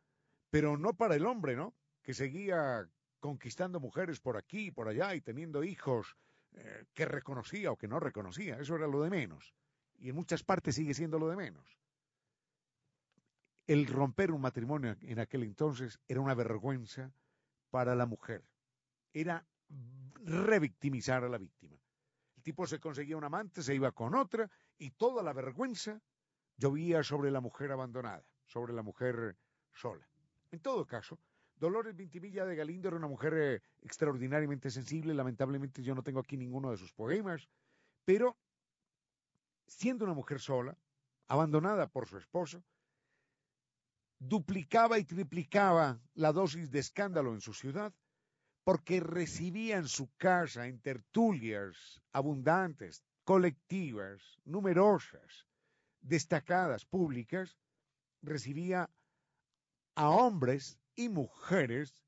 pero 0.49 0.77
no 0.77 0.93
para 0.93 1.15
el 1.15 1.25
hombre, 1.25 1.55
¿no? 1.55 1.73
Que 2.01 2.13
seguía 2.13 2.87
conquistando 3.19 3.79
mujeres 3.79 4.19
por 4.19 4.37
aquí 4.37 4.67
y 4.67 4.71
por 4.71 4.87
allá 4.87 5.13
y 5.13 5.21
teniendo 5.21 5.63
hijos 5.63 6.15
eh, 6.53 6.85
que 6.93 7.05
reconocía 7.05 7.71
o 7.71 7.77
que 7.77 7.87
no 7.87 7.99
reconocía. 7.99 8.57
Eso 8.57 8.75
era 8.75 8.87
lo 8.87 9.01
de 9.01 9.09
menos. 9.09 9.53
Y 9.97 10.09
en 10.09 10.15
muchas 10.15 10.43
partes 10.43 10.75
sigue 10.75 10.93
siendo 10.93 11.19
lo 11.19 11.27
de 11.27 11.35
menos. 11.35 11.77
El 13.69 13.85
romper 13.85 14.31
un 14.31 14.41
matrimonio 14.41 14.97
en 15.01 15.19
aquel 15.19 15.43
entonces 15.43 15.99
era 16.07 16.21
una 16.21 16.33
vergüenza 16.33 17.13
para 17.69 17.93
la 17.93 18.07
mujer. 18.07 18.43
Era 19.13 19.45
revictimizar 20.23 21.23
a 21.23 21.29
la 21.29 21.37
víctima. 21.37 21.77
El 22.35 22.41
tipo 22.41 22.65
se 22.65 22.79
conseguía 22.79 23.15
un 23.15 23.25
amante, 23.25 23.61
se 23.61 23.75
iba 23.75 23.91
con 23.91 24.15
otra 24.15 24.49
y 24.79 24.89
toda 24.89 25.21
la 25.21 25.33
vergüenza 25.33 26.01
llovía 26.57 27.03
sobre 27.03 27.29
la 27.29 27.41
mujer 27.41 27.71
abandonada, 27.71 28.25
sobre 28.43 28.73
la 28.73 28.81
mujer 28.81 29.37
sola. 29.71 30.09
En 30.49 30.61
todo 30.61 30.87
caso, 30.87 31.19
Dolores 31.55 31.95
Vintimilla 31.95 32.45
de 32.45 32.55
Galindo 32.55 32.87
era 32.87 32.97
una 32.97 33.07
mujer 33.07 33.33
eh, 33.37 33.61
extraordinariamente 33.83 34.71
sensible, 34.71 35.13
lamentablemente 35.13 35.83
yo 35.83 35.93
no 35.93 36.01
tengo 36.01 36.21
aquí 36.21 36.37
ninguno 36.37 36.71
de 36.71 36.77
sus 36.77 36.91
poemas, 36.91 37.47
pero 38.03 38.35
siendo 39.67 40.05
una 40.05 40.15
mujer 40.15 40.39
sola, 40.39 40.75
abandonada 41.27 41.85
por 41.85 42.07
su 42.07 42.17
esposo, 42.17 42.63
duplicaba 44.19 44.99
y 44.99 45.05
triplicaba 45.05 45.99
la 46.13 46.31
dosis 46.33 46.69
de 46.69 46.79
escándalo 46.79 47.33
en 47.33 47.41
su 47.41 47.53
ciudad 47.53 47.93
porque 48.63 48.99
recibía 48.99 49.77
en 49.77 49.87
su 49.87 50.13
casa, 50.17 50.67
en 50.67 50.79
tertulias 50.79 52.01
abundantes, 52.11 53.03
colectivas, 53.23 54.39
numerosas, 54.45 55.47
destacadas, 56.01 56.85
públicas, 56.85 57.57
recibía 58.21 58.89
a 59.95 60.09
hombres 60.09 60.77
y 60.95 61.09
mujeres 61.09 62.03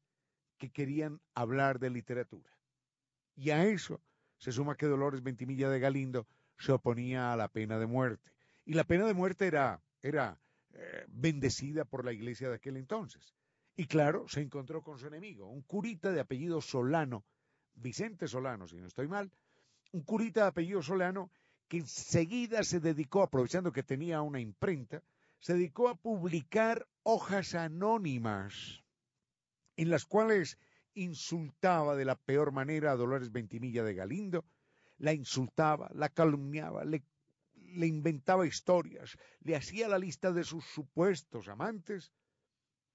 que 0.58 0.70
querían 0.70 1.20
hablar 1.34 1.80
de 1.80 1.90
literatura. 1.90 2.52
Y 3.36 3.50
a 3.50 3.66
eso 3.66 4.02
se 4.38 4.52
suma 4.52 4.76
que 4.76 4.86
Dolores 4.86 5.24
Ventimilla 5.24 5.70
de 5.70 5.80
Galindo 5.80 6.28
se 6.58 6.72
oponía 6.72 7.34
a 7.34 7.38
la 7.38 7.48
pena 7.48 7.80
de 7.80 7.88
muerte. 7.88 8.32
Y 8.66 8.74
la 8.74 8.84
pena 8.84 9.08
de 9.08 9.14
muerte 9.14 9.48
era, 9.48 9.82
era 10.02 10.40
eh, 10.74 11.06
bendecida 11.08 11.86
por 11.86 12.06
la 12.06 12.14
iglesia 12.14 12.50
de 12.50 12.56
aquel 12.56 12.78
entonces. 12.78 13.34
Y 13.76 13.86
claro, 13.86 14.28
se 14.28 14.42
encontró 14.42 14.82
con 14.82 14.98
su 14.98 15.08
enemigo, 15.08 15.48
un 15.48 15.62
curita 15.62 16.12
de 16.12 16.20
apellido 16.20 16.62
Solano, 16.62 17.24
Vicente 17.74 18.28
Solano, 18.28 18.68
si 18.68 18.78
no 18.78 18.88
estoy 18.88 19.08
mal, 19.08 19.32
un 19.92 20.02
curita 20.02 20.42
de 20.42 20.48
apellido 20.48 20.82
Solano 20.82 21.32
que 21.68 21.78
enseguida 21.78 22.64
se 22.64 22.80
dedicó, 22.80 23.24
aprovechando 23.24 23.72
que 23.72 23.84
tenía 23.84 24.22
una 24.22 24.40
imprenta, 24.40 25.02
se 25.40 25.54
dedicó 25.54 25.90
a 25.90 25.96
publicar 25.96 26.88
hojas 27.04 27.56
anónimas 27.56 28.84
en 29.78 29.90
las 29.90 30.06
cuales 30.06 30.58
insultaba 30.94 31.96
de 31.96 32.06
la 32.06 32.16
peor 32.16 32.52
manera 32.52 32.92
a 32.92 32.96
Dolores 32.96 33.32
Ventimilla 33.32 33.84
de 33.84 33.96
Galindo, 33.96 34.46
la 34.98 35.14
insultaba, 35.14 35.90
la 35.96 36.10
calumniaba, 36.10 36.84
le, 36.86 37.04
le 37.74 37.88
inventaba 37.88 38.46
historias, 38.46 39.18
le 39.42 39.56
hacía 39.56 39.88
la 39.88 39.98
lista 39.98 40.32
de 40.32 40.44
sus 40.44 40.66
supuestos 40.66 41.48
amantes 41.48 42.12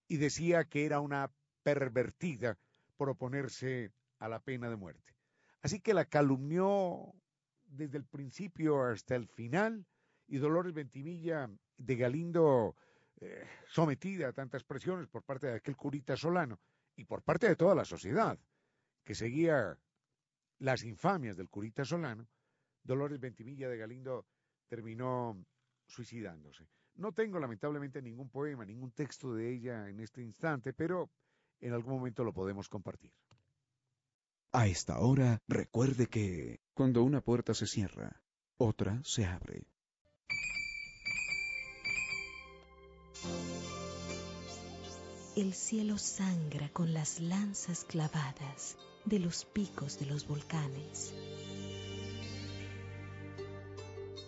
y 0.09 0.17
decía 0.17 0.65
que 0.65 0.87
era 0.87 1.01
una 1.01 1.33
pervertida 1.63 2.59
por 2.97 3.11
oponerse 3.11 3.93
a 4.19 4.29
la 4.29 4.41
pena 4.41 4.71
de 4.71 4.77
muerte. 4.77 5.15
Así 5.63 5.81
que 5.81 5.95
la 5.95 6.05
calumnió 6.05 7.13
desde 7.65 7.99
el 7.99 8.05
principio 8.05 8.85
hasta 8.85 9.17
el 9.17 9.27
final 9.27 9.85
y 10.29 10.39
Dolores 10.39 10.73
Ventimilla 10.73 11.51
de 11.77 11.97
Galindo 11.97 12.77
eh, 13.21 13.45
sometida 13.69 14.29
a 14.29 14.33
tantas 14.33 14.65
presiones 14.65 15.09
por 15.09 15.23
parte 15.23 15.49
de 15.49 15.55
aquel 15.55 15.77
curita 15.77 16.17
solano 16.17 16.61
y 16.95 17.05
por 17.05 17.23
parte 17.23 17.49
de 17.49 17.57
toda 17.57 17.75
la 17.75 17.85
sociedad 17.85 18.39
que 19.05 19.15
seguía 19.15 19.79
las 20.59 20.85
infamias 20.85 21.37
del 21.37 21.49
curita 21.49 21.85
solano, 21.85 22.29
Dolores 22.83 23.21
Ventimilla 23.21 23.69
de 23.69 23.79
Galindo 23.79 24.27
terminó 24.69 25.37
suicidándose. 25.87 26.69
No 26.95 27.13
tengo 27.13 27.39
lamentablemente 27.39 28.01
ningún 28.01 28.31
poema, 28.31 28.65
ningún 28.65 28.93
texto 28.93 29.35
de 29.35 29.53
ella 29.53 29.89
en 29.89 30.01
este 30.01 30.23
instante, 30.23 30.73
pero 30.73 31.11
en 31.61 31.73
algún 31.73 31.95
momento 31.95 32.25
lo 32.25 32.33
podemos 32.33 32.69
compartir. 32.69 33.13
A 34.53 34.67
esta 34.67 35.01
hora, 35.01 35.43
recuerde 35.49 36.07
que 36.07 36.61
cuando 36.73 37.03
una 37.03 37.21
puerta 37.21 37.53
se 37.53 37.67
cierra, 37.67 38.23
otra 38.57 39.03
se 39.05 39.27
abre. 39.27 39.67
El 45.37 45.53
cielo 45.53 45.99
sangra 45.99 46.71
con 46.71 46.95
las 46.95 47.21
lanzas 47.21 47.85
clavadas 47.85 48.79
de 49.05 49.19
los 49.19 49.45
picos 49.45 49.99
de 49.99 50.07
los 50.07 50.27
volcanes. 50.27 51.13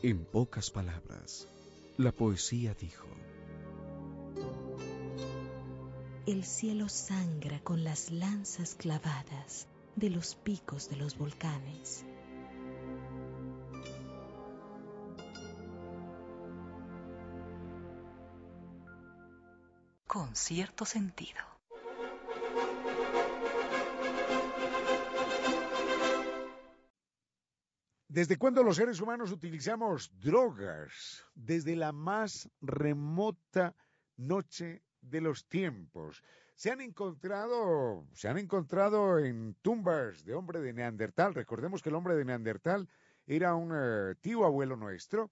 En 0.01 0.25
pocas 0.25 0.71
palabras, 0.71 1.49
la 1.97 2.13
poesía 2.13 2.73
dijo, 2.73 3.09
El 6.25 6.45
cielo 6.45 6.89
sangra 6.89 7.59
con 7.65 7.83
las 7.83 8.13
lanzas 8.13 8.77
clavadas 8.77 9.67
de 9.97 10.11
los 10.11 10.37
picos 10.37 10.89
de 10.89 10.95
los 10.95 11.19
volcanes. 11.19 12.05
Con 20.07 20.37
cierto 20.37 20.85
sentido. 20.85 21.58
¿Desde 28.09 28.39
cuándo 28.39 28.63
los 28.63 28.77
seres 28.77 29.03
humanos 29.03 29.33
utilizamos 29.33 30.11
drogas? 30.19 31.27
Desde 31.35 31.77
la 31.77 31.93
más 31.93 32.49
remota 32.63 33.77
noche 34.17 34.83
de 35.03 35.21
los 35.21 35.47
tiempos. 35.47 36.23
Se 36.57 36.71
han 36.71 36.81
encontrado, 36.81 38.09
se 38.15 38.29
han 38.29 38.39
encontrado 38.39 39.19
en 39.19 39.55
tumbas 39.61 40.25
de 40.25 40.35
hombre 40.35 40.61
de 40.61 40.73
Neandertal. 40.73 41.35
Recordemos 41.35 41.83
que 41.83 41.91
el 41.91 41.97
hombre 41.97 42.15
de 42.15 42.25
Neandertal 42.25 42.89
era 43.27 43.55
un 43.55 43.73
eh, 43.75 44.15
tío 44.23 44.47
abuelo 44.47 44.75
nuestro 44.75 45.31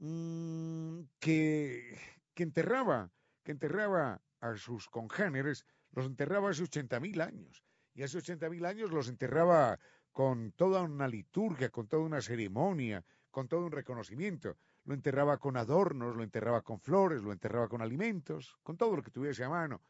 mm, 0.00 1.02
que, 1.20 1.96
que 2.34 2.42
enterraba, 2.42 3.08
que 3.44 3.52
enterraba 3.52 4.20
a 4.40 4.56
sus 4.56 4.88
congéneres, 4.88 5.64
los 5.92 6.06
enterraba 6.06 6.50
hace 6.50 6.64
80.000 6.64 7.22
años. 7.24 7.62
Y 7.94 8.02
hace 8.02 8.18
80.000 8.18 8.66
años 8.66 8.90
los 8.90 9.08
enterraba 9.08 9.78
con 10.16 10.52
toda 10.52 10.80
una 10.80 11.06
liturgia, 11.06 11.68
con 11.68 11.88
toda 11.88 12.02
una 12.02 12.22
ceremonia, 12.22 13.04
con 13.30 13.48
todo 13.48 13.66
un 13.66 13.70
reconocimiento. 13.70 14.56
Lo 14.86 14.94
enterraba 14.94 15.36
con 15.36 15.58
adornos, 15.58 16.16
lo 16.16 16.22
enterraba 16.22 16.62
con 16.62 16.80
flores, 16.80 17.22
lo 17.22 17.32
enterraba 17.32 17.68
con 17.68 17.82
alimentos, 17.82 18.56
con 18.62 18.78
todo 18.78 18.96
lo 18.96 19.02
que 19.02 19.10
tuviese 19.10 19.44
a 19.44 19.50
mano. 19.50 19.82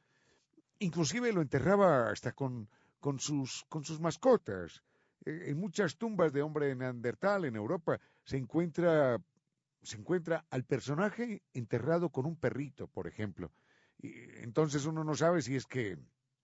Inclusive 0.81 1.33
lo 1.33 1.43
enterraba 1.43 2.11
hasta 2.11 2.33
con, 2.33 2.69
con, 2.99 3.21
sus, 3.21 3.65
con 3.69 3.85
sus 3.85 4.01
mascotas. 4.01 4.83
Eh, 5.25 5.45
en 5.51 5.61
muchas 5.61 5.97
tumbas 5.97 6.33
de 6.33 6.43
hombre 6.43 6.75
neandertal 6.75 7.45
en 7.45 7.55
Europa 7.55 8.01
se 8.25 8.37
encuentra, 8.37 9.23
se 9.81 9.97
encuentra 9.97 10.45
al 10.51 10.65
personaje 10.65 11.45
enterrado 11.55 12.11
con 12.11 12.27
un 12.27 12.35
perrito, 12.35 12.89
por 12.89 13.07
ejemplo. 13.07 13.53
Entonces 14.03 14.87
uno 14.87 15.05
no 15.05 15.15
sabe 15.15 15.41
si 15.41 15.55
es 15.55 15.67
que 15.67 15.97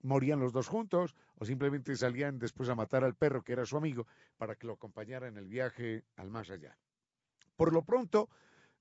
morían 0.03 0.41
los 0.41 0.53
dos 0.53 0.69
juntos 0.69 1.17
o 1.37 1.45
simplemente 1.45 1.97
salían 1.97 2.39
después 2.39 2.69
a 2.69 2.75
matar 2.75 3.05
al 3.05 3.15
perro 3.15 3.43
que 3.43 3.53
era 3.53 3.65
su 3.65 3.77
amigo 3.77 4.07
para 4.37 4.57
que 4.57 4.67
lo 4.67 4.75
acompañara 4.75 5.29
en 5.29 5.37
el 5.37 5.49
viaje 5.49 6.05
al 6.17 6.31
más 6.31 6.51
allá. 6.51 6.77
Por 7.57 7.73
lo 7.73 7.83
pronto, 7.83 8.29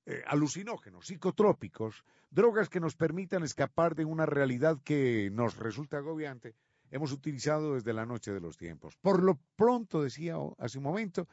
eh, 0.06 0.24
alucinógenos, 0.26 1.06
psicotrópicos, 1.06 2.04
drogas 2.30 2.70
que 2.70 2.80
nos 2.80 2.96
permitan 2.96 3.44
escapar 3.44 3.96
de 3.96 4.06
una 4.06 4.26
realidad 4.26 4.80
que 4.84 5.30
nos 5.32 5.58
resulta 5.58 5.98
agobiante, 5.98 6.56
hemos 6.90 7.12
utilizado 7.12 7.76
desde 7.76 7.94
la 7.94 8.06
noche 8.06 8.32
de 8.32 8.42
los 8.42 8.58
tiempos. 8.58 8.96
Por 8.98 9.22
lo 9.24 9.40
pronto, 9.56 10.02
decía 10.02 10.36
hace 10.58 10.78
un 10.78 10.84
momento, 10.84 11.28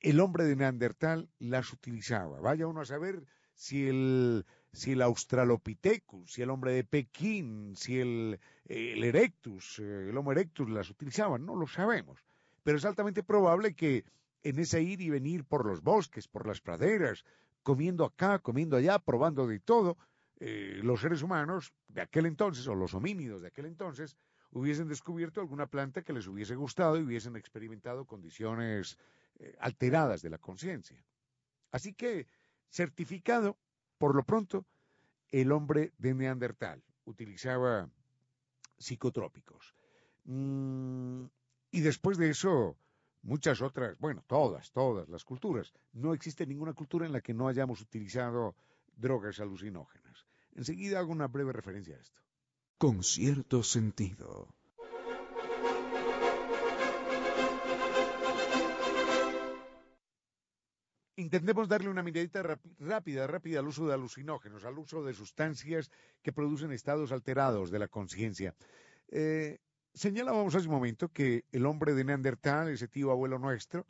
el 0.00 0.20
hombre 0.20 0.44
de 0.44 0.56
Neandertal 0.56 1.28
las 1.38 1.72
utilizaba. 1.72 2.40
Vaya 2.40 2.66
uno 2.66 2.82
a 2.82 2.86
saber 2.86 3.24
si 3.54 3.88
el 3.88 4.46
si 4.78 4.92
el 4.92 5.02
Australopithecus, 5.02 6.32
si 6.32 6.42
el 6.42 6.50
hombre 6.50 6.72
de 6.72 6.84
Pekín, 6.84 7.74
si 7.74 7.98
el, 7.98 8.38
Erectus, 8.64 9.80
eh, 9.80 10.08
el 10.08 10.16
Homo 10.16 10.30
erectus 10.30 10.70
las 10.70 10.88
utilizaban, 10.88 11.44
no 11.44 11.56
lo 11.56 11.66
sabemos. 11.66 12.24
Pero 12.62 12.78
es 12.78 12.84
altamente 12.84 13.24
probable 13.24 13.74
que 13.74 14.04
en 14.42 14.58
ese 14.60 14.80
ir 14.80 15.00
y 15.00 15.10
venir 15.10 15.44
por 15.44 15.66
los 15.66 15.82
bosques, 15.82 16.28
por 16.28 16.46
las 16.46 16.60
praderas, 16.60 17.24
comiendo 17.64 18.04
acá, 18.04 18.38
comiendo 18.38 18.76
allá, 18.76 19.00
probando 19.00 19.48
de 19.48 19.58
todo, 19.58 19.98
eh, 20.38 20.80
los 20.84 21.00
seres 21.00 21.22
humanos 21.22 21.72
de 21.88 22.02
aquel 22.02 22.26
entonces, 22.26 22.66
o 22.68 22.74
los 22.76 22.94
homínidos 22.94 23.42
de 23.42 23.48
aquel 23.48 23.66
entonces, 23.66 24.16
hubiesen 24.52 24.86
descubierto 24.86 25.40
alguna 25.40 25.66
planta 25.66 26.02
que 26.02 26.12
les 26.12 26.28
hubiese 26.28 26.54
gustado 26.54 26.98
y 26.98 27.02
hubiesen 27.02 27.34
experimentado 27.34 28.06
condiciones 28.06 28.96
eh, 29.40 29.56
alteradas 29.58 30.22
de 30.22 30.30
la 30.30 30.38
conciencia. 30.38 31.04
Así 31.72 31.94
que, 31.94 32.28
certificado 32.70 33.58
por 33.98 34.14
lo 34.14 34.24
pronto, 34.24 34.64
el 35.28 35.52
hombre 35.52 35.92
de 35.98 36.14
Neandertal 36.14 36.82
utilizaba 37.04 37.90
psicotrópicos. 38.78 39.74
Mm, 40.24 41.24
y 41.70 41.80
después 41.80 42.16
de 42.16 42.30
eso, 42.30 42.76
muchas 43.22 43.60
otras, 43.60 43.98
bueno, 43.98 44.24
todas, 44.26 44.70
todas 44.72 45.08
las 45.08 45.24
culturas. 45.24 45.72
No 45.92 46.14
existe 46.14 46.46
ninguna 46.46 46.72
cultura 46.72 47.06
en 47.06 47.12
la 47.12 47.20
que 47.20 47.34
no 47.34 47.48
hayamos 47.48 47.80
utilizado 47.80 48.54
drogas 48.96 49.40
alucinógenas. 49.40 50.26
Enseguida 50.54 50.98
hago 50.98 51.12
una 51.12 51.28
breve 51.28 51.52
referencia 51.52 51.96
a 51.96 52.00
esto. 52.00 52.20
Con 52.78 53.02
cierto 53.02 53.62
sentido. 53.62 54.54
Intentemos 61.18 61.68
darle 61.68 61.88
una 61.88 62.04
miradita 62.04 62.44
rápida, 62.78 63.26
rápida 63.26 63.58
al 63.58 63.66
uso 63.66 63.88
de 63.88 63.92
alucinógenos, 63.92 64.64
al 64.64 64.78
uso 64.78 65.02
de 65.02 65.12
sustancias 65.12 65.90
que 66.22 66.32
producen 66.32 66.70
estados 66.70 67.10
alterados 67.10 67.72
de 67.72 67.80
la 67.80 67.88
conciencia. 67.88 68.54
Eh, 69.08 69.58
señalábamos 69.92 70.54
hace 70.54 70.68
un 70.68 70.74
momento 70.74 71.08
que 71.08 71.44
el 71.50 71.66
hombre 71.66 71.94
de 71.94 72.04
Neandertal, 72.04 72.68
ese 72.68 72.86
tío 72.86 73.10
abuelo 73.10 73.40
nuestro, 73.40 73.84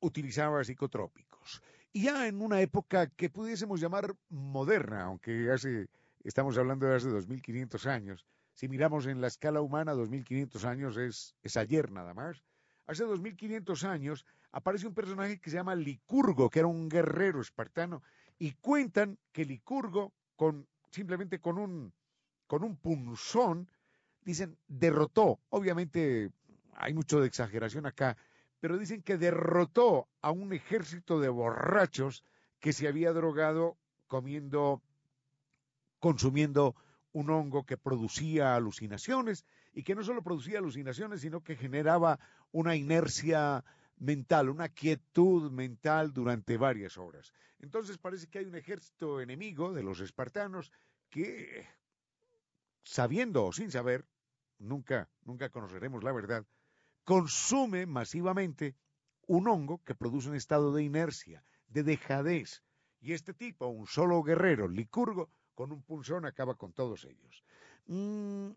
utilizaba 0.00 0.64
psicotrópicos. 0.64 1.62
Y 1.92 2.06
ya 2.06 2.26
en 2.26 2.42
una 2.42 2.60
época 2.60 3.06
que 3.06 3.30
pudiésemos 3.30 3.80
llamar 3.80 4.12
moderna, 4.28 5.04
aunque 5.04 5.48
hace, 5.48 5.86
estamos 6.24 6.58
hablando 6.58 6.86
de 6.86 6.96
hace 6.96 7.08
2500 7.08 7.86
años, 7.86 8.26
si 8.54 8.66
miramos 8.66 9.06
en 9.06 9.20
la 9.20 9.28
escala 9.28 9.60
humana, 9.60 9.92
2500 9.92 10.64
años 10.64 10.96
es 10.96 11.56
ayer 11.56 11.92
nada 11.92 12.14
más. 12.14 12.42
Hace 12.86 13.04
2500 13.04 13.84
años 13.84 14.26
aparece 14.50 14.86
un 14.86 14.94
personaje 14.94 15.40
que 15.40 15.50
se 15.50 15.56
llama 15.56 15.74
Licurgo, 15.74 16.50
que 16.50 16.60
era 16.60 16.68
un 16.68 16.88
guerrero 16.88 17.40
espartano, 17.40 18.02
y 18.38 18.52
cuentan 18.52 19.18
que 19.32 19.44
Licurgo, 19.44 20.12
con, 20.36 20.66
simplemente 20.90 21.40
con 21.40 21.58
un, 21.58 21.92
con 22.46 22.64
un 22.64 22.76
punzón, 22.76 23.70
dicen, 24.24 24.58
derrotó, 24.68 25.40
obviamente 25.50 26.30
hay 26.74 26.94
mucho 26.94 27.20
de 27.20 27.28
exageración 27.28 27.86
acá, 27.86 28.16
pero 28.60 28.78
dicen 28.78 29.02
que 29.02 29.18
derrotó 29.18 30.08
a 30.20 30.30
un 30.30 30.52
ejército 30.52 31.20
de 31.20 31.28
borrachos 31.28 32.24
que 32.60 32.72
se 32.72 32.86
había 32.86 33.12
drogado 33.12 33.76
comiendo, 34.06 34.82
consumiendo 35.98 36.76
un 37.12 37.30
hongo 37.30 37.64
que 37.64 37.76
producía 37.76 38.54
alucinaciones 38.54 39.44
y 39.72 39.82
que 39.82 39.94
no 39.94 40.04
solo 40.04 40.22
producía 40.22 40.58
alucinaciones, 40.58 41.22
sino 41.22 41.42
que 41.42 41.56
generaba 41.56 42.18
una 42.52 42.76
inercia 42.76 43.64
mental, 43.98 44.48
una 44.48 44.68
quietud 44.68 45.50
mental 45.50 46.12
durante 46.12 46.56
varias 46.56 46.96
horas. 46.98 47.32
Entonces 47.58 47.98
parece 47.98 48.28
que 48.28 48.40
hay 48.40 48.46
un 48.46 48.56
ejército 48.56 49.20
enemigo 49.20 49.72
de 49.72 49.82
los 49.82 50.00
espartanos 50.00 50.72
que, 51.08 51.66
sabiendo 52.82 53.44
o 53.44 53.52
sin 53.52 53.70
saber, 53.70 54.06
nunca, 54.58 55.08
nunca 55.24 55.50
conoceremos 55.50 56.02
la 56.02 56.12
verdad, 56.12 56.44
consume 57.04 57.86
masivamente 57.86 58.74
un 59.26 59.48
hongo 59.48 59.82
que 59.84 59.94
produce 59.94 60.28
un 60.28 60.36
estado 60.36 60.72
de 60.72 60.82
inercia, 60.82 61.44
de 61.68 61.82
dejadez. 61.82 62.62
Y 63.00 63.12
este 63.12 63.34
tipo, 63.34 63.66
un 63.66 63.86
solo 63.86 64.22
guerrero, 64.22 64.68
licurgo, 64.68 65.30
con 65.54 65.72
un 65.72 65.82
punzón 65.82 66.24
acaba 66.24 66.54
con 66.54 66.72
todos 66.72 67.04
ellos. 67.04 67.44
Mm, 67.86 68.50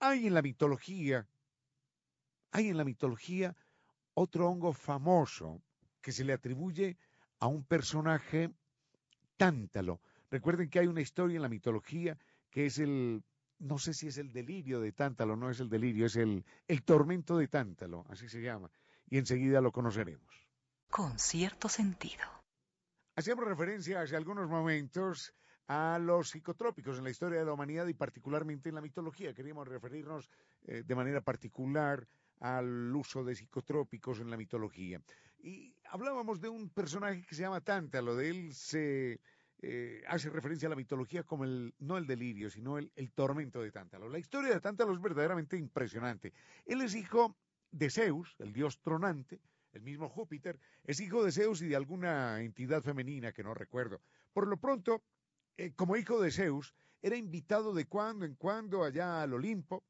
hay 0.00 0.26
en 0.26 0.34
la 0.34 0.42
mitología, 0.42 1.26
hay 2.54 2.68
en 2.68 2.76
la 2.76 2.84
mitología 2.84 3.56
otro 4.14 4.48
hongo 4.48 4.72
famoso 4.72 5.60
que 6.00 6.12
se 6.12 6.24
le 6.24 6.32
atribuye 6.32 6.96
a 7.40 7.48
un 7.48 7.64
personaje 7.64 8.54
tántalo. 9.36 10.00
Recuerden 10.30 10.70
que 10.70 10.78
hay 10.78 10.86
una 10.86 11.00
historia 11.00 11.34
en 11.34 11.42
la 11.42 11.48
mitología 11.48 12.16
que 12.50 12.66
es 12.66 12.78
el, 12.78 13.24
no 13.58 13.78
sé 13.78 13.92
si 13.92 14.06
es 14.06 14.18
el 14.18 14.32
delirio 14.32 14.80
de 14.80 14.92
tántalo, 14.92 15.34
no 15.34 15.50
es 15.50 15.58
el 15.58 15.68
delirio, 15.68 16.06
es 16.06 16.14
el, 16.14 16.44
el 16.68 16.84
tormento 16.84 17.36
de 17.36 17.48
tántalo, 17.48 18.06
así 18.08 18.28
se 18.28 18.40
llama, 18.40 18.70
y 19.10 19.18
enseguida 19.18 19.60
lo 19.60 19.72
conoceremos. 19.72 20.46
Con 20.88 21.18
cierto 21.18 21.68
sentido. 21.68 22.24
Hacíamos 23.16 23.46
referencia 23.46 24.00
hace 24.00 24.14
algunos 24.14 24.48
momentos 24.48 25.34
a 25.66 25.98
los 25.98 26.30
psicotrópicos 26.30 26.98
en 26.98 27.04
la 27.04 27.10
historia 27.10 27.40
de 27.40 27.46
la 27.46 27.52
humanidad 27.52 27.88
y 27.88 27.94
particularmente 27.94 28.68
en 28.68 28.76
la 28.76 28.80
mitología. 28.80 29.34
Queríamos 29.34 29.66
referirnos 29.66 30.30
eh, 30.66 30.84
de 30.86 30.94
manera 30.94 31.20
particular 31.20 32.06
al 32.44 32.94
uso 32.94 33.24
de 33.24 33.34
psicotrópicos 33.34 34.20
en 34.20 34.28
la 34.28 34.36
mitología. 34.36 35.00
Y 35.42 35.74
hablábamos 35.86 36.42
de 36.42 36.50
un 36.50 36.68
personaje 36.68 37.24
que 37.24 37.34
se 37.34 37.40
llama 37.40 37.62
Tántalo, 37.62 38.14
de 38.16 38.28
él 38.28 38.54
se, 38.54 39.18
eh, 39.62 40.02
hace 40.06 40.28
referencia 40.28 40.66
a 40.66 40.70
la 40.70 40.76
mitología 40.76 41.22
como 41.22 41.44
el, 41.44 41.74
no 41.78 41.96
el 41.96 42.06
delirio, 42.06 42.50
sino 42.50 42.76
el, 42.76 42.90
tormento 43.14 43.62
de 43.62 43.70
Tántalo. 43.72 44.10
La 44.10 44.18
historia 44.18 44.52
de 44.52 44.60
Tántalo 44.60 44.92
es 44.92 45.00
verdaderamente 45.00 45.56
impresionante. 45.56 46.34
Él 46.66 46.82
es 46.82 46.94
hijo 46.94 47.34
de 47.70 47.88
Zeus, 47.88 48.36
el 48.38 48.52
dios 48.52 48.78
tronante, 48.82 49.40
el 49.72 49.80
mismo 49.80 50.10
Júpiter, 50.10 50.60
es 50.84 51.00
hijo 51.00 51.24
de 51.24 51.32
Zeus 51.32 51.62
y 51.62 51.68
de 51.68 51.76
alguna 51.76 52.42
entidad 52.42 52.82
femenina 52.82 53.32
que 53.32 53.42
no 53.42 53.54
recuerdo. 53.54 54.02
Por 54.34 54.48
lo 54.48 54.58
pronto, 54.58 55.02
eh, 55.56 55.72
como 55.74 55.96
hijo 55.96 56.20
de 56.20 56.30
Zeus, 56.30 56.74
era 57.00 57.16
invitado 57.16 57.72
de 57.72 57.86
cuando 57.86 58.26
en 58.26 58.34
cuando 58.34 58.84
allá 58.84 59.22
al 59.22 59.32
Olimpo 59.32 59.82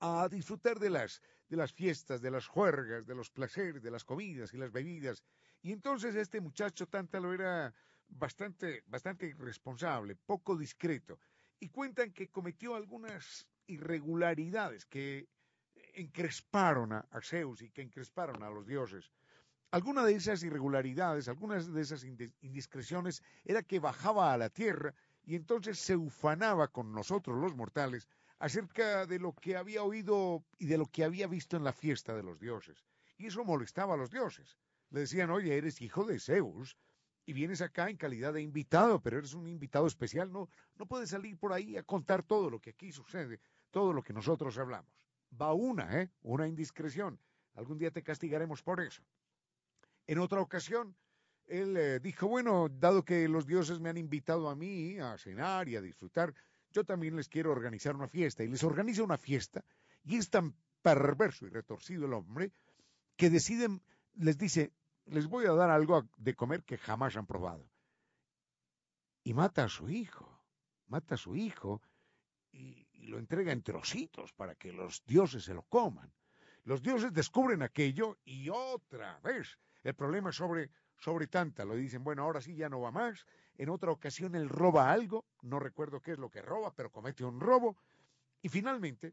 a 0.00 0.28
disfrutar 0.28 0.78
de 0.78 0.90
las, 0.90 1.20
de 1.48 1.56
las 1.56 1.72
fiestas, 1.72 2.20
de 2.20 2.30
las 2.30 2.46
juergas, 2.46 3.06
de 3.06 3.14
los 3.14 3.30
placeres, 3.30 3.82
de 3.82 3.90
las 3.90 4.04
comidas 4.04 4.52
y 4.52 4.58
las 4.58 4.72
bebidas. 4.72 5.22
Y 5.62 5.72
entonces 5.72 6.14
este 6.14 6.40
muchacho 6.40 6.86
Tántalo 6.86 7.32
era 7.32 7.74
bastante, 8.08 8.82
bastante 8.86 9.26
irresponsable, 9.26 10.16
poco 10.16 10.56
discreto. 10.56 11.18
Y 11.60 11.68
cuentan 11.68 12.12
que 12.12 12.28
cometió 12.28 12.74
algunas 12.74 13.48
irregularidades 13.66 14.86
que 14.86 15.28
encresparon 15.94 16.92
a, 16.92 17.06
Zeus 17.22 17.62
y 17.62 17.70
que 17.70 17.82
encresparon 17.82 18.42
a 18.42 18.50
los 18.50 18.66
dioses. 18.66 19.10
Alguna 19.70 20.04
de 20.04 20.14
esas 20.14 20.42
irregularidades, 20.42 21.28
algunas 21.28 21.72
de 21.72 21.82
esas 21.82 22.04
indiscreciones 22.04 23.22
era 23.44 23.62
que 23.62 23.80
bajaba 23.80 24.32
a 24.32 24.38
la 24.38 24.48
tierra 24.48 24.94
y 25.24 25.34
entonces 25.34 25.78
se 25.78 25.96
ufanaba 25.96 26.68
con 26.68 26.92
nosotros 26.92 27.36
los 27.36 27.54
mortales 27.54 28.08
acerca 28.38 29.06
de 29.06 29.18
lo 29.18 29.32
que 29.34 29.56
había 29.56 29.82
oído 29.82 30.44
y 30.58 30.66
de 30.66 30.78
lo 30.78 30.86
que 30.86 31.04
había 31.04 31.26
visto 31.26 31.56
en 31.56 31.64
la 31.64 31.72
fiesta 31.72 32.14
de 32.14 32.22
los 32.22 32.38
dioses. 32.38 32.84
Y 33.16 33.26
eso 33.26 33.44
molestaba 33.44 33.94
a 33.94 33.96
los 33.96 34.10
dioses. 34.10 34.56
Le 34.90 35.00
decían, 35.00 35.30
oye, 35.30 35.56
eres 35.56 35.80
hijo 35.82 36.04
de 36.04 36.20
Zeus 36.20 36.76
y 37.26 37.32
vienes 37.32 37.60
acá 37.60 37.90
en 37.90 37.96
calidad 37.96 38.32
de 38.32 38.42
invitado, 38.42 39.02
pero 39.02 39.18
eres 39.18 39.34
un 39.34 39.48
invitado 39.48 39.86
especial, 39.86 40.32
no, 40.32 40.48
no 40.76 40.86
puedes 40.86 41.10
salir 41.10 41.36
por 41.36 41.52
ahí 41.52 41.76
a 41.76 41.82
contar 41.82 42.22
todo 42.22 42.48
lo 42.48 42.60
que 42.60 42.70
aquí 42.70 42.90
sucede, 42.92 43.40
todo 43.70 43.92
lo 43.92 44.02
que 44.02 44.14
nosotros 44.14 44.56
hablamos. 44.56 44.90
Va 45.40 45.52
una, 45.52 46.00
¿eh? 46.00 46.10
Una 46.22 46.48
indiscreción. 46.48 47.20
Algún 47.54 47.76
día 47.76 47.90
te 47.90 48.02
castigaremos 48.02 48.62
por 48.62 48.80
eso. 48.80 49.02
En 50.06 50.20
otra 50.20 50.40
ocasión, 50.40 50.96
él 51.46 51.76
eh, 51.76 52.00
dijo, 52.00 52.28
bueno, 52.28 52.68
dado 52.70 53.04
que 53.04 53.28
los 53.28 53.46
dioses 53.46 53.80
me 53.80 53.90
han 53.90 53.98
invitado 53.98 54.48
a 54.48 54.54
mí 54.54 54.98
a 54.98 55.18
cenar 55.18 55.68
y 55.68 55.76
a 55.76 55.82
disfrutar, 55.82 56.34
yo 56.72 56.84
también 56.84 57.16
les 57.16 57.28
quiero 57.28 57.50
organizar 57.52 57.94
una 57.96 58.08
fiesta. 58.08 58.44
Y 58.44 58.48
les 58.48 58.62
organiza 58.62 59.02
una 59.02 59.18
fiesta, 59.18 59.64
y 60.04 60.16
es 60.16 60.30
tan 60.30 60.54
perverso 60.82 61.46
y 61.46 61.50
retorcido 61.50 62.06
el 62.06 62.12
hombre, 62.12 62.52
que 63.16 63.30
deciden, 63.30 63.82
les 64.14 64.38
dice, 64.38 64.72
les 65.06 65.26
voy 65.26 65.46
a 65.46 65.52
dar 65.52 65.70
algo 65.70 66.08
de 66.16 66.34
comer 66.34 66.64
que 66.64 66.78
jamás 66.78 67.16
han 67.16 67.26
probado. 67.26 67.68
Y 69.24 69.34
mata 69.34 69.64
a 69.64 69.68
su 69.68 69.90
hijo, 69.90 70.42
mata 70.86 71.14
a 71.14 71.18
su 71.18 71.36
hijo, 71.36 71.82
y, 72.52 72.86
lo 73.08 73.18
entrega 73.18 73.52
en 73.52 73.62
trocitos 73.62 74.34
para 74.34 74.54
que 74.54 74.70
los 74.70 75.02
dioses 75.06 75.44
se 75.44 75.54
lo 75.54 75.62
coman. 75.62 76.12
Los 76.64 76.82
dioses 76.82 77.14
descubren 77.14 77.62
aquello 77.62 78.18
y 78.24 78.50
otra 78.50 79.18
vez 79.20 79.58
el 79.82 79.94
problema 79.94 80.30
sobre, 80.30 80.70
sobre 80.98 81.26
tanta. 81.26 81.64
Lo 81.64 81.74
dicen, 81.74 82.04
bueno, 82.04 82.22
ahora 82.24 82.42
sí 82.42 82.54
ya 82.54 82.68
no 82.68 82.80
va 82.80 82.90
más. 82.90 83.24
En 83.58 83.68
otra 83.68 83.90
ocasión 83.90 84.34
él 84.34 84.48
roba 84.48 84.90
algo, 84.90 85.26
no 85.42 85.58
recuerdo 85.58 86.00
qué 86.00 86.12
es 86.12 86.18
lo 86.18 86.30
que 86.30 86.40
roba, 86.40 86.74
pero 86.74 86.90
comete 86.90 87.24
un 87.24 87.40
robo. 87.40 87.76
Y 88.40 88.48
finalmente, 88.48 89.12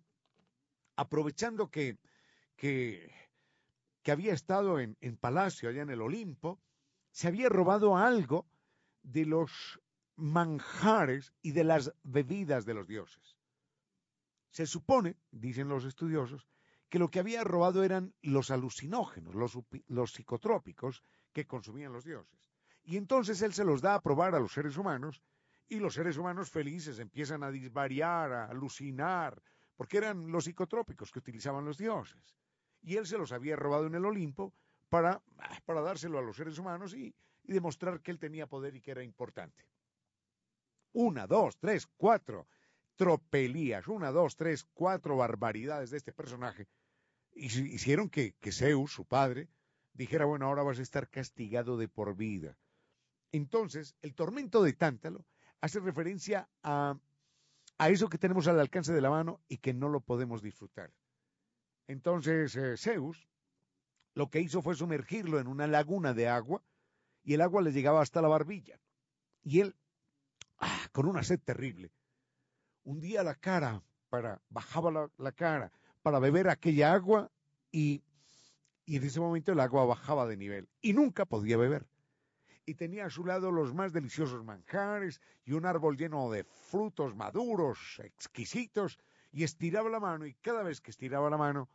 aprovechando 0.95 1.69
que, 1.69 1.97
que, 2.55 3.11
había 4.07 4.33
estado 4.33 4.79
en, 4.79 4.95
en 5.01 5.17
palacio 5.17 5.67
allá 5.67 5.81
en 5.81 5.89
el 5.89 6.01
Olimpo, 6.01 6.61
se 7.11 7.27
había 7.27 7.49
robado 7.49 7.97
algo 7.97 8.45
de 9.01 9.25
los 9.25 9.79
manjares 10.15 11.33
y 11.41 11.51
de 11.51 11.63
las 11.63 11.93
bebidas 12.03 12.65
de 12.65 12.73
los 12.73 12.87
dioses. 12.87 13.35
Se 14.51 14.65
supone, 14.65 15.17
dicen 15.31 15.67
los 15.67 15.85
estudiosos, 15.85 16.47
que 16.89 16.99
lo 16.99 17.09
que 17.09 17.19
había 17.19 17.43
robado 17.43 17.83
eran 17.83 18.13
los 18.21 18.51
alucinógenos, 18.51 19.35
los, 19.35 20.13
psicotrópicos 20.13 21.03
que 21.33 21.45
consumían 21.45 21.91
los 21.91 22.05
dioses. 22.05 22.54
Y 22.85 22.97
entonces 22.97 23.41
él 23.41 23.53
se 23.53 23.65
los 23.65 23.81
da 23.81 23.95
a 23.95 24.01
probar 24.01 24.35
a 24.35 24.39
los 24.39 24.53
seres 24.53 24.77
humanos 24.77 25.21
y 25.67 25.79
los 25.79 25.95
seres 25.95 26.17
humanos 26.17 26.49
felices 26.49 26.99
empiezan 26.99 27.43
a 27.43 27.51
disvariar, 27.51 28.31
a 28.31 28.45
alucinar, 28.45 29.41
porque 29.75 29.97
eran 29.97 30.31
los 30.31 30.45
psicotrópicos 30.45 31.11
que 31.11 31.19
utilizaban 31.19 31.65
los 31.65 31.77
dioses. 31.77 32.37
Y 32.81 32.95
él 32.97 33.05
se 33.05 33.17
los 33.17 33.31
había 33.31 33.55
robado 33.55 33.87
en 33.87 33.95
el 33.95 34.05
Olimpo 34.05 34.53
para, 34.89 35.21
para 35.65 35.81
dárselo 35.81 36.19
a 36.19 36.21
los 36.21 36.37
seres 36.37 36.57
humanos 36.59 36.93
y 36.93 37.13
demostrar 37.43 38.01
que 38.01 38.11
él 38.11 38.19
tenía 38.19 38.47
poder 38.47 38.75
y 38.75 38.81
que 38.81 38.91
era 38.91 39.03
importante 39.03 39.65
una, 40.95 41.27
dos, 41.27 41.57
tres, 41.57 41.87
cuatro 41.97 42.47
tropelías, 42.95 43.87
una, 43.89 44.11
dos, 44.11 44.37
tres, 44.37 44.63
cuatro 44.73 45.17
barbaridades 45.17 45.89
de 45.89 45.97
este 45.97 46.13
personaje, 46.13 46.67
hicieron 47.33 48.09
que, 48.09 48.33
que 48.39 48.53
Zeus, 48.53 48.93
su 48.93 49.05
padre, 49.05 49.49
dijera, 49.93 50.23
bueno, 50.23 50.45
ahora 50.45 50.63
vas 50.63 50.79
a 50.79 50.81
estar 50.81 51.09
castigado 51.09 51.75
de 51.75 51.89
por 51.89 52.15
vida. 52.15 52.57
Entonces, 53.35 53.95
el 54.01 54.15
tormento 54.15 54.63
de 54.63 54.71
Tántalo 54.71 55.25
hace 55.59 55.81
referencia 55.81 56.47
a, 56.63 56.97
a 57.77 57.89
eso 57.89 58.07
que 58.07 58.17
tenemos 58.17 58.47
al 58.47 58.59
alcance 58.61 58.93
de 58.93 59.01
la 59.01 59.09
mano 59.09 59.41
y 59.49 59.57
que 59.57 59.73
no 59.73 59.89
lo 59.89 59.99
podemos 59.99 60.41
disfrutar. 60.41 60.93
Entonces, 61.87 62.55
eh, 62.55 62.77
Zeus 62.77 63.27
lo 64.13 64.29
que 64.29 64.39
hizo 64.39 64.61
fue 64.61 64.75
sumergirlo 64.75 65.41
en 65.41 65.47
una 65.47 65.67
laguna 65.67 66.13
de 66.13 66.29
agua 66.29 66.63
y 67.23 67.33
el 67.33 67.41
agua 67.41 67.61
le 67.61 67.73
llegaba 67.73 68.01
hasta 68.01 68.21
la 68.21 68.29
barbilla. 68.29 68.79
Y 69.43 69.59
él 69.59 69.75
ah, 70.59 70.87
con 70.93 71.05
una 71.05 71.21
sed 71.21 71.41
terrible. 71.43 71.91
Un 72.85 73.01
día 73.01 73.21
la 73.21 73.35
cara, 73.35 73.83
para, 74.07 74.41
bajaba 74.47 75.09
la, 75.17 75.31
cara 75.33 75.73
para 76.01 76.19
beber 76.19 76.47
aquella 76.47 76.93
agua 76.93 77.29
y, 77.69 78.01
y 78.85 78.95
en 78.95 79.03
ese 79.03 79.19
momento 79.19 79.51
el 79.51 79.59
agua 79.59 79.83
bajaba 79.83 80.25
de 80.25 80.37
nivel 80.37 80.69
y 80.81 80.93
nunca 80.93 81.25
podía 81.25 81.57
beber. 81.57 81.85
Y 82.65 82.75
tenía 82.75 83.05
a 83.05 83.09
su 83.09 83.25
lado 83.25 83.51
los 83.51 83.73
más 83.73 83.93
deliciosos 83.93 84.43
manjares 84.43 85.21
y 85.43 85.53
un 85.53 85.65
árbol 85.65 85.97
lleno 85.97 86.31
de 86.31 86.43
frutos 86.43 87.15
maduros, 87.15 87.99
exquisitos, 88.03 88.97
y 89.31 89.43
estiraba 89.43 89.89
la 89.89 89.99
mano 89.99 90.25
y 90.25 90.33
cada 90.35 90.63
vez 90.63 90.79
que 90.79 90.91
estiraba 90.91 91.29
la 91.29 91.37
mano, 91.37 91.69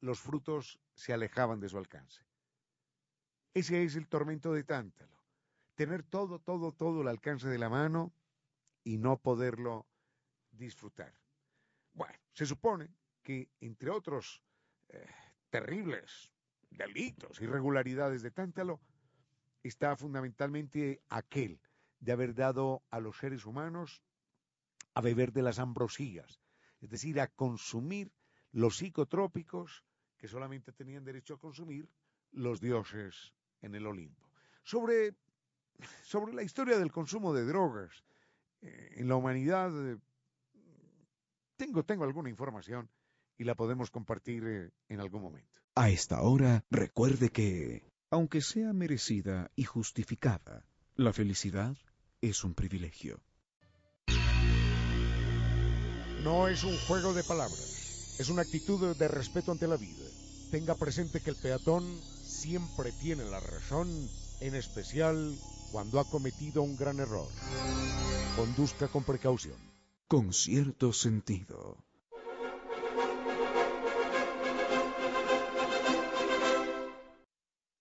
los 0.00 0.18
frutos 0.18 0.80
se 0.94 1.12
alejaban 1.12 1.60
de 1.60 1.68
su 1.68 1.76
alcance. 1.76 2.22
Ese 3.52 3.84
es 3.84 3.96
el 3.96 4.08
tormento 4.08 4.52
de 4.54 4.64
Tántalo. 4.64 5.22
Tener 5.74 6.02
todo, 6.02 6.38
todo, 6.38 6.72
todo 6.72 7.02
al 7.02 7.08
alcance 7.08 7.48
de 7.48 7.58
la 7.58 7.68
mano 7.68 8.14
y 8.82 8.96
no 8.96 9.18
poderlo 9.18 9.86
disfrutar. 10.50 11.14
Bueno, 11.92 12.18
se 12.32 12.46
supone 12.46 12.88
que, 13.22 13.50
entre 13.60 13.90
otros 13.90 14.42
eh, 14.88 15.06
terribles 15.50 16.32
delitos, 16.70 17.40
irregularidades 17.42 18.22
de 18.22 18.30
Tántalo, 18.30 18.80
está 19.62 19.96
fundamentalmente 19.96 21.02
aquel 21.08 21.60
de 22.00 22.12
haber 22.12 22.34
dado 22.34 22.82
a 22.90 23.00
los 23.00 23.16
seres 23.18 23.46
humanos 23.46 24.02
a 24.94 25.00
beber 25.00 25.32
de 25.32 25.42
las 25.42 25.58
ambrosías, 25.58 26.40
es 26.80 26.90
decir, 26.90 27.20
a 27.20 27.28
consumir 27.28 28.12
los 28.50 28.76
psicotrópicos 28.78 29.84
que 30.16 30.28
solamente 30.28 30.72
tenían 30.72 31.04
derecho 31.04 31.34
a 31.34 31.38
consumir 31.38 31.88
los 32.32 32.60
dioses 32.60 33.32
en 33.60 33.74
el 33.74 33.86
Olimpo. 33.86 34.28
Sobre, 34.64 35.14
sobre 36.02 36.34
la 36.34 36.42
historia 36.42 36.78
del 36.78 36.92
consumo 36.92 37.32
de 37.32 37.44
drogas 37.44 38.04
eh, 38.60 38.94
en 38.96 39.08
la 39.08 39.16
humanidad 39.16 39.70
eh, 39.92 39.98
tengo, 41.56 41.84
tengo 41.84 42.04
alguna 42.04 42.28
información 42.28 42.88
y 43.38 43.44
la 43.44 43.54
podemos 43.54 43.90
compartir 43.90 44.44
eh, 44.46 44.70
en 44.88 45.00
algún 45.00 45.22
momento. 45.22 45.60
A 45.74 45.90
esta 45.90 46.22
hora, 46.22 46.64
recuerde 46.70 47.30
que, 47.30 47.91
aunque 48.12 48.42
sea 48.42 48.74
merecida 48.74 49.50
y 49.56 49.64
justificada, 49.64 50.66
la 50.96 51.14
felicidad 51.14 51.74
es 52.20 52.44
un 52.44 52.52
privilegio. 52.52 53.22
No 56.22 56.46
es 56.46 56.62
un 56.62 56.76
juego 56.86 57.14
de 57.14 57.24
palabras, 57.24 58.20
es 58.20 58.28
una 58.28 58.42
actitud 58.42 58.94
de 58.94 59.08
respeto 59.08 59.50
ante 59.50 59.66
la 59.66 59.78
vida. 59.78 60.04
Tenga 60.50 60.74
presente 60.74 61.20
que 61.20 61.30
el 61.30 61.36
peatón 61.36 61.84
siempre 62.22 62.92
tiene 63.00 63.24
la 63.24 63.40
razón, 63.40 63.88
en 64.42 64.54
especial 64.56 65.34
cuando 65.72 65.98
ha 65.98 66.04
cometido 66.04 66.62
un 66.62 66.76
gran 66.76 67.00
error. 67.00 67.28
Conduzca 68.36 68.88
con 68.88 69.04
precaución. 69.04 69.56
Con 70.06 70.34
cierto 70.34 70.92
sentido. 70.92 71.78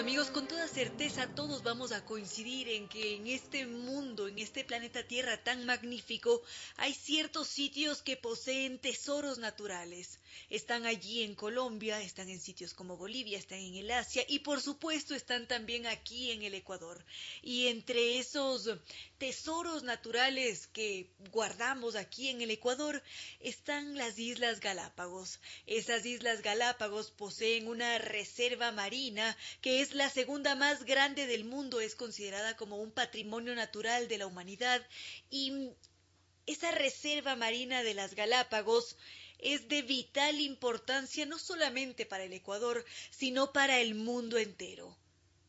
Amigos, 0.00 0.30
con 0.30 0.48
toda 0.48 0.66
certeza 0.66 1.34
todos 1.34 1.62
vamos 1.62 1.92
a 1.92 2.06
coincidir 2.06 2.70
en 2.70 2.88
que 2.88 3.16
en 3.16 3.26
este 3.26 3.66
mundo, 3.66 4.28
en 4.28 4.38
este 4.38 4.64
planeta 4.64 5.06
Tierra 5.06 5.36
tan 5.44 5.66
magnífico, 5.66 6.42
hay 6.78 6.94
ciertos 6.94 7.48
sitios 7.48 8.00
que 8.00 8.16
poseen 8.16 8.78
tesoros 8.78 9.36
naturales. 9.36 10.18
Están 10.48 10.86
allí 10.86 11.22
en 11.22 11.34
Colombia, 11.34 12.00
están 12.00 12.30
en 12.30 12.40
sitios 12.40 12.72
como 12.72 12.96
Bolivia, 12.96 13.36
están 13.36 13.58
en 13.58 13.74
el 13.74 13.90
Asia 13.90 14.24
y 14.26 14.38
por 14.38 14.62
supuesto 14.62 15.14
están 15.14 15.46
también 15.46 15.86
aquí 15.86 16.30
en 16.30 16.44
el 16.44 16.54
Ecuador. 16.54 17.04
Y 17.42 17.66
entre 17.66 18.18
esos 18.18 18.70
tesoros 19.18 19.82
naturales 19.82 20.66
que 20.68 21.10
guardamos 21.30 21.94
aquí 21.94 22.28
en 22.28 22.40
el 22.40 22.50
Ecuador 22.50 23.02
están 23.40 23.98
las 23.98 24.18
Islas 24.18 24.60
Galápagos. 24.60 25.40
Esas 25.66 26.06
Islas 26.06 26.40
Galápagos 26.40 27.10
poseen 27.10 27.68
una 27.68 27.98
reserva 27.98 28.72
marina 28.72 29.36
que 29.60 29.82
es 29.82 29.89
la 29.94 30.10
segunda 30.10 30.54
más 30.54 30.84
grande 30.84 31.26
del 31.26 31.44
mundo, 31.44 31.80
es 31.80 31.94
considerada 31.94 32.56
como 32.56 32.76
un 32.76 32.92
patrimonio 32.92 33.54
natural 33.54 34.08
de 34.08 34.18
la 34.18 34.26
humanidad 34.26 34.86
y 35.30 35.70
esa 36.46 36.70
reserva 36.72 37.36
marina 37.36 37.82
de 37.82 37.94
las 37.94 38.14
Galápagos 38.14 38.96
es 39.38 39.68
de 39.68 39.82
vital 39.82 40.40
importancia 40.40 41.26
no 41.26 41.38
solamente 41.38 42.06
para 42.06 42.24
el 42.24 42.32
Ecuador, 42.32 42.84
sino 43.10 43.52
para 43.52 43.80
el 43.80 43.94
mundo 43.94 44.38
entero. 44.38 44.96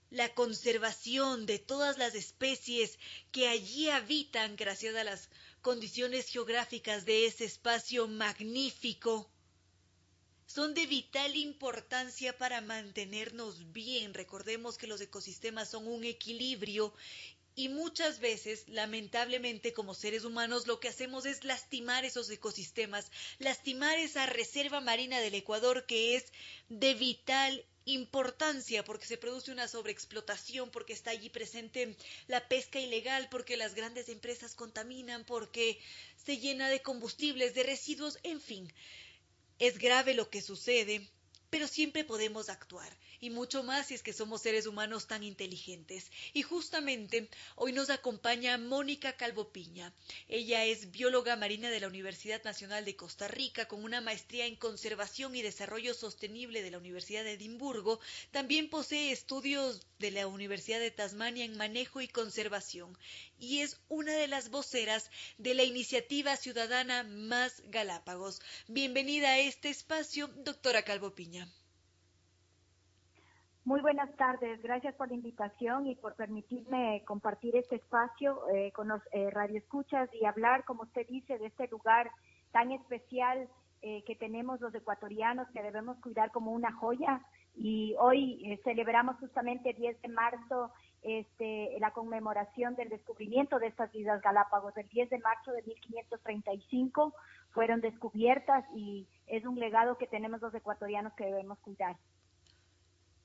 La 0.09 0.33
conservación 0.33 1.45
de 1.45 1.59
todas 1.59 1.97
las 1.97 2.15
especies 2.15 2.99
que 3.31 3.47
allí 3.47 3.89
habitan 3.89 4.55
gracias 4.55 4.95
a 4.95 5.03
las 5.03 5.29
condiciones 5.61 6.27
geográficas 6.27 7.05
de 7.05 7.25
ese 7.25 7.45
espacio 7.45 8.07
magnífico 8.07 9.30
son 10.51 10.73
de 10.73 10.85
vital 10.85 11.35
importancia 11.35 12.37
para 12.37 12.59
mantenernos 12.59 13.71
bien. 13.71 14.13
Recordemos 14.13 14.77
que 14.77 14.87
los 14.87 14.99
ecosistemas 14.99 15.69
son 15.69 15.87
un 15.87 16.03
equilibrio 16.03 16.93
y 17.55 17.69
muchas 17.69 18.19
veces, 18.19 18.67
lamentablemente, 18.67 19.73
como 19.73 19.93
seres 19.93 20.25
humanos, 20.25 20.67
lo 20.67 20.79
que 20.79 20.89
hacemos 20.89 21.25
es 21.25 21.43
lastimar 21.43 22.05
esos 22.05 22.29
ecosistemas, 22.29 23.11
lastimar 23.39 23.97
esa 23.97 24.25
reserva 24.25 24.81
marina 24.81 25.19
del 25.19 25.35
Ecuador 25.35 25.85
que 25.85 26.15
es 26.15 26.25
de 26.69 26.93
vital 26.95 27.65
importancia 27.85 28.83
porque 28.83 29.07
se 29.07 29.17
produce 29.17 29.51
una 29.51 29.67
sobreexplotación, 29.67 30.69
porque 30.69 30.93
está 30.93 31.11
allí 31.11 31.29
presente 31.29 31.95
la 32.27 32.47
pesca 32.47 32.79
ilegal, 32.79 33.27
porque 33.29 33.57
las 33.57 33.73
grandes 33.73 34.09
empresas 34.09 34.53
contaminan, 34.55 35.25
porque 35.25 35.79
se 36.23 36.37
llena 36.37 36.69
de 36.69 36.81
combustibles, 36.81 37.53
de 37.53 37.63
residuos, 37.63 38.19
en 38.23 38.39
fin. 38.39 38.71
Es 39.61 39.77
grave 39.77 40.15
lo 40.15 40.27
que 40.31 40.41
sucede, 40.41 41.07
pero 41.51 41.67
siempre 41.67 42.03
podemos 42.03 42.49
actuar 42.49 42.91
y 43.19 43.29
mucho 43.29 43.61
más 43.61 43.87
si 43.87 43.93
es 43.93 44.01
que 44.01 44.13
somos 44.13 44.41
seres 44.41 44.65
humanos 44.65 45.05
tan 45.05 45.21
inteligentes. 45.21 46.11
Y 46.33 46.41
justamente 46.41 47.29
hoy 47.55 47.71
nos 47.71 47.91
acompaña 47.91 48.57
Mónica 48.57 49.15
Calvopiña. 49.15 49.93
Ella 50.27 50.65
es 50.65 50.91
bióloga 50.91 51.35
marina 51.35 51.69
de 51.69 51.79
la 51.79 51.87
Universidad 51.87 52.43
Nacional 52.43 52.83
de 52.83 52.95
Costa 52.95 53.27
Rica 53.27 53.67
con 53.67 53.83
una 53.83 54.01
maestría 54.01 54.47
en 54.47 54.55
conservación 54.55 55.35
y 55.35 55.43
desarrollo 55.43 55.93
sostenible 55.93 56.63
de 56.63 56.71
la 56.71 56.79
Universidad 56.79 57.23
de 57.23 57.33
Edimburgo. 57.33 57.99
También 58.31 58.69
posee 58.69 59.11
estudios 59.11 59.85
de 59.99 60.09
la 60.09 60.25
Universidad 60.25 60.79
de 60.79 60.89
Tasmania 60.89 61.45
en 61.45 61.57
manejo 61.57 62.01
y 62.01 62.07
conservación 62.07 62.97
y 63.39 63.59
es 63.59 63.77
una 63.87 64.13
de 64.13 64.27
las 64.27 64.49
voceras 64.49 65.11
de 65.37 65.53
la 65.53 65.63
iniciativa 65.63 66.37
ciudadana 66.37 67.03
Más 67.03 67.61
Galápagos. 67.67 68.41
Bienvenida 68.67 69.29
a 69.29 69.39
este 69.39 69.69
espacio, 69.69 70.27
doctora 70.43 70.83
Calvopiña. 70.83 71.40
Muy 73.63 73.81
buenas 73.81 74.09
tardes, 74.15 74.61
gracias 74.63 74.95
por 74.95 75.09
la 75.09 75.13
invitación 75.13 75.85
y 75.85 75.95
por 75.95 76.15
permitirme 76.15 77.03
compartir 77.05 77.55
este 77.55 77.75
espacio 77.75 78.49
eh, 78.49 78.71
con 78.71 78.87
los 78.87 79.01
eh, 79.11 79.29
radioescuchas 79.29 80.09
y 80.19 80.25
hablar, 80.25 80.65
como 80.65 80.81
usted 80.83 81.05
dice, 81.07 81.37
de 81.37 81.45
este 81.45 81.67
lugar 81.67 82.09
tan 82.51 82.71
especial 82.71 83.47
eh, 83.83 84.03
que 84.05 84.15
tenemos 84.15 84.61
los 84.61 84.75
ecuatorianos 84.75 85.47
que 85.49 85.63
debemos 85.63 85.97
cuidar 85.97 86.31
como 86.31 86.51
una 86.51 86.71
joya. 86.71 87.19
Y 87.55 87.95
hoy 87.99 88.39
eh, 88.45 88.59
celebramos 88.63 89.17
justamente 89.17 89.71
el 89.71 89.75
10 89.75 90.01
de 90.03 90.07
marzo 90.07 90.71
este, 91.01 91.75
la 91.79 91.89
conmemoración 91.89 92.75
del 92.75 92.89
descubrimiento 92.89 93.57
de 93.57 93.67
estas 93.67 93.93
Islas 93.95 94.21
Galápagos. 94.21 94.77
El 94.77 94.87
10 94.87 95.09
de 95.09 95.17
marzo 95.17 95.51
de 95.51 95.63
1535 95.63 97.13
fueron 97.49 97.81
descubiertas 97.81 98.63
y 98.75 99.07
es 99.25 99.45
un 99.45 99.59
legado 99.59 99.97
que 99.97 100.05
tenemos 100.05 100.41
los 100.41 100.53
ecuatorianos 100.53 101.13
que 101.13 101.25
debemos 101.25 101.57
cuidar. 101.59 101.95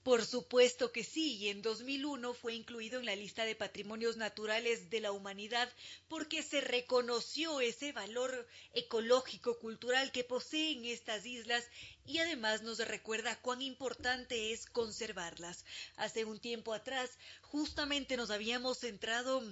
Por 0.06 0.24
supuesto 0.24 0.92
que 0.92 1.02
sí, 1.02 1.34
y 1.34 1.48
en 1.48 1.62
2001 1.62 2.32
fue 2.32 2.54
incluido 2.54 3.00
en 3.00 3.06
la 3.06 3.16
lista 3.16 3.44
de 3.44 3.56
patrimonios 3.56 4.16
naturales 4.16 4.88
de 4.88 5.00
la 5.00 5.10
humanidad 5.10 5.68
porque 6.06 6.44
se 6.44 6.60
reconoció 6.60 7.60
ese 7.60 7.90
valor 7.90 8.46
ecológico, 8.72 9.58
cultural 9.58 10.12
que 10.12 10.22
poseen 10.22 10.84
estas 10.84 11.26
islas 11.26 11.68
y 12.04 12.18
además 12.18 12.62
nos 12.62 12.78
recuerda 12.78 13.34
cuán 13.40 13.62
importante 13.62 14.52
es 14.52 14.66
conservarlas. 14.66 15.64
Hace 15.96 16.24
un 16.24 16.38
tiempo 16.38 16.72
atrás 16.72 17.18
justamente 17.42 18.16
nos 18.16 18.30
habíamos 18.30 18.78
centrado 18.78 19.42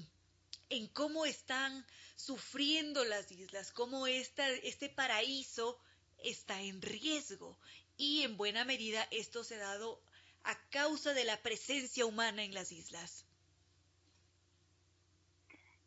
en 0.69 0.87
cómo 0.87 1.27
están 1.27 1.85
sufriendo 2.15 3.05
las 3.05 3.33
islas, 3.33 3.73
cómo 3.73 4.07
este 4.07 4.89
paraíso 4.89 5.81
está 6.23 6.63
en 6.63 6.81
riesgo 6.81 7.59
y 7.97 8.23
en 8.23 8.37
buena 8.37 8.65
medida 8.65 9.09
esto 9.11 9.43
se 9.43 9.57
ha 9.57 9.59
dado 9.59 10.01
a 10.45 10.55
causa 10.71 11.13
de 11.15 11.25
la 11.25 11.37
presencia 11.43 12.07
humana 12.07 12.45
en 12.45 12.55
las 12.55 12.73
islas. 12.73 13.27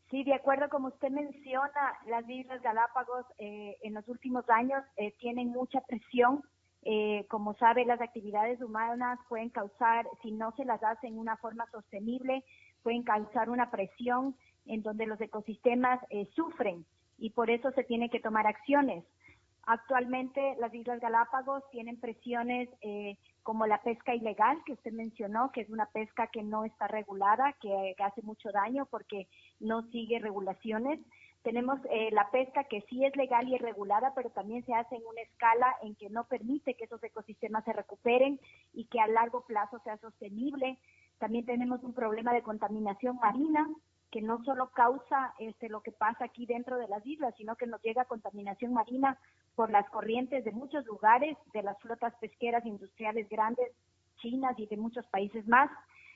Sí, 0.09 0.23
de 0.23 0.33
acuerdo 0.33 0.69
como 0.69 0.87
usted 0.87 1.09
menciona, 1.09 1.97
las 2.07 2.27
Islas 2.29 2.61
Galápagos 2.61 3.25
eh, 3.39 3.77
en 3.83 3.93
los 3.93 4.07
últimos 4.07 4.49
años 4.49 4.81
eh, 4.95 5.13
tienen 5.19 5.49
mucha 5.49 5.81
presión. 5.81 6.43
Eh, 6.83 7.25
como 7.29 7.55
sabe, 7.55 7.83
las 7.85 7.99
actividades 7.99 8.61
humanas 8.61 9.19
pueden 9.27 9.49
causar, 9.49 10.07
si 10.21 10.31
no 10.31 10.53
se 10.55 10.63
las 10.63 10.81
hace 10.81 11.07
en 11.07 11.19
una 11.19 11.35
forma 11.37 11.65
sostenible, 11.71 12.45
pueden 12.83 13.03
causar 13.03 13.49
una 13.49 13.69
presión 13.69 14.37
en 14.65 14.81
donde 14.81 15.07
los 15.07 15.19
ecosistemas 15.19 15.99
sufren 16.35 16.85
y 17.17 17.31
por 17.31 17.49
eso 17.49 17.71
se 17.71 17.83
tienen 17.83 18.09
que 18.09 18.21
tomar 18.21 18.47
acciones. 18.47 19.03
Actualmente 19.70 20.55
las 20.61 20.74
Islas 20.74 21.01
Galápagos 21.01 21.61
tienen 21.72 21.99
presiones 21.99 22.70
eh, 22.80 23.18
como 23.43 23.68
la 23.68 23.82
pesca 23.82 24.15
ilegal 24.15 24.57
que 24.65 24.72
usted 24.72 24.93
mencionó, 24.93 25.51
que 25.51 25.59
es 25.59 25.70
una 25.70 25.88
pesca 25.88 26.28
que 26.28 26.41
no 26.41 26.63
está 26.63 26.88
regulada, 26.88 27.53
que, 27.59 27.93
hace 28.01 28.22
mucho 28.22 28.49
daño 28.53 28.86
porque 28.86 29.28
no 29.59 29.82
sigue 29.91 30.20
regulaciones. 30.20 31.01
Tenemos 31.43 31.82
eh, 31.91 32.11
la 32.13 32.32
pesca 32.32 32.63
que 32.63 32.80
sí 32.89 33.03
es 33.03 33.13
legal 33.18 33.49
y 33.49 33.55
es 33.55 33.61
regulada, 33.61 34.13
pero 34.15 34.30
también 34.30 34.65
se 34.65 34.74
hace 34.74 34.95
en 34.95 35.05
una 35.05 35.22
escala 35.22 35.76
en 35.84 35.95
que 35.95 36.09
no 36.09 36.24
permite 36.24 36.76
que 36.76 36.86
esos 36.86 37.03
ecosistemas 37.03 37.65
se 37.65 37.74
recuperen 37.74 38.39
y 38.74 38.86
que 38.86 39.01
a 39.01 39.07
largo 39.07 39.41
plazo 39.41 39.80
sea 39.80 39.97
sostenible. 39.97 40.78
También 41.18 41.45
tenemos 41.45 41.84
un 41.84 41.93
problema 41.93 42.32
de 42.32 42.41
contaminación 42.41 43.18
marina 43.18 43.68
que 44.11 44.21
no 44.21 44.43
solo 44.43 44.69
causa 44.69 45.33
este, 45.39 45.69
lo 45.69 45.81
que 45.81 45.91
pasa 45.91 46.25
aquí 46.25 46.45
dentro 46.45 46.77
de 46.77 46.87
las 46.87 47.05
islas, 47.05 47.33
sino 47.37 47.55
que 47.55 47.67
nos 47.67 47.81
llega 47.81 48.05
contaminación 48.05 48.73
marina 48.73 49.17
por 49.55 49.69
las 49.69 49.89
corrientes 49.89 50.45
de 50.45 50.51
muchos 50.51 50.85
lugares, 50.85 51.37
de 51.53 51.63
las 51.63 51.77
flotas 51.79 52.13
pesqueras 52.19 52.65
industriales 52.65 53.27
grandes, 53.29 53.71
chinas 54.17 54.57
y 54.57 54.65
de 54.67 54.77
muchos 54.77 55.05
países 55.07 55.47
más. 55.47 55.69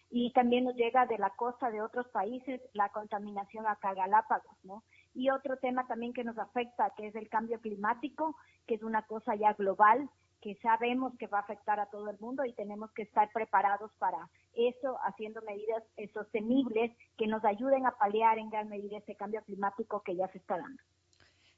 Y 0.10 0.32
también 0.34 0.66
nos 0.66 0.76
llega 0.76 1.06
de 1.06 1.18
la 1.18 1.30
costa 1.32 1.70
de 1.70 1.82
otros 1.82 2.08
países 2.10 2.62
la 2.74 2.90
contaminación 2.90 3.66
acá 3.66 3.94
Galápagos, 3.94 4.58
¿no? 4.64 4.84
Y 5.14 5.30
otro 5.30 5.58
tema 5.58 5.88
también 5.88 6.14
que 6.14 6.24
nos 6.24 6.38
afecta, 6.38 6.92
que 6.98 7.08
es 7.08 7.16
el 7.16 7.30
cambio 7.30 7.60
climático, 7.60 8.36
que 8.68 8.76
es 8.76 8.84
una 8.84 9.04
cosa 9.04 9.36
ya 9.36 9.54
global, 9.54 10.10
que 10.42 10.56
sabemos 10.62 11.14
que 11.18 11.28
va 11.28 11.40
a 11.40 11.42
afectar 11.42 11.80
a 11.80 11.90
todo 11.90 12.10
el 12.10 12.20
mundo 12.20 12.44
y 12.46 12.54
tenemos 12.54 12.92
que 12.92 13.04
estar 13.04 13.32
preparados 13.32 13.92
para 14.00 14.30
eso, 14.54 14.98
haciendo 15.04 15.42
medidas 15.44 15.84
sostenibles 16.14 16.92
que 17.18 17.28
nos 17.28 17.44
ayuden 17.46 17.86
a 17.86 17.98
paliar 17.98 18.40
en 18.40 18.50
gran 18.50 18.68
medida 18.68 18.98
este 18.98 19.16
cambio 19.16 19.44
climático 19.44 20.02
que 20.04 20.16
ya 20.16 20.28
se 20.30 20.40
está 20.40 20.58
dando. 20.58 20.82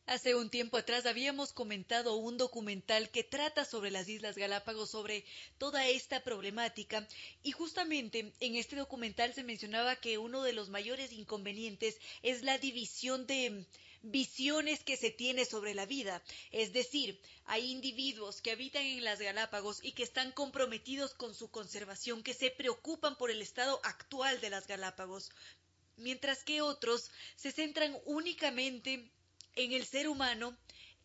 Hace 0.06 0.36
un 0.36 0.50
tiempo 0.50 0.76
atrás 0.76 1.06
habíamos 1.06 1.54
comentado 1.54 2.18
un 2.18 2.38
documental 2.38 3.10
que 3.10 3.24
trata 3.24 3.64
sobre 3.64 3.90
las 3.90 4.10
Islas 4.10 4.36
Galápagos, 4.36 4.90
sobre 4.90 5.24
toda 5.58 5.88
esta 5.88 6.22
problemática, 6.22 7.08
y 7.42 7.52
justamente 7.54 8.34
en 8.42 8.56
este 8.56 8.76
documental 8.76 9.34
se 9.34 9.46
mencionaba 9.46 9.96
que 9.96 10.18
uno 10.18 10.44
de 10.44 10.52
los 10.52 10.70
mayores 10.70 11.14
inconvenientes 11.14 12.02
es 12.22 12.44
la 12.44 12.58
división 12.58 13.26
de 13.28 13.66
visiones 14.04 14.84
que 14.84 14.98
se 14.98 15.10
tiene 15.10 15.46
sobre 15.46 15.74
la 15.74 15.86
vida. 15.86 16.22
Es 16.52 16.74
decir, 16.74 17.20
hay 17.46 17.72
individuos 17.72 18.42
que 18.42 18.52
habitan 18.52 18.84
en 18.84 19.04
las 19.04 19.20
Galápagos 19.20 19.80
y 19.84 19.94
que 19.94 20.04
están 20.04 20.32
comprometidos 20.32 21.14
con 21.14 21.34
su 21.34 21.50
conservación, 21.50 22.22
que 22.22 22.34
se 22.34 22.52
preocupan 22.52 23.18
por 23.18 23.32
el 23.32 23.42
estado 23.42 23.80
actual 23.84 24.40
de 24.42 24.50
las 24.50 24.68
Galápagos, 24.68 25.32
mientras 25.96 26.44
que 26.44 26.62
otros 26.62 27.12
se 27.36 27.52
centran 27.52 27.98
únicamente 28.06 29.10
en 29.56 29.72
el 29.72 29.86
ser 29.86 30.08
humano 30.08 30.56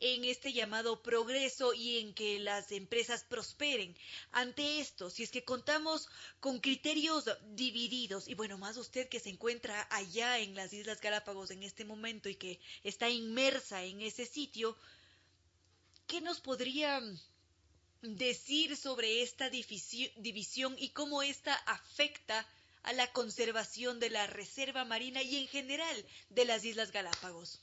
en 0.00 0.24
este 0.24 0.52
llamado 0.52 1.02
progreso 1.02 1.74
y 1.74 1.98
en 1.98 2.14
que 2.14 2.38
las 2.38 2.70
empresas 2.72 3.24
prosperen. 3.24 3.96
Ante 4.30 4.80
esto, 4.80 5.10
si 5.10 5.22
es 5.22 5.30
que 5.30 5.44
contamos 5.44 6.08
con 6.40 6.60
criterios 6.60 7.24
divididos, 7.50 8.28
y 8.28 8.34
bueno, 8.34 8.58
más 8.58 8.76
usted 8.76 9.08
que 9.08 9.20
se 9.20 9.30
encuentra 9.30 9.86
allá 9.90 10.38
en 10.38 10.54
las 10.54 10.72
Islas 10.72 11.00
Galápagos 11.00 11.50
en 11.50 11.62
este 11.62 11.84
momento 11.84 12.28
y 12.28 12.36
que 12.36 12.60
está 12.84 13.08
inmersa 13.08 13.82
en 13.84 14.00
ese 14.00 14.26
sitio, 14.26 14.76
¿qué 16.06 16.20
nos 16.20 16.40
podría 16.40 17.02
decir 18.02 18.76
sobre 18.76 19.22
esta 19.22 19.50
división 19.50 20.76
y 20.78 20.90
cómo 20.90 21.22
esta 21.22 21.54
afecta 21.54 22.46
a 22.84 22.92
la 22.92 23.12
conservación 23.12 23.98
de 23.98 24.10
la 24.10 24.26
reserva 24.28 24.84
marina 24.84 25.22
y 25.22 25.36
en 25.36 25.48
general 25.48 26.06
de 26.30 26.44
las 26.44 26.64
Islas 26.64 26.92
Galápagos? 26.92 27.60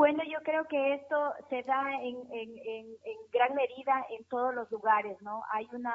Bueno, 0.00 0.22
yo 0.24 0.38
creo 0.42 0.64
que 0.64 0.94
esto 0.94 1.34
se 1.50 1.62
da 1.64 1.84
en, 2.02 2.16
gran 3.30 3.54
medida 3.54 4.06
en 4.08 4.24
todos 4.30 4.54
los 4.54 4.70
lugares, 4.70 5.20
¿no? 5.20 5.42
Hay 5.52 5.68
una 5.74 5.94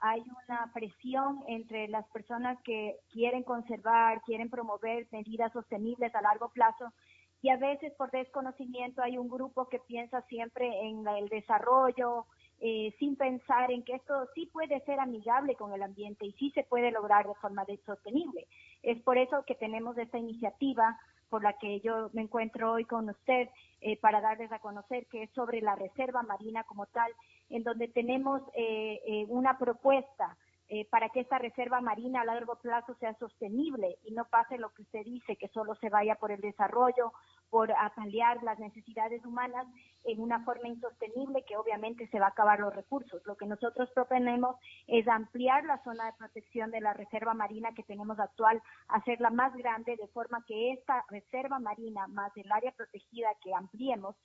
hay 0.00 0.20
una 0.48 0.72
presión 0.74 1.44
entre 1.46 1.86
las 1.86 2.04
personas 2.08 2.60
que 2.62 2.96
quieren 3.12 3.44
conservar, 3.44 4.20
quieren 4.22 4.50
promover 4.50 5.06
medidas 5.12 5.52
sostenibles 5.52 6.12
a 6.16 6.22
largo 6.22 6.48
plazo 6.48 6.92
y 7.40 7.50
a 7.50 7.56
veces 7.56 7.92
por 7.94 8.10
desconocimiento 8.10 9.00
hay 9.00 9.16
un 9.16 9.28
grupo 9.28 9.68
que 9.68 9.78
piensa 9.78 10.22
siempre 10.22 10.66
en 10.80 11.06
el 11.06 11.28
desarrollo, 11.28 12.26
eh, 12.58 12.96
sin 12.98 13.14
pensar 13.14 13.70
en 13.70 13.84
que 13.84 13.94
esto 13.94 14.26
sí 14.34 14.46
puede 14.46 14.80
ser 14.80 14.98
amigable 14.98 15.54
con 15.54 15.72
el 15.72 15.84
ambiente 15.84 16.26
y 16.26 16.32
sí 16.32 16.50
se 16.50 16.64
puede 16.64 16.90
lograr 16.90 17.28
de 17.28 17.34
forma 17.36 17.64
sostenible. 17.86 18.48
Es 18.82 19.00
por 19.02 19.16
eso 19.18 19.44
que 19.46 19.54
tenemos 19.54 19.96
esta 19.98 20.18
iniciativa 20.18 20.98
por 21.28 21.42
la 21.42 21.54
que 21.54 21.80
yo 21.80 22.10
me 22.12 22.22
encuentro 22.22 22.72
hoy 22.72 22.84
con 22.84 23.08
usted 23.08 23.48
eh, 23.80 23.98
para 23.98 24.20
darles 24.20 24.50
a 24.52 24.58
conocer 24.58 25.06
que 25.06 25.24
es 25.24 25.30
sobre 25.30 25.60
la 25.60 25.74
reserva 25.74 26.22
marina 26.22 26.64
como 26.64 26.86
tal, 26.86 27.12
en 27.50 27.62
donde 27.62 27.88
tenemos 27.88 28.42
eh, 28.54 29.00
eh, 29.06 29.26
una 29.28 29.58
propuesta 29.58 30.36
eh, 30.68 30.84
para 30.90 31.10
que 31.10 31.20
esta 31.20 31.38
reserva 31.38 31.80
marina 31.80 32.22
a 32.22 32.24
largo 32.24 32.56
plazo 32.56 32.96
sea 32.98 33.14
sostenible 33.20 33.98
y 34.04 34.10
no 34.10 34.24
pase 34.24 34.58
lo 34.58 34.70
que 34.70 34.82
usted 34.82 35.04
dice, 35.04 35.36
que 35.36 35.46
solo 35.48 35.76
se 35.76 35.90
vaya 35.90 36.16
por 36.16 36.32
el 36.32 36.40
desarrollo, 36.40 37.12
por 37.50 37.72
paliar 37.94 38.42
las 38.42 38.58
necesidades 38.58 39.24
humanas 39.24 39.66
en 40.04 40.20
una 40.20 40.44
forma 40.44 40.68
insostenible 40.68 41.44
que 41.46 41.56
obviamente 41.56 42.06
se 42.08 42.20
va 42.20 42.26
a 42.26 42.30
acabar 42.30 42.60
los 42.60 42.74
recursos. 42.74 43.22
Lo 43.24 43.36
que 43.36 43.46
nosotros 43.46 43.90
proponemos 43.94 44.56
es 44.86 45.06
ampliar 45.08 45.64
la 45.64 45.82
zona 45.82 46.06
de 46.06 46.12
protección 46.18 46.70
de 46.70 46.80
la 46.80 46.94
reserva 46.94 47.34
marina 47.34 47.74
que 47.74 47.82
tenemos 47.82 48.18
actual, 48.18 48.62
hacerla 48.88 49.30
más 49.30 49.54
grande 49.56 49.96
de 49.96 50.08
forma 50.08 50.44
que 50.46 50.72
esta 50.72 51.04
reserva 51.08 51.58
marina 51.58 52.06
más 52.08 52.36
el 52.36 52.50
área 52.50 52.72
protegida 52.72 53.28
que 53.42 53.54
ampliemos 53.54 54.16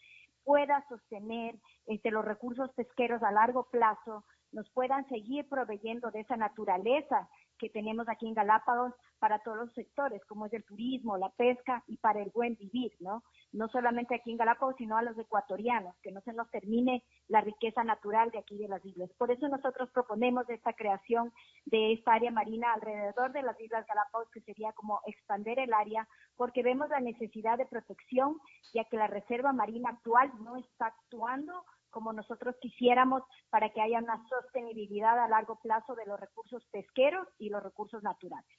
pueda 0.43 0.85
sostener 0.89 1.55
este, 1.85 2.11
los 2.11 2.25
recursos 2.25 2.71
pesqueros 2.73 3.21
a 3.23 3.31
largo 3.31 3.69
plazo, 3.69 4.23
nos 4.51 4.69
puedan 4.71 5.07
seguir 5.07 5.47
proveyendo 5.47 6.11
de 6.11 6.21
esa 6.21 6.35
naturaleza 6.35 7.29
que 7.61 7.69
tenemos 7.69 8.09
aquí 8.09 8.27
en 8.27 8.33
Galápagos 8.33 8.91
para 9.19 9.37
todos 9.37 9.57
los 9.57 9.73
sectores, 9.73 10.25
como 10.25 10.47
es 10.47 10.53
el 10.53 10.65
turismo, 10.65 11.15
la 11.15 11.29
pesca 11.29 11.83
y 11.85 11.97
para 11.97 12.19
el 12.19 12.31
buen 12.31 12.55
vivir, 12.55 12.91
¿no? 12.99 13.23
No 13.51 13.67
solamente 13.67 14.15
aquí 14.15 14.31
en 14.31 14.37
Galápagos, 14.37 14.75
sino 14.79 14.97
a 14.97 15.03
los 15.03 15.15
ecuatorianos, 15.15 15.95
que 16.01 16.11
no 16.11 16.21
se 16.21 16.33
nos 16.33 16.49
termine 16.49 17.03
la 17.27 17.41
riqueza 17.41 17.83
natural 17.83 18.31
de 18.31 18.39
aquí 18.39 18.57
de 18.57 18.67
las 18.67 18.83
islas. 18.83 19.11
Por 19.15 19.29
eso 19.29 19.47
nosotros 19.47 19.91
proponemos 19.91 20.49
esta 20.49 20.73
creación 20.73 21.31
de 21.65 21.93
esta 21.93 22.13
área 22.13 22.31
marina 22.31 22.73
alrededor 22.73 23.31
de 23.31 23.43
las 23.43 23.59
Islas 23.61 23.85
Galápagos, 23.85 24.31
que 24.31 24.41
sería 24.41 24.73
como 24.73 24.99
expander 25.05 25.59
el 25.59 25.71
área, 25.71 26.07
porque 26.35 26.63
vemos 26.63 26.89
la 26.89 26.99
necesidad 26.99 27.59
de 27.59 27.67
protección, 27.67 28.39
ya 28.73 28.85
que 28.85 28.97
la 28.97 29.05
reserva 29.05 29.53
marina 29.53 29.91
actual 29.91 30.31
no 30.41 30.57
está 30.57 30.87
actuando 30.87 31.63
como 31.91 32.13
nosotros 32.13 32.55
quisiéramos 32.61 33.23
para 33.49 33.71
que 33.71 33.81
haya 33.81 33.99
una 33.99 34.25
sostenibilidad 34.27 35.23
a 35.23 35.27
largo 35.27 35.59
plazo 35.61 35.93
de 35.95 36.05
los 36.05 36.19
recursos 36.19 36.63
pesqueros 36.71 37.27
y 37.37 37.49
los 37.49 37.61
recursos 37.61 38.01
naturales. 38.01 38.49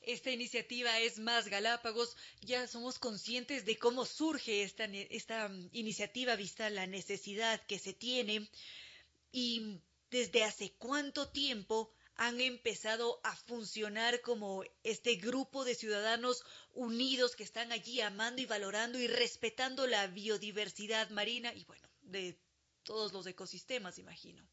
Esta 0.00 0.30
iniciativa 0.30 0.98
es 0.98 1.20
Más 1.20 1.48
Galápagos. 1.48 2.16
Ya 2.40 2.66
somos 2.66 2.98
conscientes 2.98 3.64
de 3.64 3.78
cómo 3.78 4.04
surge 4.04 4.64
esta, 4.64 4.84
esta 4.84 5.48
mm, 5.48 5.68
iniciativa 5.72 6.34
vista 6.34 6.68
la 6.70 6.88
necesidad 6.88 7.64
que 7.66 7.78
se 7.78 7.94
tiene 7.94 8.48
y 9.30 9.80
desde 10.10 10.44
hace 10.44 10.74
cuánto 10.76 11.30
tiempo 11.30 11.92
han 12.16 12.40
empezado 12.40 13.20
a 13.24 13.34
funcionar 13.34 14.20
como 14.20 14.64
este 14.82 15.16
grupo 15.16 15.64
de 15.64 15.74
ciudadanos 15.74 16.44
unidos 16.72 17.36
que 17.36 17.44
están 17.44 17.72
allí 17.72 18.00
amando 18.00 18.42
y 18.42 18.46
valorando 18.46 18.98
y 18.98 19.06
respetando 19.06 19.86
la 19.86 20.06
biodiversidad 20.08 21.10
marina 21.10 21.54
y 21.54 21.64
bueno, 21.64 21.88
de 22.02 22.38
todos 22.84 23.12
los 23.12 23.26
ecosistemas, 23.26 23.98
imagino. 23.98 24.44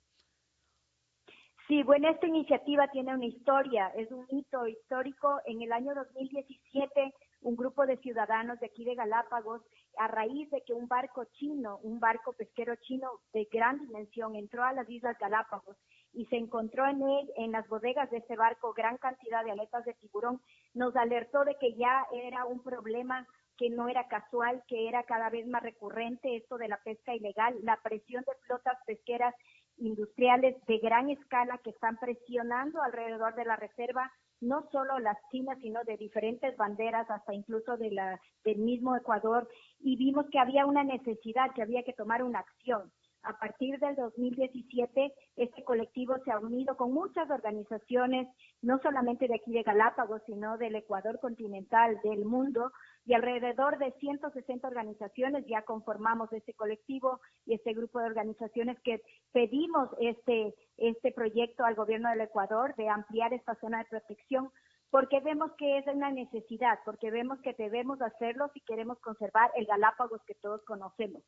Sí, 1.69 1.83
bueno, 1.83 2.09
esta 2.09 2.25
iniciativa 2.25 2.87
tiene 2.87 3.13
una 3.13 3.27
historia, 3.27 3.89
es 3.89 4.11
un 4.11 4.25
hito 4.29 4.65
histórico. 4.65 5.39
En 5.45 5.61
el 5.61 5.71
año 5.71 5.93
2017, 5.93 7.13
un 7.41 7.55
grupo 7.55 7.85
de 7.85 7.97
ciudadanos 7.97 8.59
de 8.59 8.65
aquí 8.65 8.83
de 8.83 8.95
Galápagos, 8.95 9.61
a 9.99 10.07
raíz 10.07 10.49
de 10.49 10.63
que 10.65 10.73
un 10.73 10.87
barco 10.87 11.25
chino, 11.33 11.77
un 11.83 11.99
barco 11.99 12.33
pesquero 12.33 12.75
chino 12.77 13.11
de 13.33 13.47
gran 13.51 13.79
dimensión, 13.79 14.35
entró 14.35 14.63
a 14.63 14.73
las 14.73 14.89
Islas 14.89 15.15
Galápagos 15.19 15.77
y 16.11 16.25
se 16.25 16.37
encontró 16.37 16.87
en 16.87 17.03
él, 17.03 17.31
en 17.37 17.51
las 17.51 17.67
bodegas 17.67 18.09
de 18.09 18.17
ese 18.17 18.35
barco, 18.35 18.73
gran 18.73 18.97
cantidad 18.97 19.43
de 19.43 19.51
aletas 19.51 19.85
de 19.85 19.93
tiburón, 19.93 20.41
nos 20.73 20.95
alertó 20.95 21.45
de 21.45 21.55
que 21.59 21.75
ya 21.75 22.07
era 22.11 22.45
un 22.45 22.63
problema 22.63 23.27
que 23.59 23.69
no 23.69 23.89
era 23.89 24.07
casual, 24.07 24.63
que 24.69 24.87
era 24.87 25.03
cada 25.03 25.29
vez 25.29 25.45
más 25.45 25.61
recurrente 25.61 26.37
esto 26.37 26.57
de 26.57 26.69
la 26.69 26.77
pesca 26.77 27.13
ilegal, 27.13 27.53
la 27.61 27.77
presión 27.83 28.23
de 28.23 28.33
flotas 28.47 28.77
pesqueras 28.85 29.35
industriales 29.77 30.55
de 30.65 30.77
gran 30.77 31.09
escala 31.09 31.57
que 31.57 31.71
están 31.71 31.97
presionando 31.97 32.81
alrededor 32.81 33.35
de 33.35 33.43
la 33.43 33.57
reserva, 33.57 34.09
no 34.39 34.65
solo 34.71 34.97
las 34.99 35.17
chinas, 35.29 35.59
sino 35.61 35.83
de 35.83 35.97
diferentes 35.97 36.55
banderas, 36.55 37.09
hasta 37.11 37.33
incluso 37.33 37.75
de 37.75 37.91
la, 37.91 38.21
del 38.45 38.59
mismo 38.59 38.95
Ecuador, 38.95 39.49
y 39.81 39.97
vimos 39.97 40.27
que 40.31 40.39
había 40.39 40.65
una 40.65 40.85
necesidad, 40.85 41.51
que 41.53 41.61
había 41.61 41.83
que 41.83 41.91
tomar 41.91 42.23
una 42.23 42.39
acción. 42.39 42.89
A 43.23 43.37
partir 43.37 43.77
del 43.79 43.97
2017, 43.97 45.13
este 45.35 45.63
colectivo 45.65 46.15
se 46.23 46.31
ha 46.31 46.39
unido 46.39 46.77
con 46.77 46.93
muchas 46.93 47.29
organizaciones, 47.29 48.29
no 48.61 48.79
solamente 48.79 49.27
de 49.27 49.35
aquí 49.35 49.51
de 49.51 49.63
Galápagos, 49.63 50.21
sino 50.25 50.57
del 50.57 50.75
Ecuador 50.75 51.19
continental, 51.19 51.99
del 52.01 52.23
mundo, 52.23 52.71
y 53.09 53.15
alrededor 53.15 53.79
de 53.79 53.91
160 53.93 54.67
organizaciones 54.67 55.43
ya 55.47 55.63
conformamos 55.63 56.31
este 56.31 56.53
colectivo 56.53 57.19
y 57.43 57.55
este 57.55 57.73
grupo 57.73 57.97
de 57.99 58.05
organizaciones 58.05 58.79
que 58.81 59.01
pedimos 59.31 59.89
este, 59.99 60.53
este 60.77 61.11
proyecto 61.11 61.65
al 61.65 61.73
gobierno 61.73 62.11
del 62.11 62.21
Ecuador 62.21 62.75
de 62.75 62.87
ampliar 62.87 63.33
esta 63.33 63.55
zona 63.55 63.79
de 63.79 63.85
protección 63.85 64.51
porque 64.91 65.21
vemos 65.21 65.51
que 65.57 65.79
es 65.79 65.87
una 65.87 66.11
necesidad, 66.11 66.77
porque 66.85 67.09
vemos 67.09 67.39
que 67.41 67.55
debemos 67.57 67.99
hacerlo 67.99 68.51
si 68.53 68.61
queremos 68.61 68.99
conservar 68.99 69.49
el 69.55 69.65
Galápagos 69.65 70.21
que 70.27 70.35
todos 70.35 70.63
conocemos. 70.65 71.23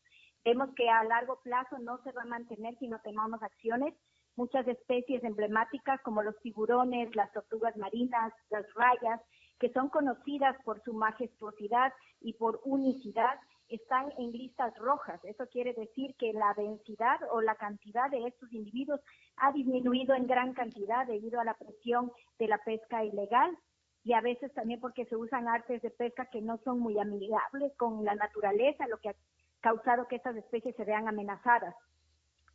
Vemos 0.45 0.69
que 0.75 0.88
a 0.88 1.03
largo 1.03 1.39
plazo 1.41 1.79
no 1.79 1.97
se 2.03 2.11
va 2.11 2.21
a 2.21 2.25
mantener 2.25 2.77
si 2.77 2.89
no 2.89 2.99
tomamos 3.03 3.41
acciones. 3.41 3.95
Muchas 4.36 4.67
especies 4.67 5.23
emblemáticas 5.23 5.99
como 6.01 6.21
los 6.21 6.39
tiburones, 6.41 7.15
las 7.15 7.32
tortugas 7.34 7.75
marinas, 7.75 8.34
las 8.51 8.71
rayas, 8.75 9.19
que 9.62 9.72
son 9.74 9.89
conocidas 9.89 10.57
por 10.66 10.82
su 10.82 10.91
majestuosidad 10.91 11.93
y 12.20 12.34
por 12.34 12.59
unicidad, 12.66 13.39
están 13.70 14.12
en 14.18 14.32
listas 14.32 14.76
rojas. 14.80 15.24
Eso 15.24 15.45
quiere 15.49 15.74
decir 15.74 16.16
que 16.16 16.34
la 16.34 16.51
densidad 16.57 17.20
o 17.32 17.41
la 17.41 17.53
cantidad 17.53 18.09
de 18.09 18.26
estos 18.26 18.51
individuos 18.51 18.99
ha 19.38 19.51
disminuido 19.51 20.16
en 20.16 20.26
gran 20.26 20.53
cantidad 20.53 21.05
debido 21.05 21.39
a 21.39 21.45
la 21.45 21.53
presión 21.53 22.12
de 22.39 22.47
la 22.47 22.57
pesca 22.57 23.05
ilegal 23.05 23.55
y 24.03 24.13
a 24.13 24.21
veces 24.21 24.51
también 24.55 24.79
porque 24.79 25.05
se 25.05 25.16
usan 25.16 25.47
artes 25.47 25.79
de 25.83 25.92
pesca 25.92 26.25
que 26.25 26.42
no 26.42 26.58
son 26.63 26.79
muy 26.79 26.97
amigables 26.97 27.71
con 27.78 28.04
la 28.04 28.16
naturaleza, 28.16 28.88
lo 28.88 28.97
que 28.97 29.09
ha 29.09 29.16
causado 29.59 30.08
que 30.08 30.16
estas 30.16 30.36
especies 30.38 30.75
se 30.75 30.86
vean 30.86 31.08
amenazadas. 31.08 31.75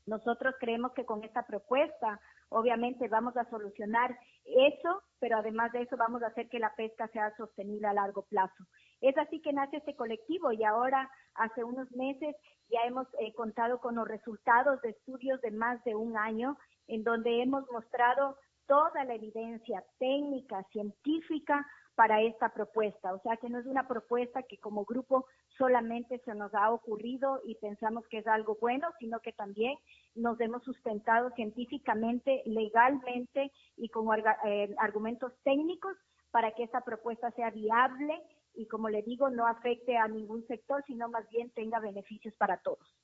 Nosotros 0.07 0.55
creemos 0.61 0.93
que 0.93 1.05
con 1.05 1.25
esta 1.25 1.43
propuesta, 1.43 2.21
obviamente, 2.49 3.09
vamos 3.09 3.37
a 3.37 3.49
solucionar 3.51 4.17
eso, 4.45 5.03
pero 5.19 5.39
además 5.39 5.73
de 5.73 5.83
eso 5.83 5.97
vamos 5.97 6.23
a 6.23 6.29
hacer 6.29 6.49
que 6.49 6.61
la 6.61 6.75
pesca 6.77 7.09
sea 7.09 7.37
sostenible 7.37 7.89
a 7.89 7.93
largo 7.93 8.23
plazo. 8.23 8.65
Es 9.01 9.19
así 9.19 9.41
que 9.43 9.53
nace 9.53 9.79
este 9.79 9.97
colectivo 9.97 10.53
y 10.53 10.65
ahora, 10.65 11.11
hace 11.35 11.65
unos 11.65 11.91
meses, 11.93 12.37
ya 12.71 12.81
hemos 12.87 13.07
eh, 13.19 13.35
contado 13.35 13.81
con 13.81 13.97
los 13.97 14.07
resultados 14.07 14.81
de 14.83 14.91
estudios 14.91 15.41
de 15.41 15.51
más 15.51 15.83
de 15.85 15.95
un 15.95 16.17
año, 16.17 16.57
en 16.87 17.03
donde 17.03 17.43
hemos 17.43 17.69
mostrado 17.71 18.39
toda 18.67 19.05
la 19.05 19.15
evidencia 19.15 19.85
técnica, 19.99 20.63
científica, 20.73 21.67
para 21.97 22.23
esta 22.23 22.51
propuesta. 22.51 23.13
O 23.15 23.21
sea, 23.23 23.37
que 23.39 23.49
no 23.49 23.59
es 23.59 23.67
una 23.67 23.89
propuesta 23.89 24.43
que 24.43 24.59
como 24.59 24.85
grupo 24.85 25.27
solamente 25.59 26.21
se 26.25 26.35
nos 26.35 26.55
ha 26.55 26.71
ocurrido 26.71 27.41
y 27.45 27.57
pensamos 27.57 28.07
que 28.09 28.19
es 28.19 28.27
algo 28.27 28.57
bueno, 28.61 28.89
sino 29.01 29.19
que 29.21 29.33
también 29.33 29.77
nos 30.15 30.39
hemos 30.41 30.63
sustentado 30.63 31.31
científicamente, 31.31 32.43
legalmente 32.45 33.51
y 33.77 33.89
con 33.89 34.07
eh, 34.45 34.75
argumentos 34.79 35.33
técnicos 35.43 35.97
para 36.31 36.53
que 36.53 36.65
esta 36.65 36.83
propuesta 36.83 37.31
sea 37.33 37.51
viable 37.51 38.23
y 38.55 38.67
como 38.67 38.89
le 38.89 39.03
digo, 39.03 39.29
no 39.31 39.47
afecte 39.47 39.97
a 39.97 40.07
ningún 40.09 40.47
sector, 40.47 40.83
sino 40.87 41.09
más 41.09 41.29
bien 41.31 41.51
tenga 41.51 41.79
beneficios 41.79 42.35
para 42.35 42.59
todos. 42.59 42.95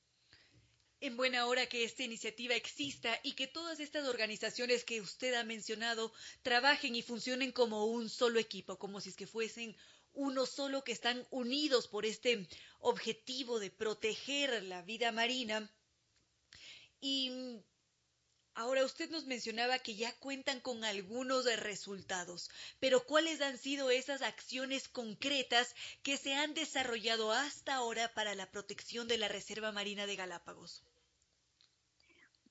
En 1.05 1.17
buena 1.17 1.47
hora 1.47 1.67
que 1.67 1.83
esta 1.83 2.05
iniciativa 2.05 2.55
exista 2.55 3.19
y 3.25 3.33
que 3.33 3.49
todas 3.49 3.81
estas 3.81 4.07
organizaciones 4.07 4.85
que 4.85 5.01
usted 5.01 5.35
ha 5.35 5.43
mencionado 5.43 6.13
trabajen 6.43 6.95
y 6.95 7.03
funcionen 7.03 7.51
como 7.51 7.87
un 7.87 8.09
solo 8.09 8.39
equipo, 8.39 8.79
como 8.79 9.01
si 9.01 9.09
es 9.09 9.17
que 9.17 9.27
fuesen 9.27 9.77
uno 10.13 10.47
solo 10.47 10.85
que 10.85 10.93
están 10.93 11.27
unidos 11.31 11.89
por 11.89 12.07
este 12.07 12.47
objetivo 12.79 13.59
de 13.59 13.73
proteger 13.73 14.63
la 14.63 14.83
vida 14.83 15.11
marina. 15.11 15.69
Y 17.01 17.33
Ahora 18.55 18.85
usted 18.85 19.11
nos 19.11 19.25
mencionaba 19.25 19.81
que 19.81 19.97
ya 19.97 20.13
cuentan 20.21 20.61
con 20.61 20.85
algunos 20.85 21.47
resultados, 21.59 22.49
pero 22.79 23.05
¿cuáles 23.07 23.41
han 23.41 23.59
sido 23.59 23.91
esas 23.91 24.23
acciones 24.23 24.89
concretas 24.89 25.75
que 26.03 26.17
se 26.17 26.35
han 26.35 26.53
desarrollado 26.55 27.33
hasta 27.33 27.75
ahora 27.75 28.13
para 28.15 28.35
la 28.35 28.51
protección 28.51 29.09
de 29.09 29.17
la 29.19 29.27
Reserva 29.29 29.73
Marina 29.73 30.07
de 30.07 30.17
Galápagos? 30.17 30.85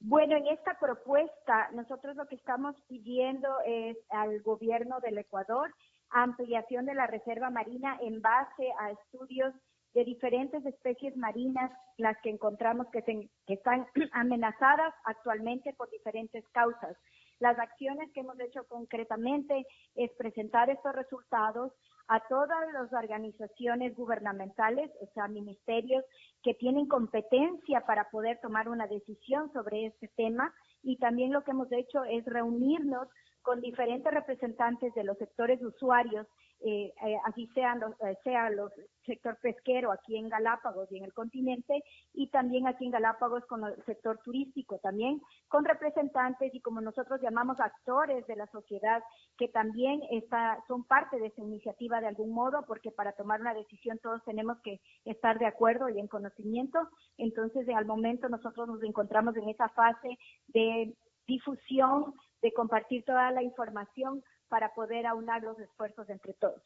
Bueno, 0.03 0.35
en 0.35 0.47
esta 0.47 0.77
propuesta 0.79 1.69
nosotros 1.73 2.15
lo 2.15 2.27
que 2.27 2.35
estamos 2.35 2.75
pidiendo 2.87 3.47
es 3.65 3.97
al 4.09 4.41
gobierno 4.41 4.99
del 4.99 5.19
Ecuador 5.19 5.71
ampliación 6.11 6.85
de 6.85 6.93
la 6.93 7.07
Reserva 7.07 7.49
Marina 7.49 7.97
en 8.01 8.21
base 8.21 8.71
a 8.79 8.91
estudios 8.91 9.53
de 9.93 10.05
diferentes 10.05 10.65
especies 10.65 11.15
marinas, 11.17 11.71
las 11.97 12.17
que 12.21 12.29
encontramos 12.29 12.87
que, 12.91 13.29
están 13.47 13.85
amenazadas 14.13 14.93
actualmente 15.05 15.73
por 15.73 15.89
diferentes 15.89 16.47
causas. 16.49 16.95
Las 17.39 17.57
acciones 17.59 18.09
que 18.13 18.21
hemos 18.21 18.39
hecho 18.39 18.65
concretamente 18.67 19.65
es 19.95 20.11
presentar 20.17 20.69
estos 20.69 20.93
resultados 20.95 21.73
a 22.11 22.19
todas 22.27 22.73
las 22.73 22.91
organizaciones 22.91 23.95
gubernamentales, 23.95 24.91
o 24.99 25.07
sea, 25.13 25.29
ministerios 25.29 26.03
que 26.43 26.53
tienen 26.53 26.85
competencia 26.89 27.85
para 27.87 28.09
poder 28.09 28.37
tomar 28.41 28.67
una 28.67 28.85
decisión 28.85 29.49
sobre 29.53 29.85
este 29.85 30.09
tema. 30.17 30.53
Y 30.83 30.97
también 30.97 31.31
lo 31.31 31.45
que 31.45 31.51
hemos 31.51 31.71
hecho 31.71 32.03
es 32.03 32.25
reunirnos 32.25 33.07
con 33.43 33.61
diferentes 33.61 34.13
representantes 34.13 34.93
de 34.93 35.05
los 35.05 35.17
sectores 35.19 35.63
usuarios 35.63 36.27
eh, 36.63 36.93
eh, 37.03 37.17
así 37.25 37.47
sean 37.55 37.79
los, 37.79 37.91
eh, 38.01 38.17
sea 38.23 38.49
los 38.51 38.71
sector 39.05 39.35
pesquero 39.41 39.91
aquí 39.91 40.15
en 40.15 40.29
Galápagos 40.29 40.91
y 40.91 40.97
en 40.97 41.05
el 41.05 41.13
continente, 41.13 41.83
y 42.13 42.27
también 42.29 42.67
aquí 42.67 42.85
en 42.85 42.91
Galápagos 42.91 43.43
con 43.45 43.65
el 43.65 43.83
sector 43.85 44.19
turístico, 44.23 44.77
también 44.77 45.19
con 45.47 45.65
representantes 45.65 46.53
y 46.53 46.61
como 46.61 46.79
nosotros 46.81 47.19
llamamos 47.19 47.59
actores 47.59 48.27
de 48.27 48.35
la 48.35 48.45
sociedad 48.47 49.03
que 49.37 49.47
también 49.47 50.01
está, 50.11 50.63
son 50.67 50.83
parte 50.83 51.19
de 51.19 51.27
esa 51.27 51.41
iniciativa 51.41 51.99
de 51.99 52.07
algún 52.07 52.31
modo, 52.31 52.63
porque 52.67 52.91
para 52.91 53.13
tomar 53.13 53.41
una 53.41 53.55
decisión 53.55 53.97
todos 53.97 54.23
tenemos 54.23 54.59
que 54.61 54.79
estar 55.05 55.39
de 55.39 55.47
acuerdo 55.47 55.89
y 55.89 55.99
en 55.99 56.07
conocimiento. 56.07 56.77
Entonces, 57.17 57.67
al 57.69 57.85
momento 57.85 58.29
nosotros 58.29 58.67
nos 58.67 58.83
encontramos 58.83 59.35
en 59.35 59.49
esa 59.49 59.69
fase 59.69 60.17
de 60.49 60.93
difusión, 61.25 62.13
de 62.41 62.53
compartir 62.53 63.03
toda 63.03 63.31
la 63.31 63.41
información 63.41 64.23
para 64.51 64.73
poder 64.73 65.07
aunar 65.07 65.41
los 65.43 65.57
esfuerzos 65.59 66.09
entre 66.09 66.33
todos. 66.33 66.61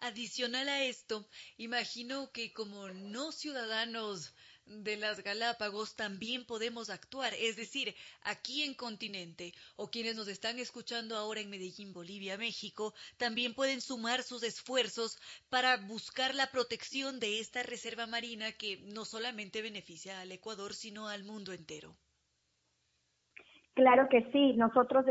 Adicional 0.00 0.68
a 0.68 0.84
esto, 0.84 1.26
imagino 1.56 2.30
que 2.30 2.52
como 2.52 2.90
no 2.90 3.32
ciudadanos 3.32 4.34
de 4.66 4.98
las 4.98 5.22
Galápagos 5.22 5.96
también 5.96 6.44
podemos 6.44 6.90
actuar, 6.90 7.32
es 7.32 7.56
decir, 7.56 7.96
aquí 8.20 8.64
en 8.64 8.74
continente 8.74 9.54
o 9.76 9.90
quienes 9.90 10.14
nos 10.14 10.28
están 10.28 10.58
escuchando 10.58 11.16
ahora 11.16 11.40
en 11.40 11.48
Medellín, 11.48 11.94
Bolivia, 11.94 12.36
México, 12.36 12.92
también 13.16 13.54
pueden 13.54 13.80
sumar 13.80 14.22
sus 14.22 14.42
esfuerzos 14.42 15.16
para 15.48 15.78
buscar 15.78 16.34
la 16.34 16.50
protección 16.50 17.18
de 17.18 17.40
esta 17.40 17.62
reserva 17.62 18.06
marina 18.06 18.52
que 18.52 18.76
no 18.92 19.06
solamente 19.06 19.62
beneficia 19.62 20.20
al 20.20 20.32
Ecuador, 20.32 20.74
sino 20.74 21.08
al 21.08 21.24
mundo 21.24 21.54
entero. 21.54 21.96
Claro 23.78 24.08
que 24.08 24.28
sí, 24.32 24.54
nosotros 24.54 25.06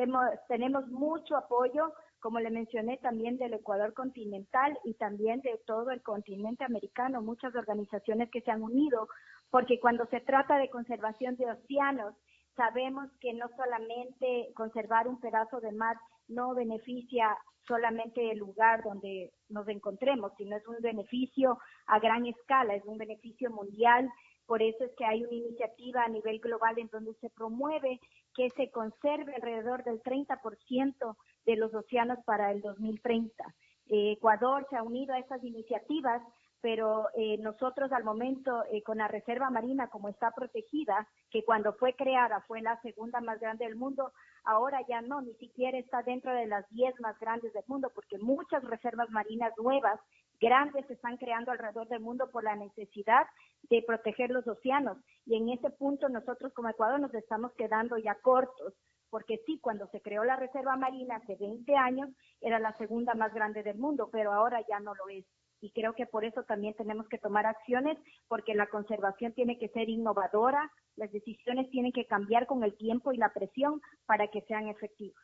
tenemos 0.49 0.85
mucho 0.89 1.37
apoyo, 1.37 1.93
como 2.19 2.41
le 2.41 2.49
mencioné, 2.49 2.97
también 2.97 3.37
del 3.37 3.53
Ecuador 3.53 3.93
continental 3.93 4.77
y 4.83 4.93
también 4.95 5.39
de 5.39 5.57
todo 5.65 5.89
el 5.91 6.01
continente 6.01 6.65
americano, 6.65 7.21
muchas 7.21 7.55
organizaciones 7.55 8.29
que 8.29 8.41
se 8.41 8.51
han 8.51 8.61
unido, 8.61 9.07
porque 9.51 9.79
cuando 9.79 10.05
se 10.07 10.19
trata 10.19 10.57
de 10.57 10.69
conservación 10.69 11.37
de 11.37 11.49
océanos, 11.49 12.13
sabemos 12.57 13.09
que 13.21 13.33
no 13.35 13.47
solamente 13.55 14.51
conservar 14.53 15.07
un 15.07 15.21
pedazo 15.21 15.61
de 15.61 15.71
mar 15.71 15.95
no 16.27 16.53
beneficia 16.53 17.37
solamente 17.65 18.31
el 18.31 18.39
lugar 18.39 18.83
donde 18.83 19.31
nos 19.47 19.65
encontremos, 19.69 20.33
sino 20.37 20.57
es 20.57 20.67
un 20.67 20.81
beneficio 20.81 21.57
a 21.85 21.99
gran 21.99 22.25
escala, 22.25 22.75
es 22.75 22.83
un 22.83 22.97
beneficio 22.97 23.49
mundial. 23.49 24.09
Por 24.45 24.61
eso 24.61 24.85
es 24.85 24.91
que 24.97 25.05
hay 25.05 25.23
una 25.23 25.35
iniciativa 25.35 26.03
a 26.03 26.09
nivel 26.09 26.39
global 26.39 26.77
en 26.79 26.87
donde 26.87 27.13
se 27.15 27.29
promueve 27.29 27.99
que 28.37 28.51
se 28.51 28.69
conserve 28.69 29.33
alrededor 29.33 29.83
del 29.83 30.01
30% 30.03 31.17
de 31.47 31.55
los 31.55 31.73
océanos 31.73 32.19
para 32.23 32.51
el 32.51 32.61
2030. 32.61 33.43
Eh, 33.89 34.11
Ecuador 34.11 34.67
se 34.69 34.77
ha 34.77 34.83
unido 34.83 35.15
a 35.15 35.17
estas 35.17 35.43
iniciativas, 35.43 36.21
pero 36.61 37.07
eh, 37.15 37.37
nosotros 37.39 37.91
al 37.91 38.03
momento 38.03 38.63
eh, 38.71 38.83
con 38.83 38.99
la 38.99 39.07
Reserva 39.07 39.49
Marina 39.49 39.87
como 39.87 40.09
está 40.09 40.29
protegida, 40.31 41.07
que 41.31 41.43
cuando 41.43 41.73
fue 41.73 41.93
creada 41.93 42.41
fue 42.41 42.61
la 42.61 42.79
segunda 42.81 43.21
más 43.21 43.39
grande 43.39 43.65
del 43.65 43.75
mundo, 43.75 44.11
ahora 44.43 44.85
ya 44.87 45.01
no, 45.01 45.21
ni 45.21 45.33
siquiera 45.35 45.79
está 45.79 46.03
dentro 46.03 46.31
de 46.31 46.45
las 46.45 46.69
10 46.69 46.99
más 46.99 47.17
grandes 47.19 47.51
del 47.53 47.63
mundo, 47.65 47.91
porque 47.95 48.19
muchas 48.19 48.63
reservas 48.63 49.09
marinas 49.09 49.51
nuevas 49.57 49.99
grandes 50.39 50.85
se 50.87 50.93
están 50.93 51.17
creando 51.17 51.51
alrededor 51.51 51.87
del 51.87 51.99
mundo 51.99 52.29
por 52.31 52.43
la 52.43 52.55
necesidad 52.55 53.25
de 53.69 53.83
proteger 53.85 54.29
los 54.29 54.47
océanos. 54.47 54.97
Y 55.25 55.35
en 55.35 55.49
ese 55.49 55.69
punto 55.71 56.09
nosotros 56.09 56.53
como 56.53 56.69
Ecuador 56.69 56.99
nos 56.99 57.13
estamos 57.13 57.51
quedando 57.53 57.97
ya 57.97 58.15
cortos, 58.15 58.73
porque 59.09 59.41
sí, 59.45 59.59
cuando 59.61 59.87
se 59.87 60.01
creó 60.01 60.23
la 60.23 60.35
Reserva 60.35 60.75
Marina 60.75 61.15
hace 61.17 61.35
20 61.35 61.75
años 61.75 62.09
era 62.41 62.59
la 62.59 62.75
segunda 62.77 63.13
más 63.13 63.33
grande 63.33 63.63
del 63.63 63.77
mundo, 63.77 64.09
pero 64.11 64.33
ahora 64.33 64.63
ya 64.67 64.79
no 64.79 64.93
lo 64.95 65.09
es. 65.09 65.25
Y 65.59 65.71
creo 65.71 65.93
que 65.93 66.05
por 66.05 66.23
eso 66.23 66.43
también 66.43 66.75
tenemos 66.75 67.07
que 67.07 67.17
tomar 67.17 67.45
acciones, 67.45 67.97
porque 68.27 68.53
la 68.53 68.67
conservación 68.67 69.33
tiene 69.33 69.57
que 69.57 69.69
ser 69.69 69.89
innovadora, 69.89 70.71
las 70.95 71.11
decisiones 71.11 71.69
tienen 71.71 71.91
que 71.91 72.05
cambiar 72.05 72.45
con 72.45 72.63
el 72.63 72.75
tiempo 72.77 73.11
y 73.11 73.17
la 73.17 73.33
presión 73.33 73.81
para 74.05 74.27
que 74.27 74.41
sean 74.41 74.67
efectivas. 74.67 75.23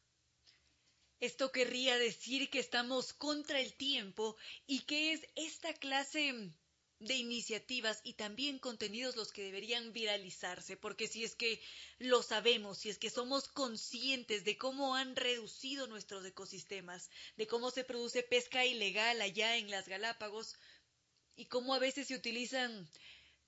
Esto 1.24 1.54
querría 1.54 1.98
decir 1.98 2.50
que 2.50 2.60
estamos 2.60 3.14
contra 3.14 3.62
el 3.62 3.74
tiempo 3.76 4.36
y 4.68 4.82
que 4.82 5.14
es 5.14 5.22
esta 5.36 5.74
clase 5.74 6.52
de 7.00 7.14
iniciativas 7.16 8.02
y 8.04 8.16
también 8.16 8.60
contenidos 8.60 9.16
los 9.16 9.32
que 9.32 9.44
deberían 9.44 9.94
viralizarse, 9.94 10.76
porque 10.76 11.08
si 11.08 11.24
es 11.24 11.34
que 11.36 11.62
lo 11.98 12.24
sabemos, 12.24 12.80
si 12.80 12.90
es 12.90 12.98
que 12.98 13.10
somos 13.10 13.48
conscientes 13.48 14.44
de 14.44 14.58
cómo 14.58 14.96
han 14.96 15.16
reducido 15.16 15.88
nuestros 15.88 16.26
ecosistemas, 16.26 17.10
de 17.38 17.48
cómo 17.48 17.72
se 17.72 17.86
produce 17.86 18.24
pesca 18.24 18.66
ilegal 18.66 19.22
allá 19.22 19.56
en 19.56 19.72
las 19.72 19.88
Galápagos 19.88 20.58
y 21.38 21.46
cómo 21.46 21.74
a 21.74 21.80
veces 21.80 22.08
se 22.08 22.16
utilizan 22.16 22.86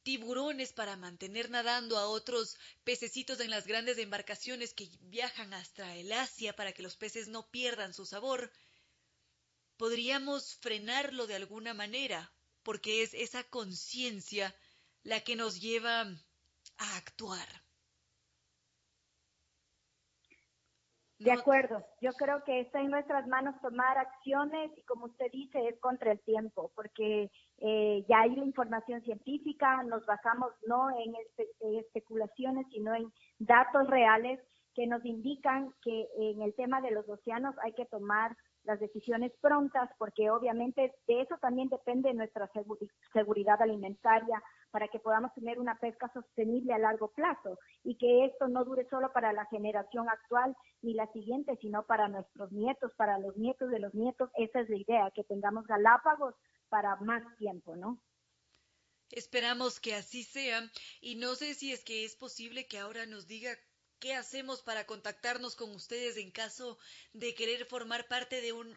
tiburones 0.06 0.72
para 0.72 0.96
mantener 0.96 1.50
nadando 1.50 1.98
a 1.98 2.08
otros 2.08 2.58
pececitos 2.84 3.40
en 3.40 3.50
las 3.50 3.66
grandes 3.66 3.98
embarcaciones 3.98 4.76
que 4.76 4.88
viajan 5.02 5.52
hasta 5.56 5.96
el 5.96 6.12
Asia 6.14 6.56
para 6.56 6.74
que 6.74 6.84
los 6.84 6.96
peces 6.96 7.28
no 7.28 7.48
pierdan 7.48 7.92
su 7.92 8.06
sabor, 8.06 8.52
podríamos 9.78 10.58
frenarlo 10.58 11.26
de 11.26 11.36
alguna 11.36 11.74
manera, 11.74 12.32
porque 12.62 13.02
es 13.02 13.16
esa 13.16 13.44
conciencia 13.46 14.56
la 15.02 15.22
que 15.22 15.36
nos 15.36 15.60
lleva 15.60 16.02
a 16.02 16.98
actuar. 16.98 17.48
De 21.18 21.32
acuerdo, 21.32 21.84
yo 22.00 22.12
creo 22.14 22.44
que 22.44 22.60
está 22.60 22.80
en 22.80 22.92
nuestras 22.92 23.26
manos 23.26 23.60
tomar 23.60 23.98
acciones 23.98 24.70
y 24.78 24.84
como 24.84 25.06
usted 25.06 25.32
dice 25.32 25.68
es 25.68 25.80
contra 25.80 26.12
el 26.12 26.20
tiempo, 26.20 26.72
porque 26.76 27.32
eh, 27.60 28.06
ya 28.10 28.22
hay 28.22 28.34
información 28.34 29.02
científica, 29.04 29.84
nos 29.84 30.06
basamos 30.06 30.52
no 30.68 30.90
en 30.92 31.16
especulaciones, 31.80 32.68
sino 32.72 32.94
en 32.94 33.12
datos 33.40 33.88
reales 33.88 34.40
que 34.74 34.88
nos 34.88 35.06
indican 35.06 35.74
que 35.82 36.08
en 36.18 36.42
el 36.42 36.54
tema 36.54 36.82
de 36.82 36.92
los 36.92 37.08
océanos 37.08 37.56
hay 37.64 37.72
que 37.74 37.86
tomar 37.86 38.36
las 38.66 38.80
decisiones 38.80 39.32
prontas, 39.42 39.90
porque 39.98 40.30
obviamente 40.30 40.94
de 41.08 41.22
eso 41.22 41.38
también 41.40 41.70
depende 41.70 42.14
nuestra 42.14 42.50
seguridad 43.14 43.62
alimentaria 43.62 44.42
para 44.72 44.88
que 44.88 45.00
podamos 45.00 45.34
tener 45.34 45.60
una 45.60 45.80
pesca 45.80 46.12
sostenible 46.14 46.74
a 46.74 46.80
largo 46.80 47.10
plazo 47.10 47.58
y 47.84 47.96
que 47.96 48.26
esto 48.26 48.48
no 48.48 48.66
dure 48.66 48.88
solo 48.90 49.14
para 49.14 49.32
la 49.34 49.46
generación 49.46 50.10
actual 50.10 50.56
ni 50.82 50.94
la 50.94 51.08
siguiente, 51.14 51.56
sino 51.62 51.84
para 51.84 52.10
nuestros 52.10 52.52
nietos, 52.52 52.92
para 52.98 53.20
los 53.20 53.38
nietos 53.38 53.70
de 53.70 53.80
los 53.80 53.94
nietos. 53.94 54.30
Esa 54.36 54.60
es 54.62 54.70
la 54.70 54.78
idea, 54.78 55.12
que 55.12 55.24
tengamos 55.24 55.66
Galápagos 55.68 56.36
para 56.76 56.98
más 56.98 57.24
tiempo, 57.38 57.78
¿no? 57.78 58.02
Esperamos 59.10 59.80
que 59.80 59.96
así 59.96 60.24
sea 60.24 60.60
y 61.00 61.16
no 61.16 61.36
sé 61.36 61.54
si 61.54 61.72
es 61.72 61.86
que 61.86 62.04
es 62.04 62.18
posible 62.18 62.68
que 62.68 62.80
ahora 62.80 63.06
nos 63.06 63.28
diga 63.28 63.52
¿Qué 64.02 64.14
hacemos 64.14 64.62
para 64.62 64.86
contactarnos 64.86 65.56
con 65.56 65.72
ustedes 65.72 66.18
en 66.18 66.30
caso 66.30 66.78
de 67.14 67.34
querer 67.34 67.66
formar 67.66 68.08
parte 68.10 68.42
de, 68.42 68.52
un, 68.52 68.68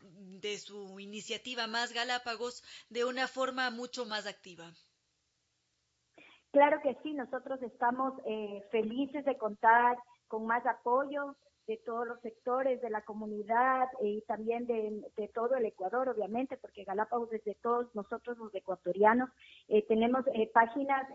de 0.41 0.59
su 0.59 1.01
iniciativa 1.01 1.67
Más 1.67 1.93
Galápagos 1.93 2.63
de 2.89 3.05
una 3.05 3.27
forma 3.27 3.69
mucho 3.71 4.07
más 4.07 4.29
activa? 4.29 4.73
Claro 6.53 6.81
que 6.85 6.97
sí, 7.03 7.15
nosotros 7.15 7.61
estamos 7.63 8.15
eh, 8.27 8.63
felices 8.71 9.25
de 9.25 9.37
contar 9.37 9.99
con 10.29 10.47
más 10.47 10.65
apoyo 10.67 11.35
de 11.69 11.77
todos 11.77 12.09
los 12.09 12.19
sectores 12.23 12.81
de 12.81 12.89
la 12.89 13.03
comunidad 13.03 13.89
y 14.03 14.23
también 14.23 14.67
de, 14.67 15.29
todo 15.35 15.55
el 15.55 15.67
Ecuador, 15.67 16.09
obviamente, 16.09 16.57
porque 16.57 16.85
Galápagos 16.85 17.31
es 17.35 17.45
de 17.45 17.55
todos 17.57 17.95
nosotros 17.95 18.39
los 18.39 18.55
ecuatorianos. 18.55 19.29
Eh, 19.69 19.87
tenemos 19.87 20.25
eh, 20.33 20.51
páginas 20.53 21.07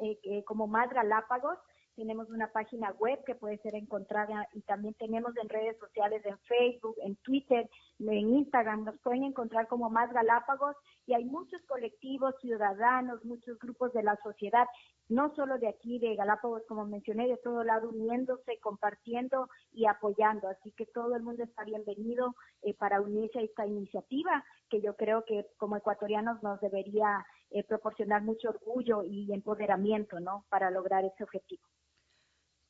como 0.46 0.68
Más 0.68 0.92
Galápagos, 0.92 1.58
tenemos 1.96 2.30
una 2.30 2.52
página 2.52 2.92
web 3.00 3.24
que 3.26 3.36
puede 3.36 3.58
ser 3.60 3.76
encontrada 3.76 4.48
y 4.54 4.62
también 4.62 4.94
tenemos 4.96 5.36
en 5.38 5.50
redes 5.50 5.78
sociales, 5.80 6.26
en 6.26 6.38
Facebook, 6.40 6.96
en 7.04 7.16
Twitter, 7.18 7.70
en 8.00 8.34
Instagram, 8.36 8.84
nos 8.84 9.00
pueden 9.00 9.24
encontrar 9.24 9.68
como 9.68 9.90
Más 9.90 10.12
Galápagos 10.12 10.76
y 11.06 11.14
hay 11.14 11.26
muchos 11.26 11.62
colectivos 11.68 12.34
ciudadanos, 12.42 13.24
muchos 13.26 13.58
grupos 13.60 13.94
de 13.94 14.04
la 14.04 14.18
sociedad, 14.24 14.68
no 15.10 15.34
solo 15.36 15.58
de 15.60 15.68
aquí, 15.68 16.00
de 16.00 16.16
Galápagos, 16.16 16.64
como 16.68 16.86
mencioné, 16.86 17.28
de 17.28 17.38
todo 17.38 17.64
lado, 17.64 17.90
uniéndose, 17.90 18.60
compartiendo 18.62 19.50
y 19.72 19.86
apoyando. 19.86 20.48
Así 20.48 20.72
que 20.72 20.86
todo 20.86 21.16
el 21.16 21.24
mundo 21.24 21.44
está 21.44 21.64
bienvenido 21.64 22.36
eh, 22.62 22.74
para 22.74 23.02
unirse 23.02 23.40
a 23.40 23.44
esta 23.44 23.66
iniciativa 23.66 24.44
que 24.70 24.82
yo 24.82 24.96
creo 24.96 25.24
que 25.26 25.46
como 25.58 25.78
ecuatorianos 25.78 26.42
nos 26.42 26.60
debería 26.62 27.26
eh, 27.52 27.64
proporcionar 27.64 28.24
mucho 28.24 28.50
orgullo 28.50 29.04
y 29.04 29.32
empoderamiento, 29.32 30.20
¿no? 30.20 30.46
Para 30.50 30.72
lograr 30.72 31.06
ese 31.06 31.24
objetivo. 31.24 31.64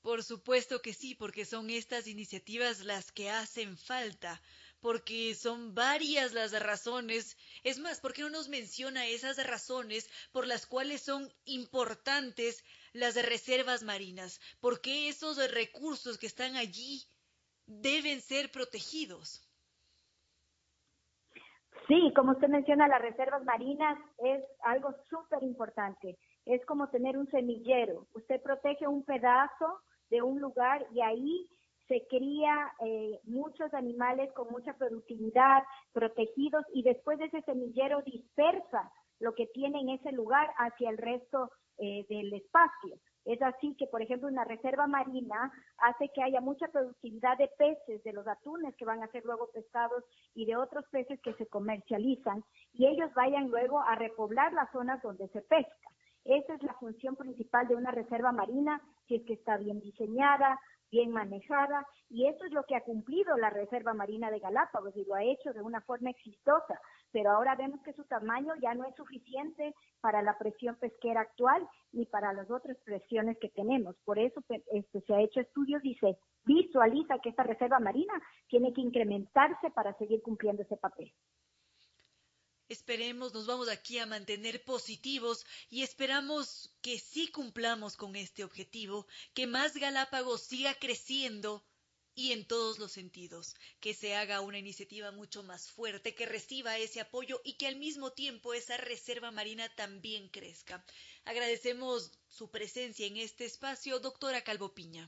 Por 0.04 0.22
supuesto 0.22 0.82
que 0.82 0.94
sí, 0.94 1.16
porque 1.16 1.46
son 1.46 1.70
estas 1.70 2.08
iniciativas 2.08 2.84
las 2.84 3.14
que 3.14 3.30
hacen 3.30 3.78
falta, 3.78 4.42
porque 4.82 5.34
son 5.34 5.74
varias 5.74 6.34
las 6.34 6.52
razones. 6.62 7.38
Es 7.64 7.80
más, 7.80 8.02
¿por 8.02 8.12
qué 8.12 8.22
no 8.24 8.30
nos 8.30 8.50
menciona 8.50 9.08
esas 9.08 9.38
razones 9.48 10.10
por 10.34 10.46
las 10.46 10.68
cuales 10.68 11.02
son 11.02 11.32
importantes 11.46 12.66
las 12.92 13.16
reservas 13.16 13.82
marinas? 13.84 14.42
¿Por 14.60 14.82
qué 14.82 15.08
esos 15.08 15.38
recursos 15.54 16.18
que 16.18 16.28
están 16.28 16.58
allí 16.58 17.06
deben 17.66 18.20
ser 18.20 18.52
protegidos? 18.52 19.50
Sí, 21.88 22.12
como 22.14 22.34
usted 22.34 22.50
menciona, 22.50 22.90
las 22.90 23.02
reservas 23.02 23.46
marinas 23.46 23.98
es 24.18 24.44
algo 24.64 24.94
súper 25.10 25.44
importante. 25.44 26.18
Es 26.46 26.66
como 26.66 26.90
tener 26.90 27.18
un 27.18 27.32
semillero. 27.32 28.08
Usted 28.14 28.42
protege 28.42 28.86
un 28.86 29.06
pedazo 29.06 29.80
de 30.14 30.22
un 30.22 30.40
lugar 30.40 30.86
y 30.94 31.02
ahí 31.02 31.50
se 31.88 32.06
cría 32.08 32.72
eh, 32.86 33.20
muchos 33.24 33.74
animales 33.74 34.32
con 34.34 34.48
mucha 34.52 34.74
productividad, 34.74 35.64
protegidos, 35.92 36.64
y 36.72 36.84
después 36.84 37.18
de 37.18 37.26
ese 37.26 37.42
semillero 37.42 38.04
dispersa 38.04 38.92
lo 39.20 39.34
que 39.34 39.48
tiene 39.48 39.82
en 39.82 39.90
ese 39.90 40.12
lugar 40.12 40.52
hacia 40.58 40.92
el 40.92 40.98
resto 40.98 41.50
eh, 41.80 42.06
del 42.10 42.32
espacio. 42.34 42.96
Es 43.26 43.42
así 43.42 43.74
que, 43.76 43.88
por 43.88 44.04
ejemplo, 44.04 44.28
una 44.28 44.44
reserva 44.44 44.86
marina 44.86 45.52
hace 45.78 46.10
que 46.10 46.22
haya 46.22 46.42
mucha 46.42 46.68
productividad 46.68 47.38
de 47.38 47.50
peces, 47.58 48.04
de 48.04 48.14
los 48.14 48.28
atunes 48.28 48.76
que 48.76 48.86
van 48.86 49.02
a 49.02 49.08
ser 49.08 49.26
luego 49.26 49.50
pescados 49.52 50.04
y 50.36 50.46
de 50.46 50.58
otros 50.58 50.86
peces 50.92 51.20
que 51.22 51.34
se 51.34 51.48
comercializan 51.48 52.44
y 52.74 52.86
ellos 52.86 53.12
vayan 53.16 53.50
luego 53.50 53.80
a 53.80 53.96
repoblar 53.96 54.54
las 54.54 54.72
zonas 54.72 55.02
donde 55.02 55.28
se 55.30 55.42
pesca. 55.42 55.93
Esa 56.26 56.56
es 56.56 56.64
la 56.64 56.74
función 56.76 57.16
principal 57.16 57.68
de 57.68 57.76
una 57.76 57.92
reserva 57.92 58.32
marina, 58.32 58.82
si 59.08 59.16
es 59.16 59.24
que 59.26 59.34
está 59.34 59.58
bien 59.58 59.80
diseñada, 59.82 60.60
bien 60.94 61.12
manejada, 61.12 61.86
y 62.08 62.28
eso 62.28 62.46
es 62.46 62.52
lo 62.52 62.64
que 62.66 62.76
ha 62.76 62.82
cumplido 62.82 63.36
la 63.38 63.50
Reserva 63.50 63.96
Marina 63.96 64.30
de 64.30 64.38
Galápagos 64.38 64.96
y 64.96 65.04
lo 65.06 65.16
ha 65.16 65.24
hecho 65.24 65.52
de 65.52 65.62
una 65.64 65.82
forma 65.82 66.12
exitosa, 66.12 66.80
pero 67.12 67.32
ahora 67.32 67.56
vemos 67.56 67.82
que 67.82 67.94
su 67.94 68.04
tamaño 68.04 68.54
ya 68.62 68.76
no 68.76 68.86
es 68.86 68.96
suficiente 68.96 69.74
para 70.02 70.22
la 70.22 70.38
presión 70.38 70.76
pesquera 70.76 71.22
actual 71.22 71.68
ni 71.94 72.06
para 72.06 72.32
las 72.32 72.50
otras 72.52 72.78
presiones 72.86 73.40
que 73.40 73.50
tenemos. 73.50 73.96
Por 74.06 74.20
eso 74.20 74.44
este, 74.72 75.02
se 75.02 75.14
ha 75.16 75.22
hecho 75.22 75.40
estudios 75.40 75.84
y 75.84 75.96
se 75.96 76.16
visualiza 76.46 77.18
que 77.24 77.30
esta 77.30 77.42
Reserva 77.42 77.80
Marina 77.80 78.14
tiene 78.48 78.72
que 78.72 78.82
incrementarse 78.82 79.72
para 79.72 79.98
seguir 79.98 80.22
cumpliendo 80.22 80.62
ese 80.62 80.78
papel. 80.78 81.12
Esperemos, 82.74 83.36
nos 83.36 83.46
vamos 83.46 83.70
aquí 83.70 84.00
a 84.00 84.08
mantener 84.08 84.64
positivos 84.64 85.46
y 85.70 85.84
esperamos 85.84 86.76
que 86.82 86.98
sí 86.98 87.32
cumplamos 87.32 87.96
con 87.96 88.16
este 88.16 88.44
objetivo, 88.44 89.06
que 89.36 89.46
más 89.46 89.78
Galápagos 89.78 90.42
siga 90.42 90.74
creciendo 90.74 91.64
y 92.16 92.32
en 92.32 92.48
todos 92.48 92.80
los 92.80 92.92
sentidos, 92.92 93.56
que 93.80 93.94
se 93.94 94.16
haga 94.16 94.42
una 94.42 94.58
iniciativa 94.58 95.12
mucho 95.12 95.44
más 95.44 95.70
fuerte, 95.70 96.16
que 96.16 96.26
reciba 96.26 96.80
ese 96.80 97.00
apoyo 97.00 97.42
y 97.44 97.58
que 97.60 97.68
al 97.68 97.76
mismo 97.76 98.10
tiempo 98.10 98.56
esa 98.56 98.78
reserva 98.78 99.30
marina 99.30 99.70
también 99.76 100.30
crezca. 100.30 100.84
Agradecemos 101.26 102.20
su 102.28 102.50
presencia 102.50 103.06
en 103.06 103.18
este 103.18 103.46
espacio, 103.46 104.00
doctora 104.00 104.42
Calvo 104.42 104.74
Piña. 104.74 105.08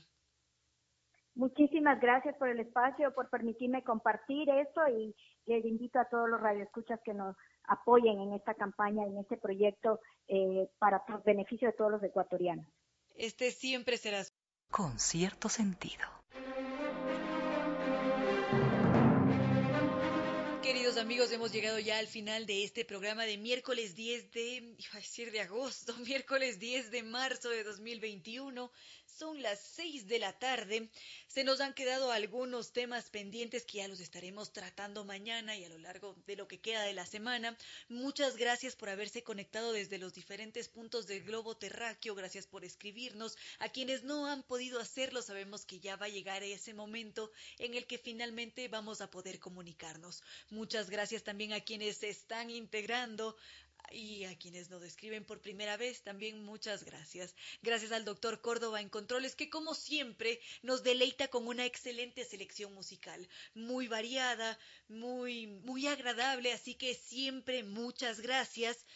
Muchísimas 1.34 2.00
gracias 2.00 2.36
por 2.36 2.48
el 2.48 2.60
espacio, 2.60 3.12
por 3.12 3.28
permitirme 3.28 3.82
compartir 3.82 4.48
esto 4.50 4.80
y 4.88 5.16
les 5.46 5.64
invito 5.64 5.98
a 5.98 6.08
todos 6.08 6.28
los 6.28 6.40
radioescuchas 6.40 7.00
que 7.04 7.14
nos 7.14 7.36
apoyen 7.68 8.20
en 8.20 8.32
esta 8.32 8.54
campaña, 8.54 9.04
en 9.04 9.18
este 9.18 9.36
proyecto 9.36 10.00
eh, 10.28 10.68
para 10.78 11.02
beneficio 11.24 11.68
de 11.68 11.74
todos 11.74 11.90
los 11.90 12.02
ecuatorianos. 12.02 12.66
Este 13.14 13.50
siempre 13.50 13.96
será 13.96 14.22
con 14.70 14.98
cierto 14.98 15.48
sentido. 15.48 16.06
Amigos, 21.06 21.30
hemos 21.30 21.52
llegado 21.52 21.78
ya 21.78 21.98
al 21.98 22.08
final 22.08 22.46
de 22.46 22.64
este 22.64 22.84
programa 22.84 23.26
de 23.26 23.38
miércoles 23.38 23.94
10 23.94 24.32
de, 24.32 24.54
iba 24.56 24.94
a 24.94 24.96
decir 24.96 25.30
de 25.30 25.40
agosto, 25.40 25.94
miércoles 26.04 26.58
10 26.58 26.90
de 26.90 27.04
marzo 27.04 27.48
de 27.48 27.62
2021. 27.62 28.72
Son 29.04 29.40
las 29.40 29.60
seis 29.60 30.08
de 30.08 30.18
la 30.18 30.38
tarde. 30.38 30.90
Se 31.26 31.44
nos 31.44 31.60
han 31.60 31.72
quedado 31.72 32.10
algunos 32.10 32.72
temas 32.72 33.08
pendientes 33.08 33.64
que 33.64 33.78
ya 33.78 33.88
los 33.88 34.00
estaremos 34.00 34.52
tratando 34.52 35.04
mañana 35.04 35.56
y 35.56 35.64
a 35.64 35.70
lo 35.70 35.78
largo 35.78 36.16
de 36.26 36.36
lo 36.36 36.48
que 36.48 36.60
queda 36.60 36.82
de 36.82 36.92
la 36.92 37.06
semana. 37.06 37.56
Muchas 37.88 38.36
gracias 38.36 38.76
por 38.76 38.90
haberse 38.90 39.22
conectado 39.22 39.72
desde 39.72 39.96
los 39.96 40.12
diferentes 40.12 40.68
puntos 40.68 41.06
del 41.06 41.22
globo 41.22 41.56
terráqueo. 41.56 42.14
Gracias 42.14 42.46
por 42.46 42.64
escribirnos. 42.64 43.38
A 43.58 43.70
quienes 43.70 44.02
no 44.02 44.26
han 44.26 44.42
podido 44.42 44.80
hacerlo, 44.80 45.22
sabemos 45.22 45.64
que 45.64 45.78
ya 45.78 45.96
va 45.96 46.06
a 46.06 46.10
llegar 46.10 46.42
ese 46.42 46.74
momento 46.74 47.30
en 47.58 47.74
el 47.74 47.86
que 47.86 47.96
finalmente 47.96 48.68
vamos 48.68 49.00
a 49.00 49.10
poder 49.10 49.38
comunicarnos. 49.38 50.22
Muchas 50.50 50.90
gracias 50.90 50.95
también 51.24 51.52
a 51.52 51.60
quienes 51.60 51.98
se 51.98 52.08
están 52.08 52.50
integrando 52.50 53.36
y 53.90 54.24
a 54.24 54.36
quienes 54.36 54.70
nos 54.70 54.82
escriben 54.82 55.24
por 55.24 55.40
primera 55.40 55.76
vez, 55.76 56.02
también 56.02 56.42
muchas 56.42 56.84
gracias. 56.84 57.34
Gracias 57.62 57.92
al 57.92 58.04
doctor 58.04 58.40
Córdoba 58.40 58.80
en 58.80 58.88
Controles, 58.88 59.36
que 59.36 59.50
como 59.50 59.74
siempre 59.74 60.40
nos 60.62 60.82
deleita 60.82 61.28
con 61.28 61.46
una 61.46 61.66
excelente 61.66 62.24
selección 62.24 62.72
musical, 62.74 63.28
muy 63.54 63.88
variada, 63.88 64.58
muy, 64.88 65.46
muy 65.46 65.86
agradable, 65.86 66.52
así 66.52 66.74
que 66.74 66.94
siempre 66.94 67.62
muchas 67.62 68.20
gracias. 68.20 68.86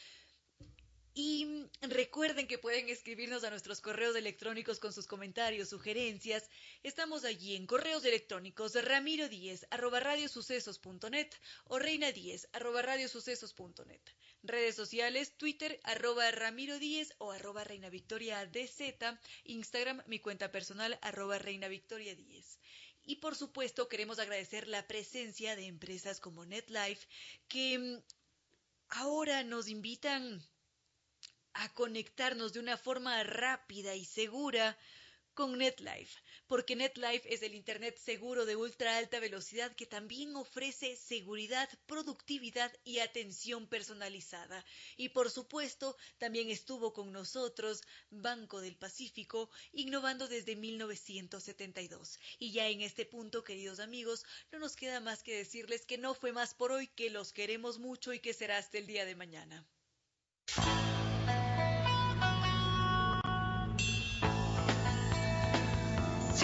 Y 1.12 1.66
recuerden 1.80 2.46
que 2.46 2.58
pueden 2.58 2.88
escribirnos 2.88 3.42
a 3.42 3.50
nuestros 3.50 3.80
correos 3.80 4.14
electrónicos 4.14 4.78
con 4.78 4.92
sus 4.92 5.08
comentarios, 5.08 5.68
sugerencias. 5.68 6.48
Estamos 6.84 7.24
allí 7.24 7.56
en 7.56 7.66
correos 7.66 8.04
electrónicos 8.04 8.74
ramiro 8.84 9.28
10 9.28 9.66
arroba 9.70 9.98
radiosucesos.net 9.98 11.30
o 11.64 11.80
reina 11.80 12.12
10 12.12 12.50
arroba 12.52 12.82
radiosucesos.net. 12.82 14.00
Redes 14.44 14.76
sociales, 14.76 15.36
Twitter 15.36 15.80
arroba 15.82 16.30
ramiro 16.30 16.78
10 16.78 17.16
o 17.18 17.32
arroba 17.32 17.64
reina 17.64 17.90
victoria 17.90 18.46
DZ. 18.46 19.18
Instagram, 19.44 20.04
mi 20.06 20.20
cuenta 20.20 20.52
personal 20.52 20.96
arroba 21.02 21.40
reina 21.40 21.66
victoria 21.66 22.14
10. 22.14 22.60
Y 23.02 23.16
por 23.16 23.34
supuesto 23.34 23.88
queremos 23.88 24.20
agradecer 24.20 24.68
la 24.68 24.86
presencia 24.86 25.56
de 25.56 25.66
empresas 25.66 26.20
como 26.20 26.46
NetLife 26.46 27.08
que 27.48 28.00
ahora 28.90 29.42
nos 29.42 29.68
invitan 29.68 30.40
a 31.55 31.72
conectarnos 31.74 32.52
de 32.52 32.60
una 32.60 32.77
forma 32.77 33.22
rápida 33.24 33.94
y 33.94 34.05
segura 34.05 34.77
con 35.35 35.56
NetLife, 35.56 36.20
porque 36.48 36.77
NetLife 36.77 37.32
es 37.32 37.43
el 37.43 37.55
Internet 37.55 37.97
seguro 37.97 38.44
de 38.44 38.56
ultra 38.56 38.98
alta 38.98 39.20
velocidad 39.20 39.74
que 39.74 39.86
también 39.86 40.36
ofrece 40.36 40.97
seguridad, 40.97 41.68
productividad 41.86 42.70
y 42.85 42.98
atención 42.98 43.66
personalizada. 43.66 44.64
Y 44.97 45.10
por 45.10 45.31
supuesto, 45.31 45.97
también 46.18 46.51
estuvo 46.51 46.93
con 46.93 47.12
nosotros 47.12 47.82
Banco 48.10 48.60
del 48.60 48.77
Pacífico, 48.77 49.51
innovando 49.72 50.28
desde 50.28 50.56
1972. 50.56 52.18
Y 52.39 52.52
ya 52.52 52.68
en 52.68 52.82
este 52.82 53.06
punto, 53.06 53.44
queridos 53.44 53.81
amigos, 53.81 54.24
no 54.52 54.59
nos 54.59 54.77
queda 54.77 55.01
más 55.01 55.22
que 55.22 55.36
decirles 55.36 55.86
que 55.86 55.97
no 55.97 56.14
fue 56.14 56.32
más 56.32 56.55
por 56.55 56.72
hoy, 56.72 56.89
que 56.89 57.09
los 57.09 57.32
queremos 57.32 57.78
mucho 57.78 58.12
y 58.12 58.20
que 58.20 58.35
será 58.35 58.59
hasta 58.59 58.78
el 58.78 58.86
día 58.86 59.06
de 59.06 59.16
mañana. 59.16 59.66